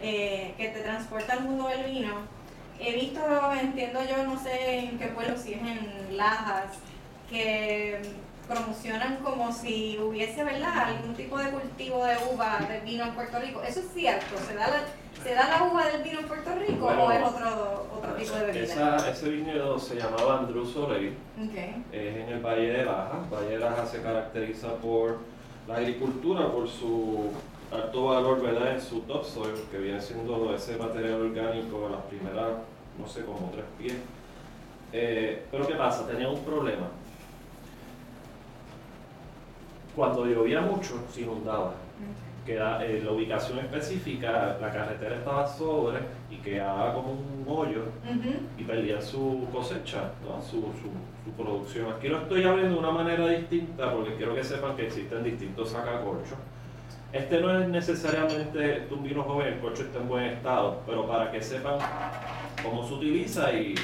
eh, 0.02 0.54
que 0.58 0.70
te 0.70 0.80
transporta 0.80 1.34
al 1.34 1.42
mundo 1.42 1.68
del 1.68 1.92
vino. 1.92 2.14
He 2.80 2.94
visto, 2.94 3.20
entiendo 3.60 4.00
yo, 4.10 4.24
no 4.24 4.42
sé 4.42 4.80
en 4.80 4.98
qué 4.98 5.08
pueblo, 5.08 5.38
si 5.38 5.56
es 5.56 5.62
en 5.62 6.16
Lajas, 6.16 6.78
que 7.30 8.02
promocionan 8.48 9.18
como 9.18 9.52
si 9.52 10.00
hubiese, 10.00 10.46
¿verdad?, 10.46 10.88
algún 10.88 11.16
tipo 11.16 11.38
de 11.38 11.52
cultivo 11.52 12.06
de 12.06 12.16
uva 12.32 12.60
de 12.60 12.80
vino 12.80 13.04
en 13.04 13.14
Puerto 13.14 13.42
Rico. 13.42 13.62
¿Eso 13.62 13.82
es 13.82 13.88
cierto? 13.94 14.38
¿Se 14.48 14.56
da 14.56 14.70
la, 14.70 14.84
¿se 15.22 15.34
da 15.34 15.48
la 15.50 15.64
uva 15.72 15.86
del 15.88 16.04
vino 16.04 16.20
en 16.20 16.28
Puerto 16.28 16.50
Rico 16.56 16.86
o 16.86 17.12
es 17.12 17.24
otro, 17.24 17.88
otro 17.98 18.14
tipo 18.16 18.36
de 18.36 18.46
bebida? 18.48 18.64
Esa- 18.64 19.10
ese 19.12 19.30
viñedo 19.30 19.78
se 19.80 19.96
llamaba 19.96 20.40
Andrew 20.40 20.66
Soleil, 20.66 21.16
Okay. 21.50 21.84
es 21.92 22.16
en 22.16 22.30
el 22.30 22.40
Valle 22.40 22.72
de 22.72 22.86
Laja. 22.86 23.20
Valle 23.32 23.50
de 23.50 23.60
Laja 23.60 23.86
se 23.86 24.02
caracteriza 24.02 24.74
por 24.76 25.20
la 25.68 25.76
agricultura, 25.78 26.52
por 26.52 26.68
su 26.68 27.32
alto 27.72 28.06
valor 28.06 28.42
¿verdad? 28.42 28.74
en 28.76 28.82
su 28.82 29.02
topsoil, 29.02 29.54
que 29.72 29.78
viene 29.78 30.02
siendo 30.02 30.54
ese 30.54 30.76
material 30.78 31.22
orgánico, 31.22 31.90
las 31.90 32.02
primeras, 32.04 32.52
no 33.00 33.08
sé, 33.08 33.24
como 33.26 33.50
tres 33.52 33.66
pies. 33.78 33.96
Eh, 34.92 35.46
pero 35.50 35.66
¿qué 35.66 35.74
pasa? 35.76 36.06
Tenía 36.06 36.30
un 36.30 36.44
problema. 36.44 36.88
Cuando 39.96 40.26
llovía 40.26 40.62
mucho, 40.62 41.00
se 41.12 41.22
inundaba. 41.22 41.74
Queda, 42.46 42.84
eh, 42.86 43.02
la 43.06 43.12
ubicación 43.12 43.60
específica, 43.60 44.58
la 44.60 44.70
carretera 44.72 45.16
estaba 45.16 45.48
sobre 45.48 46.00
y 46.30 46.36
quedaba 46.38 46.94
como 46.94 47.12
un 47.14 47.46
hoyo 47.48 47.84
Ujú. 48.04 48.34
y 48.58 48.64
perdían 48.64 49.02
su 49.02 49.48
cosecha, 49.52 50.12
¿no? 50.28 50.42
su, 50.42 50.60
su, 50.60 50.90
su 51.24 51.32
producción. 51.42 51.94
Aquí 51.94 52.10
lo 52.10 52.18
estoy 52.18 52.44
abriendo 52.44 52.74
de 52.74 52.80
una 52.80 52.92
manera 52.92 53.26
distinta 53.30 53.94
porque 53.94 54.16
quiero 54.16 54.36
que 54.36 54.44
sepan 54.44 54.76
que 54.76 54.88
existen 54.88 55.24
distintos 55.24 55.70
sacacorchos. 55.70 56.38
Este 57.14 57.40
no 57.40 57.62
es 57.62 57.70
necesariamente 57.70 58.88
un 58.92 59.04
vino 59.04 59.24
joven, 59.24 59.54
el 59.54 59.60
corcho 59.60 59.84
está 59.84 60.00
en 60.00 60.10
buen 60.10 60.24
estado, 60.26 60.82
pero 60.86 61.08
para 61.08 61.32
que 61.32 61.42
sepan 61.42 61.78
cómo 62.62 62.86
se 62.86 62.94
utiliza 62.96 63.54
y, 63.54 63.76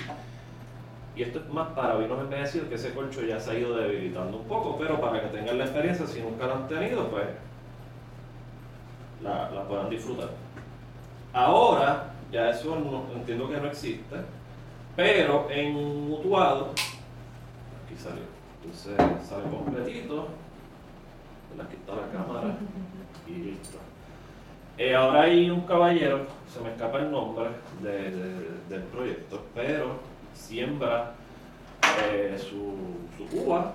y 1.15 1.21
esto 1.21 1.39
es 1.39 1.47
más 1.53 1.69
para 1.69 1.95
vinos 1.95 2.19
envejecidos 2.19 2.67
que 2.67 2.75
ese 2.75 2.93
corcho 2.93 3.21
ya 3.21 3.39
se 3.39 3.51
ha 3.51 3.57
ido 3.59 3.77
debilitando 3.77 4.37
un 4.39 4.45
poco, 4.45 4.77
pero 4.77 4.99
para 4.99 5.21
que 5.21 5.27
tengan 5.37 5.57
la 5.59 5.63
experiencia, 5.63 6.05
si 6.07 6.21
nunca 6.21 6.45
la 6.47 6.55
han 6.55 6.67
tenido, 6.67 7.07
pues 7.09 7.23
la, 9.21 9.49
la 9.51 9.63
puedan 9.67 9.89
disfrutar. 9.89 10.29
Ahora, 11.33 12.13
ya 12.31 12.49
eso 12.49 12.75
entiendo 13.15 13.49
que 13.49 13.57
no 13.57 13.67
existe, 13.67 14.15
pero 14.95 15.47
en 15.49 15.73
mutuado, 16.09 16.71
aquí 17.85 17.95
salió, 17.97 18.23
entonces 18.63 18.95
sale 19.27 19.43
completito, 19.49 20.27
aquí 21.61 21.75
está 21.75 21.93
la 21.95 22.07
cámara 22.11 22.55
y 23.27 23.31
listo. 23.31 23.77
Eh, 24.77 24.95
ahora 24.95 25.23
hay 25.23 25.49
un 25.49 25.61
caballero, 25.61 26.25
se 26.51 26.61
me 26.61 26.69
escapa 26.71 26.99
el 26.99 27.11
nombre 27.11 27.49
de- 27.81 28.59
del 28.69 28.83
proyecto, 28.83 29.43
pero 29.53 29.97
siembra 30.33 31.11
eh, 32.11 32.37
su, 32.39 32.75
su 33.17 33.41
uva 33.41 33.73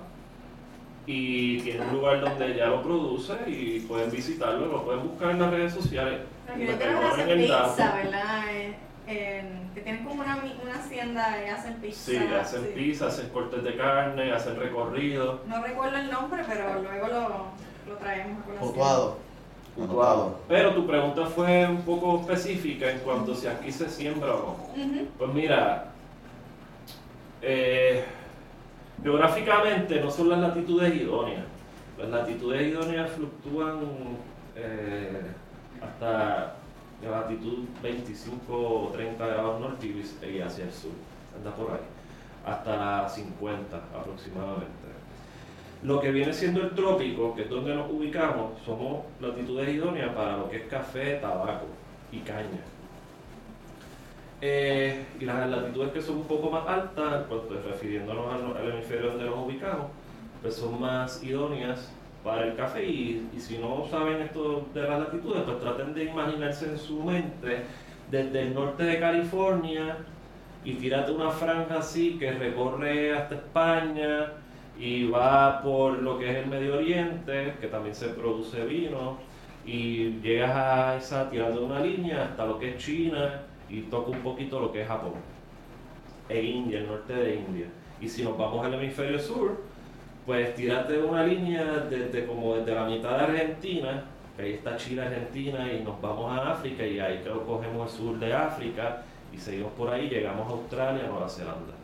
y 1.07 1.61
tiene 1.61 1.85
un 1.87 1.93
lugar 1.97 2.21
donde 2.21 2.55
ya 2.57 2.67
lo 2.67 2.83
produce 2.83 3.35
y 3.47 3.81
pueden 3.81 4.11
visitarlo, 4.11 4.67
lo 4.67 4.85
pueden 4.85 5.07
buscar 5.09 5.31
en 5.33 5.41
las 5.41 5.51
redes 5.51 5.73
sociales. 5.75 6.21
Lo 6.49 6.57
Me 6.57 6.61
que 6.67 6.73
yo 6.73 6.79
creo 6.79 6.89
que 6.89 6.95
perdonen 7.07 7.21
hacen 7.21 7.41
el 7.41 7.49
dato. 7.49 7.69
pizza, 7.77 7.95
¿verdad? 7.95 8.45
Eh, 8.51 8.75
en- 9.07 9.65
que 9.75 9.81
tienen 9.81 10.05
como 10.05 10.23
una, 10.23 10.37
una 10.63 10.75
hacienda 10.79 11.37
y 11.45 11.49
hacen 11.51 11.75
pizza. 11.75 12.11
Sí, 12.13 12.17
hacen 12.17 12.63
sí. 12.63 12.69
pizza, 12.75 13.07
hacen 13.09 13.29
cortes 13.31 13.63
de 13.65 13.77
carne, 13.77 14.33
hacen 14.33 14.57
recorridos. 14.57 15.41
No 15.49 15.63
recuerdo 15.63 15.97
el 15.99 16.11
nombre, 16.11 16.43
pero 16.49 16.81
luego 16.81 17.07
lo, 17.09 17.93
lo 17.93 17.99
traemos. 17.99 18.39
Mutuado. 18.61 19.19
Anotado. 19.77 20.39
Pero 20.47 20.73
tu 20.75 20.87
pregunta 20.87 21.27
fue 21.27 21.67
un 21.67 21.83
poco 21.83 22.21
específica 22.21 22.89
en 22.93 23.01
cuanto 23.01 23.33
a 23.33 23.35
si 23.35 23.49
aquí 23.49 23.73
se 23.73 23.89
siembra 23.91 24.33
o 24.35 24.57
no. 24.77 25.07
Pues 25.19 25.31
mira, 25.35 25.87
eh, 27.43 28.05
geográficamente 29.03 30.01
no 30.01 30.11
son 30.11 30.29
las 30.29 30.41
latitudes 30.41 30.95
idóneas. 30.95 31.45
Las 31.99 32.09
latitudes 32.09 32.63
idóneas 32.73 33.11
fluctúan 33.11 33.81
eh, 34.57 35.23
hasta 35.83 36.57
la 37.03 37.21
latitud 37.21 37.65
25 37.83 38.53
o 38.53 38.89
30 38.93 39.27
grados 39.27 39.61
norte 39.61 39.87
y 39.87 40.41
hacia 40.41 40.65
el 40.65 40.73
sur, 40.73 40.93
anda 41.37 41.55
por 41.55 41.73
ahí, 41.73 41.81
hasta 42.47 42.77
las 42.77 43.15
50 43.15 43.77
aproximadamente. 43.77 44.85
Lo 45.83 46.01
que 46.01 46.11
viene 46.11 46.33
siendo 46.33 46.63
el 46.63 46.71
trópico, 46.71 47.35
que 47.35 47.43
es 47.43 47.51
donde 47.51 47.75
nos 47.75 47.91
ubicamos, 47.91 48.53
somos 48.65 49.05
latitudes 49.21 49.69
idóneas 49.69 50.15
para 50.15 50.39
lo 50.39 50.49
que 50.49 50.57
es 50.57 50.67
café, 50.67 51.17
tabaco 51.17 51.67
y 52.11 52.21
caña. 52.21 52.74
Eh, 54.47 55.07
y 55.19 55.25
las 55.25 55.49
latitudes 55.49 55.91
que 55.91 56.03
son 56.03 56.17
un 56.17 56.25
poco 56.25 56.51
más 56.51 56.69
altas, 56.69 57.25
cuanto 57.29 57.63
refiriéndonos 57.67 58.27
al, 58.31 58.55
al 58.55 58.73
hemisferio 58.73 59.13
donde 59.13 59.25
nos 59.25 59.39
ubicamos, 59.39 59.87
pues 60.43 60.55
son 60.55 60.79
más 60.79 61.25
idóneas 61.25 61.91
para 62.23 62.49
el 62.49 62.55
café. 62.55 62.85
Y, 62.85 63.27
y 63.35 63.41
si 63.41 63.57
no 63.57 63.87
saben 63.91 64.21
esto 64.21 64.67
de 64.75 64.83
las 64.83 65.01
latitudes, 65.01 65.45
pues 65.47 65.61
traten 65.61 65.95
de 65.95 66.05
imaginarse 66.05 66.67
en 66.67 66.79
su 66.79 67.03
mente 67.03 67.63
desde 68.11 68.43
el 68.43 68.53
norte 68.53 68.83
de 68.83 69.01
California 69.01 69.97
y 70.63 70.75
tírate 70.75 71.13
una 71.13 71.31
franja 71.31 71.79
así 71.79 72.19
que 72.19 72.31
recorre 72.33 73.17
hasta 73.17 73.37
España 73.37 74.33
y 74.79 75.07
va 75.07 75.63
por 75.63 76.03
lo 76.03 76.19
que 76.19 76.31
es 76.31 76.37
el 76.45 76.51
Medio 76.51 76.75
Oriente, 76.75 77.55
que 77.63 77.69
también 77.69 77.95
se 77.95 78.09
produce 78.09 78.63
vino, 78.67 79.17
y 79.65 80.21
llegas 80.21 80.55
a 80.55 80.97
esa 80.97 81.31
tirando 81.31 81.65
una 81.65 81.81
línea 81.81 82.25
hasta 82.25 82.45
lo 82.45 82.59
que 82.59 82.75
es 82.75 82.77
China 82.77 83.41
y 83.75 83.81
toca 83.83 84.11
un 84.11 84.21
poquito 84.21 84.61
lo 84.61 84.73
que 84.73 84.83
es 84.83 84.89
Japón 84.89 85.15
e 86.29 86.43
India, 86.43 86.79
el 86.79 86.87
norte 86.87 87.13
de 87.13 87.35
India. 87.37 87.67
Y 88.01 88.09
si 88.09 88.23
nos 88.23 88.39
vamos 88.39 88.65
al 88.65 88.75
hemisferio 88.75 89.19
sur, 89.19 89.63
pues 90.25 90.55
tírate 90.55 90.99
una 90.99 91.25
línea 91.25 91.65
desde 91.91 92.27
como 92.27 92.57
desde 92.57 92.75
la 92.75 92.87
mitad 92.87 93.19
de 93.19 93.25
Argentina, 93.25 94.05
que 94.37 94.43
ahí 94.43 94.53
está 94.55 94.77
Chile, 94.77 95.03
Argentina, 95.03 95.71
y 95.73 95.83
nos 95.83 96.01
vamos 96.01 96.33
a 96.33 96.53
África 96.53 96.87
y 96.87 96.99
ahí 96.99 97.21
creo 97.23 97.45
cogemos 97.45 97.93
el 97.93 97.99
sur 97.99 98.19
de 98.19 98.33
África 98.33 99.03
y 99.33 99.39
seguimos 99.39 99.73
por 99.73 99.91
ahí, 99.91 100.09
llegamos 100.09 100.49
a 100.49 100.53
Australia, 100.53 101.07
Nueva 101.09 101.29
Zelanda. 101.29 101.75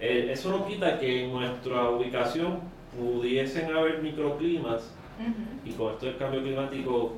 Eh, 0.00 0.28
eso 0.30 0.50
no 0.50 0.66
quita 0.66 0.98
que 0.98 1.24
en 1.24 1.32
nuestra 1.32 1.90
ubicación 1.90 2.58
pudiesen 2.98 3.72
haber 3.74 4.02
microclimas 4.02 4.92
y 5.64 5.70
con 5.72 5.92
esto 5.92 6.06
del 6.06 6.16
cambio 6.16 6.42
climático 6.42 7.14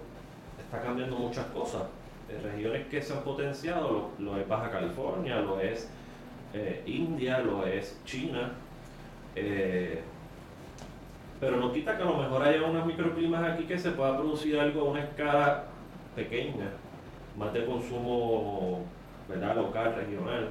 está 0.59 0.83
cambiando 0.83 1.17
muchas 1.17 1.47
cosas. 1.47 1.83
Eh, 2.29 2.39
regiones 2.43 2.87
que 2.89 3.01
se 3.01 3.13
han 3.13 3.21
potenciado, 3.23 4.13
lo, 4.19 4.25
lo 4.33 4.41
es 4.41 4.49
Baja 4.49 4.71
California, 4.71 5.37
lo 5.41 5.61
es 5.61 5.89
eh, 6.55 6.83
India, 6.87 7.39
lo 7.39 7.67
es 7.67 8.01
China. 8.05 8.53
eh, 9.37 10.01
pero 11.39 11.59
no 11.59 11.71
quita 11.71 11.97
que 11.97 12.03
a 12.03 12.07
lo 12.07 12.17
mejor 12.17 12.43
haya 12.43 12.63
unos 12.63 12.87
microclimas 12.87 13.45
aquí 13.53 13.65
que 13.65 13.79
se 13.79 13.91
pueda 13.91 14.17
producir 14.17 14.59
algo 14.59 14.81
a 14.81 14.85
una 14.85 15.01
escala 15.05 15.65
pequeña, 16.15 16.71
más 17.37 17.53
de 17.53 17.67
consumo 17.67 18.85
¿verdad? 19.29 19.55
local, 19.55 19.95
regional. 19.97 20.49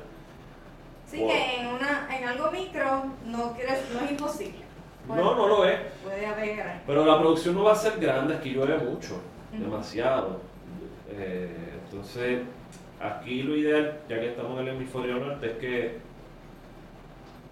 Sí, 1.08 1.18
que 1.26 1.60
en, 1.62 1.68
una, 1.68 2.08
en 2.16 2.28
algo 2.28 2.52
micro 2.52 3.06
no, 3.26 3.54
quieres- 3.56 3.90
no 3.94 4.02
es 4.06 4.12
imposible. 4.12 4.60
Puede- 5.08 5.22
No, 5.24 5.36
no 5.36 5.48
lo 5.48 5.66
es. 5.66 5.80
Puede 6.04 6.26
haber. 6.26 6.82
Pero 6.86 7.04
la 7.06 7.20
producción 7.20 7.56
no 7.56 7.64
va 7.64 7.72
a 7.74 7.76
ser 7.76 8.00
grande, 8.00 8.36
aquí 8.36 8.52
llueve 8.52 8.78
mucho, 8.78 9.20
demasiado. 9.52 10.40
Eh, 11.10 11.65
entonces, 11.86 12.42
aquí 13.00 13.44
lo 13.44 13.56
ideal, 13.56 14.00
ya 14.10 14.20
que 14.20 14.30
estamos 14.30 14.60
en 14.60 14.68
el 14.68 14.76
hemisferio 14.76 15.20
norte, 15.20 15.48
es 15.48 15.58
que 15.58 15.98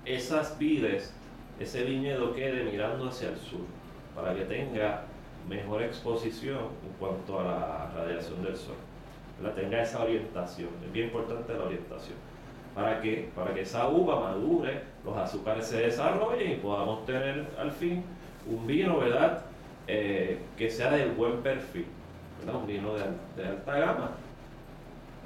esas 0.06 0.58
vides, 0.58 1.14
ese 1.60 1.84
viñedo 1.84 2.34
quede 2.34 2.64
mirando 2.64 3.08
hacia 3.08 3.30
el 3.30 3.38
sur, 3.38 3.62
para 4.16 4.36
que 4.36 4.46
tenga 4.46 5.04
mejor 5.48 5.82
exposición 5.84 6.60
en 6.60 6.94
cuanto 7.00 7.40
a 7.40 7.44
la 7.44 7.92
radiación 7.96 8.44
del 8.44 8.56
sol. 8.56 8.76
La 9.42 9.54
tenga 9.54 9.82
esa 9.82 10.04
orientación, 10.04 10.70
es 10.86 10.92
bien 10.92 11.08
importante 11.08 11.54
la 11.54 11.66
orientación. 11.66 12.16
¿Para 12.76 13.02
qué? 13.02 13.30
Para 13.36 13.54
que 13.54 13.62
esa 13.62 13.88
uva 13.88 14.20
madure, 14.20 14.82
los 15.06 15.16
azúcares 15.16 15.66
se 15.68 15.78
desarrollen 15.78 16.52
y 16.54 16.56
podamos 16.56 17.06
tener 17.06 17.48
al 17.58 17.72
fin 17.72 18.04
un 18.48 18.66
vino, 18.66 19.00
¿verdad? 19.00 19.46
Eh, 19.88 20.40
que 20.58 20.70
sea 20.70 20.92
de 20.92 21.08
buen 21.08 21.42
perfil, 21.42 21.86
¿verdad? 22.40 22.62
Un 22.62 22.68
vino 22.68 22.94
de, 22.96 23.04
de 23.36 23.48
alta 23.48 23.78
gama. 23.78 24.12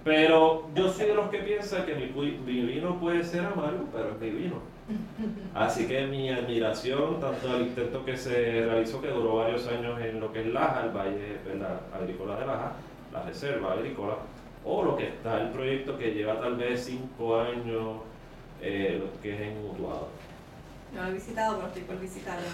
Pero 0.07 0.69
yo 0.73 0.87
soy 0.89 1.07
de 1.07 1.15
los 1.15 1.29
que 1.29 1.39
piensan 1.39 1.85
que 1.85 1.93
mi, 1.93 2.05
mi 2.05 2.61
vino 2.61 2.97
puede 2.97 3.25
ser 3.25 3.41
amargo, 3.41 3.89
pero 3.91 4.11
es 4.11 4.19
mi 4.21 4.29
vino. 4.29 4.61
Así 5.53 5.85
que 5.85 6.07
mi 6.07 6.29
admiración, 6.29 7.19
tanto 7.19 7.51
al 7.51 7.63
intento 7.63 8.05
que 8.05 8.15
se 8.15 8.65
realizó, 8.65 9.01
que 9.01 9.09
duró 9.09 9.35
varios 9.35 9.67
años 9.67 9.99
en 9.99 10.21
lo 10.21 10.31
que 10.31 10.39
es 10.39 10.47
Laja, 10.47 10.85
el 10.85 10.91
Valle 10.91 11.39
¿verdad? 11.45 11.81
Agrícola 11.93 12.39
de 12.39 12.45
Laja, 12.45 12.71
la 13.11 13.23
Reserva 13.23 13.73
Agrícola, 13.73 14.15
o 14.63 14.81
lo 14.81 14.95
que 14.95 15.09
está 15.09 15.41
el 15.41 15.49
proyecto 15.49 15.97
que 15.97 16.13
lleva 16.13 16.39
tal 16.39 16.55
vez 16.55 16.85
cinco 16.85 17.41
años, 17.41 17.97
eh, 18.61 19.01
lo 19.03 19.21
que 19.21 19.35
es 19.35 19.41
en 19.41 19.61
Mutuado. 19.61 20.07
No 20.95 21.03
lo 21.03 21.09
he 21.09 21.13
visitado, 21.15 21.57
pero 21.57 21.67
estoy 21.67 21.83
por 21.83 21.99
visitarlo. 21.99 22.47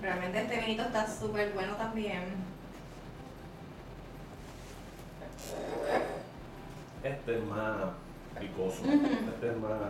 Realmente 0.00 0.40
este 0.40 0.60
vinito 0.60 0.82
está 0.82 1.04
súper 1.04 1.50
bueno 1.52 1.74
también. 1.74 2.22
Este 7.08 7.38
es 7.38 7.44
más 7.44 7.76
picoso. 8.40 8.82
Este 8.84 9.50
es 9.50 9.56
más. 9.58 9.80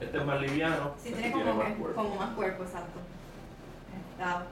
Este 0.00 0.18
es 0.18 0.24
más 0.24 0.40
liviano. 0.40 0.92
Sí, 1.02 1.08
este 1.10 1.20
tiene 1.22 1.32
como, 1.34 1.54
más 1.54 1.66
que- 1.68 1.74
cuerpo. 1.74 2.02
como 2.02 2.16
más 2.16 2.30
cuerpo, 2.34 2.62
exacto. 2.64 3.00
Está, 4.12 4.42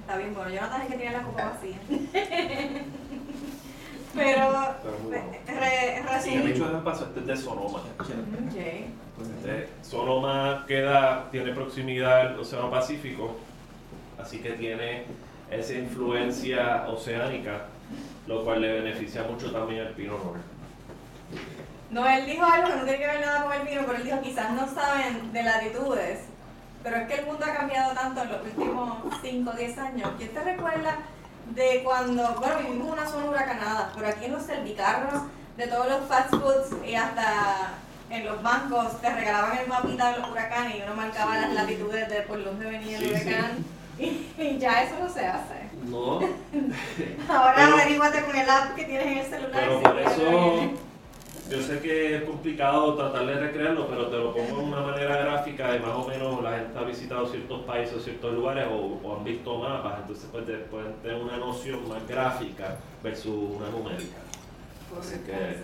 está 0.00 0.16
bien 0.16 0.34
bueno. 0.34 0.50
Yo 0.50 0.60
no 0.60 0.66
sabía 0.68 0.86
que 0.86 0.94
tenía 0.96 1.12
la 1.12 1.22
copa 1.22 1.44
vacía. 1.50 1.76
Pero, 4.14 4.46
Pero 4.82 4.98
muy 5.02 5.10
bueno. 5.10 5.24
re, 5.60 5.98
Y 5.98 6.02
resumiendo. 6.06 6.46
dicho 6.46 6.68
de 6.68 6.78
paso, 6.82 7.04
este 7.06 7.20
es 7.20 7.26
de 7.26 7.36
Sonoma. 7.36 7.80
Este, 9.20 9.68
Sonoma 9.82 10.64
queda, 10.68 11.28
tiene 11.32 11.52
proximidad 11.52 12.20
al 12.20 12.38
Océano 12.38 12.70
Pacífico, 12.70 13.34
así 14.16 14.38
que 14.38 14.50
tiene 14.52 15.04
esa 15.50 15.74
influencia 15.74 16.84
oceánica, 16.88 17.64
lo 18.26 18.44
cual 18.44 18.60
le 18.62 18.80
beneficia 18.80 19.22
mucho 19.24 19.50
también 19.52 19.86
al 19.86 19.92
Pino 19.94 20.12
Noir. 20.18 20.40
No, 21.90 22.06
él 22.08 22.26
dijo 22.26 22.44
algo 22.44 22.68
que 22.68 22.76
no 22.76 22.82
tiene 22.84 22.98
que 22.98 23.06
ver 23.06 23.20
nada 23.20 23.44
con 23.44 23.52
el 23.52 23.66
vino, 23.66 23.82
pero 23.86 23.98
él 23.98 24.04
dijo 24.04 24.20
quizás 24.22 24.50
no 24.52 24.66
saben 24.68 25.32
de 25.32 25.42
latitudes. 25.42 26.20
Pero 26.82 26.96
es 26.96 27.08
que 27.08 27.14
el 27.14 27.26
mundo 27.26 27.44
ha 27.48 27.54
cambiado 27.54 27.94
tanto 27.94 28.22
en 28.22 28.28
los 28.32 28.42
últimos 28.42 28.98
5 29.22 29.50
o 29.50 29.56
10 29.56 29.78
años. 29.78 30.10
¿Quién 30.18 30.30
te 30.34 30.40
recuerda 30.42 30.96
de 31.54 31.82
cuando, 31.84 32.34
bueno, 32.34 32.56
vivimos 32.58 32.86
en 32.88 32.92
una 32.92 33.06
zona 33.06 33.26
huracanada, 33.26 33.92
pero 33.94 34.08
aquí 34.08 34.24
en 34.26 34.32
los 34.32 34.42
servicarros 34.42 35.22
de 35.56 35.66
todos 35.68 35.88
los 35.88 36.00
fast 36.08 36.30
foods 36.30 36.74
y 36.86 36.94
hasta 36.94 37.74
en 38.10 38.24
los 38.26 38.42
bancos 38.42 39.00
te 39.00 39.14
regalaban 39.14 39.56
el 39.58 39.66
mapita 39.68 40.12
de 40.12 40.18
los 40.20 40.30
huracanes 40.30 40.76
y 40.76 40.82
uno 40.82 40.94
marcaba 40.94 41.34
Sí. 41.36 41.40
las 41.42 41.54
latitudes 41.54 42.08
de 42.08 42.20
por 42.22 42.42
dónde 42.44 42.66
venía 42.66 42.98
el 42.98 43.04
Sí, 43.04 43.14
sí. 43.16 43.28
huracán? 43.28 43.64
Y, 43.98 44.04
y 44.42 44.58
ya 44.58 44.82
eso 44.82 44.94
no 45.00 45.08
se 45.08 45.26
hace. 45.26 45.63
No, 45.86 46.20
Ahora 47.28 47.66
averíguate 47.66 48.22
con 48.24 48.36
el 48.36 48.48
app 48.48 48.74
que 48.74 48.84
tienes 48.84 49.06
en 49.06 49.18
el 49.18 49.26
celular. 49.26 49.50
pero 49.54 49.80
por 49.82 49.98
eso 49.98 50.70
yo 51.50 51.60
sé 51.62 51.80
que 51.80 52.16
es 52.16 52.22
complicado 52.24 52.94
tratar 52.94 53.26
de 53.26 53.34
recrearlo, 53.34 53.86
pero 53.88 54.06
te 54.06 54.16
lo 54.16 54.34
pongo 54.34 54.60
en 54.60 54.68
una 54.68 54.80
manera 54.80 55.16
gráfica 55.18 55.72
de 55.72 55.80
más 55.80 55.90
o 55.90 56.08
menos 56.08 56.42
la 56.42 56.52
gente 56.56 56.78
ha 56.78 56.82
visitado 56.82 57.26
ciertos 57.26 57.62
países 57.64 57.94
o 57.96 58.00
ciertos 58.00 58.32
lugares 58.32 58.66
o, 58.70 58.98
o 59.06 59.16
han 59.16 59.24
visto 59.24 59.58
mapas, 59.58 59.98
entonces 60.00 60.26
pues, 60.32 60.46
te 60.46 60.52
pueden 60.54 60.94
tener 61.02 61.22
una 61.22 61.36
noción 61.36 61.86
más 61.88 62.06
gráfica 62.08 62.76
versus 63.02 63.56
una 63.56 63.68
numérica. 63.68 64.16
Así 64.98 65.16
que- 65.18 65.56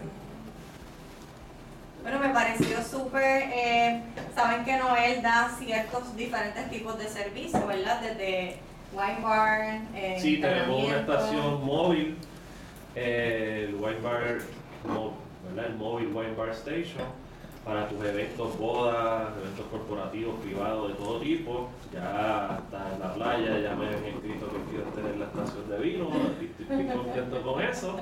Bueno, 2.02 2.18
me 2.18 2.28
pareció 2.30 2.82
súper. 2.82 3.42
eh, 3.52 4.02
Saben 4.34 4.64
que 4.64 4.76
Noel 4.76 5.22
da 5.22 5.50
ciertos 5.58 6.16
diferentes 6.16 6.70
tipos 6.70 6.98
de 6.98 7.08
servicios, 7.08 7.66
¿verdad? 7.66 8.00
Desde 8.00 8.58
wine 8.92 9.20
bar, 9.22 9.80
eh, 9.94 10.16
Sí, 10.20 10.38
tenemos 10.38 10.84
una 10.84 11.00
estación 11.00 11.64
móvil, 11.64 12.16
eh, 12.94 13.66
el 13.68 13.74
Wine 13.76 14.00
Bar, 14.02 14.38
¿verdad? 15.48 15.66
El 15.66 15.76
móvil 15.76 16.08
Wine 16.08 16.34
Bar 16.36 16.50
Station, 16.50 17.04
para 17.64 17.88
tus 17.88 18.04
eventos, 18.04 18.58
bodas, 18.58 19.28
eventos 19.40 19.66
corporativos, 19.70 20.40
privados, 20.40 20.88
de 20.88 20.94
todo 20.94 21.20
tipo. 21.20 21.68
Ya 21.92 22.58
está 22.64 22.92
en 22.94 23.00
la 23.00 23.14
playa, 23.14 23.58
ya 23.58 23.74
me 23.74 23.86
han 23.86 23.94
escrito 23.94 24.48
que 24.48 24.70
quiero 24.70 24.90
tener 24.94 25.16
la 25.16 25.26
estación 25.26 25.70
de 25.70 25.78
vino, 25.78 26.08
y 26.40 26.62
estoy 26.62 26.86
contento 26.86 27.42
con 27.42 27.62
eso. 27.62 28.00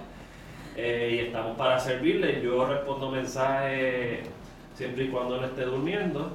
Eh, 0.77 1.11
y 1.15 1.27
estamos 1.27 1.57
para 1.57 1.79
servirle. 1.79 2.41
Yo 2.41 2.65
respondo 2.67 3.11
mensajes 3.11 4.21
siempre 4.77 5.05
y 5.05 5.09
cuando 5.09 5.41
no 5.41 5.47
esté 5.47 5.65
durmiendo, 5.65 6.33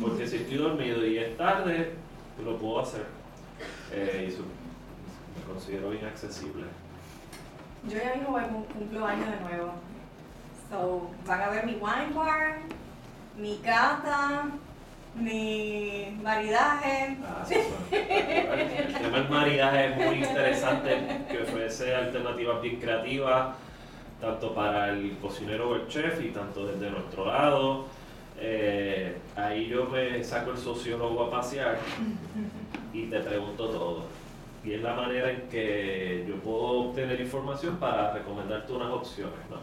porque 0.00 0.26
si 0.26 0.36
estoy 0.36 0.58
dormido 0.58 1.06
y 1.06 1.18
es 1.18 1.36
tarde, 1.36 1.92
lo 2.44 2.56
puedo 2.58 2.80
hacer. 2.80 3.17
Eh, 3.92 4.26
y 4.28 4.30
su- 4.32 4.42
me 4.42 5.52
considero 5.52 5.90
bien 5.90 6.04
accesible. 6.06 6.64
Yo 7.88 7.96
ya 7.98 8.14
mismo 8.16 8.64
cumplo 8.74 9.06
años 9.06 9.26
de 9.30 9.40
nuevo. 9.40 9.72
So, 10.70 11.10
van 11.26 11.40
a 11.42 11.48
ver 11.48 11.64
mi 11.64 11.72
wine 11.74 12.12
bar, 12.14 12.58
mi 13.38 13.56
cata, 13.58 14.46
mi 15.14 16.18
maridaje. 16.22 17.16
Ah, 17.24 17.44
sí. 17.46 17.54
El 17.90 18.94
tema 18.94 19.18
del 19.20 19.28
maridaje 19.30 19.86
es 19.86 19.96
muy 19.96 20.16
interesante, 20.16 21.24
que 21.30 21.42
ofrece 21.42 21.94
alternativas 21.94 22.60
bien 22.60 22.76
creativas, 22.80 23.54
tanto 24.20 24.54
para 24.54 24.90
el 24.90 25.16
cocinero 25.22 25.70
o 25.70 25.74
el 25.76 25.88
chef 25.88 26.20
y 26.22 26.28
tanto 26.30 26.66
desde 26.66 26.90
nuestro 26.90 27.24
lado. 27.26 27.86
Eh, 28.40 29.16
ahí 29.34 29.66
yo 29.66 29.86
me 29.86 30.22
saco 30.22 30.50
el 30.52 30.58
sociólogo 30.58 31.24
a 31.24 31.30
pasear 31.30 31.78
y 32.98 33.06
te 33.06 33.20
pregunto 33.20 33.68
todo. 33.68 34.04
Y 34.64 34.74
es 34.74 34.82
la 34.82 34.94
manera 34.94 35.30
en 35.30 35.48
que 35.48 36.24
yo 36.28 36.36
puedo 36.36 36.88
obtener 36.88 37.20
información 37.20 37.76
para 37.76 38.12
recomendarte 38.12 38.72
unas 38.72 38.90
opciones. 38.90 39.38
¿no? 39.50 39.58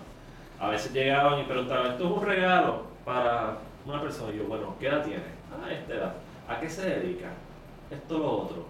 A 0.65 0.69
veces 0.69 0.93
llegaban 0.93 1.39
y 1.41 1.43
preguntaban, 1.43 1.91
esto 1.91 2.05
es 2.05 2.11
un 2.11 2.25
regalo 2.25 2.83
para 3.03 3.57
una 3.85 4.01
persona. 4.01 4.33
Y 4.33 4.37
yo, 4.37 4.45
bueno, 4.45 4.75
¿qué 4.79 4.87
edad 4.87 5.03
tiene? 5.03 5.23
Ah, 5.51 5.71
esta 5.71 5.93
edad. 5.93 6.15
¿A 6.47 6.59
qué 6.59 6.69
se 6.69 6.89
dedica? 6.89 7.27
Esto, 7.91 8.17
lo 8.17 8.31
otro. 8.31 8.65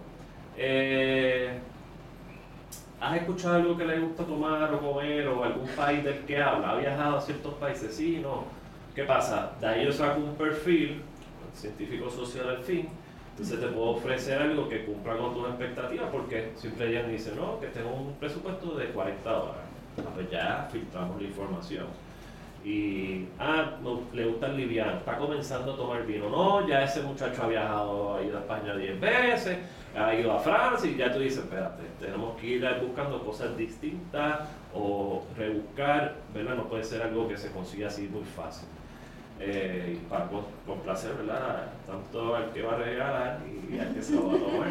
Eh, 0.56 1.58
¿Has 3.00 3.16
escuchado 3.18 3.56
algo 3.56 3.76
que 3.76 3.84
le 3.84 4.00
gusta 4.00 4.24
tomar 4.24 4.72
o 4.74 4.80
comer 4.80 5.28
o 5.28 5.44
algún 5.44 5.68
país 5.68 6.02
del 6.02 6.20
que 6.24 6.42
habla? 6.42 6.70
¿Ha 6.70 6.76
viajado 6.76 7.18
a 7.18 7.20
ciertos 7.20 7.54
países? 7.54 7.94
Sí, 7.94 8.18
no. 8.22 8.44
¿Qué 8.94 9.04
pasa? 9.04 9.52
De 9.60 9.66
ahí 9.66 9.84
yo 9.84 9.92
saco 9.92 10.20
un 10.20 10.34
perfil, 10.34 11.02
científico 11.52 12.10
social 12.10 12.48
al 12.48 12.62
fin, 12.62 12.88
entonces 13.36 13.60
te 13.60 13.66
puedo 13.66 13.90
ofrecer 13.90 14.40
algo 14.40 14.66
que 14.66 14.86
cumpla 14.86 15.14
con 15.18 15.34
tus 15.34 15.46
expectativas 15.46 16.08
porque 16.10 16.52
siempre 16.56 16.88
ella 16.88 17.06
dice, 17.06 17.34
no, 17.36 17.60
que 17.60 17.66
tengo 17.66 17.90
un 17.94 18.14
presupuesto 18.14 18.74
de 18.76 18.86
40 18.86 19.30
dólares. 19.30 19.60
Ah, 19.98 20.10
Pues 20.14 20.30
ya 20.30 20.66
filtramos 20.72 21.20
la 21.20 21.28
información. 21.28 21.84
Y, 22.64 23.28
ah, 23.38 23.72
no, 23.82 24.00
le 24.14 24.24
gusta 24.24 24.46
el 24.46 24.56
liviano, 24.56 24.96
está 24.96 25.18
comenzando 25.18 25.74
a 25.74 25.76
tomar 25.76 26.06
vino. 26.06 26.30
No, 26.30 26.66
ya 26.66 26.82
ese 26.82 27.02
muchacho 27.02 27.42
ha 27.42 27.48
viajado, 27.48 28.16
ha 28.16 28.22
ido 28.22 28.38
a 28.38 28.40
España 28.40 28.74
10 28.74 29.00
veces, 29.02 29.58
ha 29.94 30.14
ido 30.14 30.32
a 30.32 30.38
Francia 30.38 30.90
y 30.90 30.96
ya 30.96 31.12
tú 31.12 31.18
dices, 31.18 31.40
espérate, 31.40 31.82
tenemos 32.00 32.40
que 32.40 32.46
ir 32.46 32.66
buscando 32.82 33.22
cosas 33.22 33.54
distintas 33.54 34.48
o 34.74 35.22
rebuscar, 35.36 36.14
¿verdad? 36.32 36.54
No 36.54 36.70
puede 36.70 36.84
ser 36.84 37.02
algo 37.02 37.28
que 37.28 37.36
se 37.36 37.50
consiga 37.52 37.88
así 37.88 38.08
muy 38.08 38.24
fácil. 38.24 38.66
Eh, 39.38 39.98
y 39.98 40.06
para 40.08 40.28
complacer, 40.66 41.14
¿verdad? 41.14 41.66
Tanto 41.86 42.34
al 42.34 42.52
que 42.52 42.62
va 42.62 42.72
a 42.72 42.76
regalar 42.78 43.40
y 43.70 43.78
al 43.78 43.94
que 43.94 44.02
se 44.02 44.14
lo 44.14 44.28
va 44.28 44.34
a 44.34 44.38
tomar. 44.38 44.68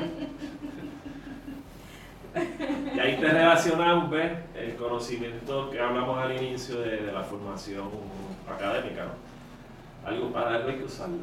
Y 2.95 2.99
ahí 2.99 3.18
te 3.18 3.28
relacionamos, 3.30 4.09
¿ves? 4.09 4.32
El 4.55 4.76
conocimiento 4.76 5.70
que 5.70 5.80
hablamos 5.80 6.18
al 6.18 6.36
inicio 6.36 6.80
de, 6.82 6.97
de 6.97 7.11
la 7.11 7.24
formación 7.24 7.89
académica, 8.51 9.05
¿no? 9.05 10.09
Algo 10.09 10.32
para 10.34 10.55
algo 10.55 10.70
hay 10.70 10.78
que 10.78 10.84
usarlo. 10.84 11.18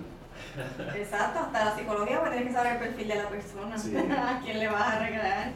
Exacto, 0.97 1.40
hasta 1.40 1.64
la 1.66 1.76
psicología 1.76 2.18
va 2.20 2.28
a 2.28 2.30
tener 2.30 2.47
que 2.49 2.53
saber 2.53 2.72
el 2.72 2.78
perfil 2.78 3.09
de 3.09 3.14
la 3.16 3.28
persona, 3.28 3.78
Sí. 3.78 3.97
a 3.97 4.40
quién 4.43 4.59
le 4.59 4.68
vas 4.68 4.95
a 4.95 4.99
regalar. 5.01 5.51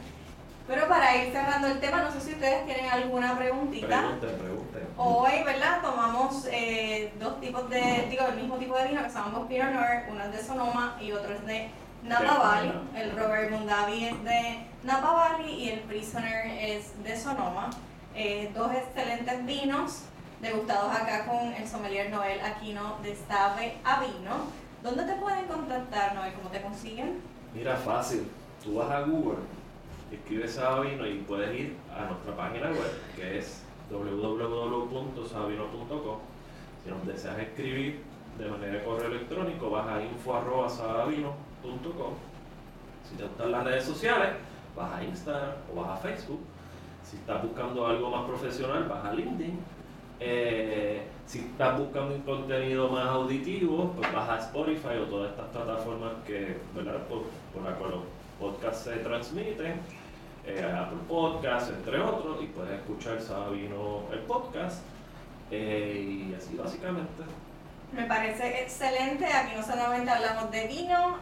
Pero 0.67 0.87
para 0.89 1.15
ir 1.15 1.31
cerrando 1.31 1.67
el 1.67 1.79
tema, 1.79 2.01
no 2.01 2.11
sé 2.11 2.19
si 2.19 2.33
ustedes 2.33 2.65
tienen 2.65 2.89
alguna 2.91 3.37
preguntita. 3.37 3.99
Pregunten, 3.99 4.37
pregunten. 4.37 4.87
Hoy, 4.97 5.43
¿verdad? 5.45 5.81
Tomamos 5.81 6.45
eh, 6.51 7.13
dos 7.19 7.39
tipos 7.39 7.69
de, 7.69 8.07
digo, 8.09 8.25
el 8.27 8.35
mismo 8.35 8.57
tipo 8.57 8.77
de 8.77 8.89
vino 8.89 9.01
que 9.01 9.09
se 9.09 9.15
llama 9.15 9.47
Pinot 9.47 9.71
Noir, 9.71 10.03
uno 10.11 10.23
es 10.25 10.31
de 10.33 10.43
Sonoma 10.43 10.97
y 10.99 11.13
otro 11.13 11.33
es 11.33 11.45
de 11.45 11.69
Napa 12.03 12.37
Valley. 12.37 12.73
El 12.95 13.11
Robert 13.17 13.49
Mondavi 13.49 14.05
es 14.05 14.23
de 14.25 14.67
Napa 14.83 15.13
Valley 15.13 15.53
y 15.53 15.69
el 15.69 15.79
Prisoner 15.81 16.47
es 16.59 17.01
de 17.01 17.15
Sonoma. 17.15 17.69
Eh, 18.13 18.51
dos 18.53 18.71
excelentes 18.73 19.45
vinos 19.45 20.01
degustados 20.41 20.93
acá 20.93 21.25
con 21.25 21.53
el 21.53 21.67
sommelier 21.67 22.09
Noel 22.09 22.41
Aquino 22.41 22.97
de 23.03 23.15
Stave 23.15 23.77
a 23.85 24.01
Vino. 24.01 24.35
¿Dónde 24.83 25.03
te 25.03 25.13
pueden 25.13 25.45
contactar, 25.45 26.13
Noel? 26.13 26.33
¿Cómo 26.33 26.49
te 26.49 26.61
consiguen? 26.61 27.21
Mira, 27.53 27.77
fácil. 27.77 28.29
Tú 28.63 28.75
vas 28.75 28.91
a 28.91 29.01
Google, 29.01 29.37
escribes 30.11 30.53
Sabino 30.53 31.05
y 31.05 31.19
puedes 31.19 31.55
ir 31.57 31.75
a 31.95 32.05
nuestra 32.05 32.35
página 32.35 32.67
web, 32.67 33.01
que 33.15 33.37
es 33.39 33.63
www.sabino.com. 33.89 36.17
Si 36.83 36.89
nos 36.89 37.05
deseas 37.05 37.37
escribir 37.39 38.01
de 38.37 38.49
manera 38.49 38.73
de 38.73 38.83
correo 38.83 39.07
electrónico, 39.07 39.69
vas 39.69 39.87
a 39.87 40.03
info.sabino.com. 40.03 42.13
Si 43.09 43.15
te 43.15 43.23
gustan 43.23 43.51
las 43.51 43.63
redes 43.63 43.85
sociales, 43.85 44.33
vas 44.75 44.93
a 44.93 45.03
Instagram 45.03 45.51
o 45.73 45.81
vas 45.81 45.91
a 45.91 45.97
Facebook. 45.97 46.41
Si 47.03 47.17
estás 47.17 47.43
buscando 47.43 47.85
algo 47.87 48.09
más 48.09 48.27
profesional, 48.27 48.87
vas 48.87 49.05
a 49.05 49.13
LinkedIn. 49.13 49.59
Eh, 50.19 51.03
si 51.25 51.39
estás 51.39 51.79
buscando 51.79 52.15
un 52.15 52.21
contenido 52.21 52.89
más 52.89 53.07
auditivo, 53.07 53.93
pues 53.95 54.11
vas 54.13 54.29
a 54.29 54.39
Spotify 54.39 54.97
o 55.01 55.05
todas 55.05 55.31
estas 55.31 55.47
plataformas 55.47 56.13
que. 56.25 56.57
Por, 56.73 56.83
por 57.53 57.63
la 57.63 57.71
los 57.89 58.03
podcasts 58.39 58.83
se 58.83 58.97
transmiten, 58.97 59.79
eh, 60.47 60.63
Apple 60.63 60.99
Podcasts, 61.07 61.69
entre 61.69 61.99
otros, 61.99 62.41
y 62.41 62.47
puedes 62.47 62.79
escuchar 62.79 63.21
Sabino 63.21 64.03
el 64.11 64.19
podcast, 64.19 64.81
eh, 65.51 66.29
y 66.29 66.33
así 66.33 66.55
básicamente. 66.55 67.23
Me 67.93 68.03
parece 68.03 68.63
excelente. 68.63 69.25
Aquí 69.25 69.55
no 69.55 69.63
solamente 69.63 70.11
hablamos 70.11 70.51
de 70.51 70.67
vino, 70.67 71.17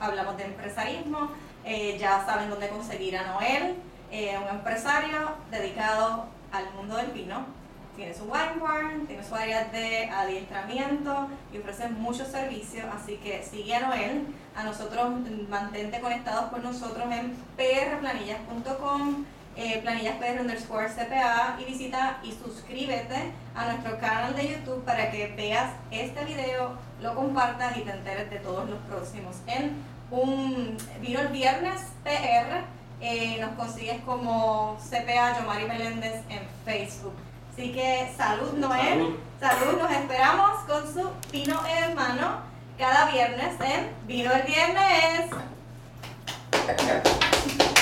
hablamos 0.00 0.36
de 0.36 0.44
empresarismo. 0.44 1.30
Eh, 1.64 1.96
ya 1.98 2.24
saben 2.24 2.50
dónde 2.50 2.68
conseguir 2.68 3.16
a 3.16 3.26
Noel, 3.26 3.74
eh, 4.10 4.38
un 4.38 4.48
empresario 4.48 5.32
dedicado 5.50 6.26
al 6.52 6.70
mundo 6.74 6.96
del 6.96 7.10
vino. 7.12 7.46
tiene 7.96 8.12
su 8.12 8.24
wine 8.24 8.60
barn, 8.60 9.06
tiene 9.06 9.22
su 9.22 9.34
área 9.36 9.66
de 9.66 10.08
adiestramiento 10.10 11.28
y 11.52 11.58
ofrece 11.58 11.88
muchos 11.88 12.26
servicios, 12.26 12.84
así 12.92 13.18
que 13.18 13.40
sigue 13.42 13.72
a 13.76 13.86
Noel, 13.86 14.26
a 14.56 14.62
nosotros 14.62 15.12
mantente 15.48 16.00
conectados 16.00 16.50
con 16.50 16.62
nosotros 16.62 17.04
en 17.10 17.34
prplanillas.com, 17.56 19.24
eh, 19.56 19.80
planillaspr 19.82 20.40
underscore 20.40 20.88
CPA 20.88 21.56
y 21.60 21.64
visita 21.64 22.18
y 22.22 22.32
suscríbete 22.32 23.32
a 23.54 23.66
nuestro 23.66 23.98
canal 23.98 24.34
de 24.34 24.48
YouTube 24.48 24.84
para 24.84 25.10
que 25.10 25.28
veas 25.36 25.70
este 25.90 26.24
video, 26.24 26.72
lo 27.00 27.14
compartas 27.14 27.76
y 27.76 27.82
te 27.82 27.90
enteres 27.92 28.30
de 28.30 28.38
todos 28.38 28.68
los 28.68 28.78
próximos. 28.80 29.36
En 29.46 29.76
un 30.10 30.76
vino 31.00 31.20
el 31.20 31.28
viernes 31.28 31.80
PR, 32.02 32.64
eh, 33.00 33.38
nos 33.40 33.50
consigues 33.56 34.00
como 34.02 34.78
CPA 34.88 35.38
Yomari 35.38 35.66
Meléndez 35.66 36.22
en 36.28 36.42
Facebook. 36.64 37.14
Así 37.52 37.72
que 37.72 38.12
salud 38.16 38.52
Noel, 38.54 39.16
salud. 39.38 39.78
nos 39.78 39.90
esperamos 39.90 40.58
con 40.66 40.92
su 40.92 41.08
vino 41.30 41.60
en 41.66 41.94
mano 41.94 42.53
cada 42.78 43.10
viernes 43.10 43.54
en 43.60 43.90
Vino 44.06 44.30
el 44.32 44.42
Viernes. 44.42 45.30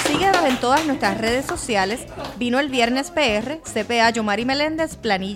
Síguenos 0.06 0.44
en 0.44 0.60
todas 0.60 0.84
nuestras 0.86 1.18
redes 1.18 1.46
sociales, 1.46 2.06
Vino 2.36 2.58
el 2.58 2.68
Viernes 2.68 3.10
PR, 3.10 3.60
CPA 3.62 4.10
Yomari 4.10 4.44
Meléndez, 4.44 4.96
Planilla 4.96 5.30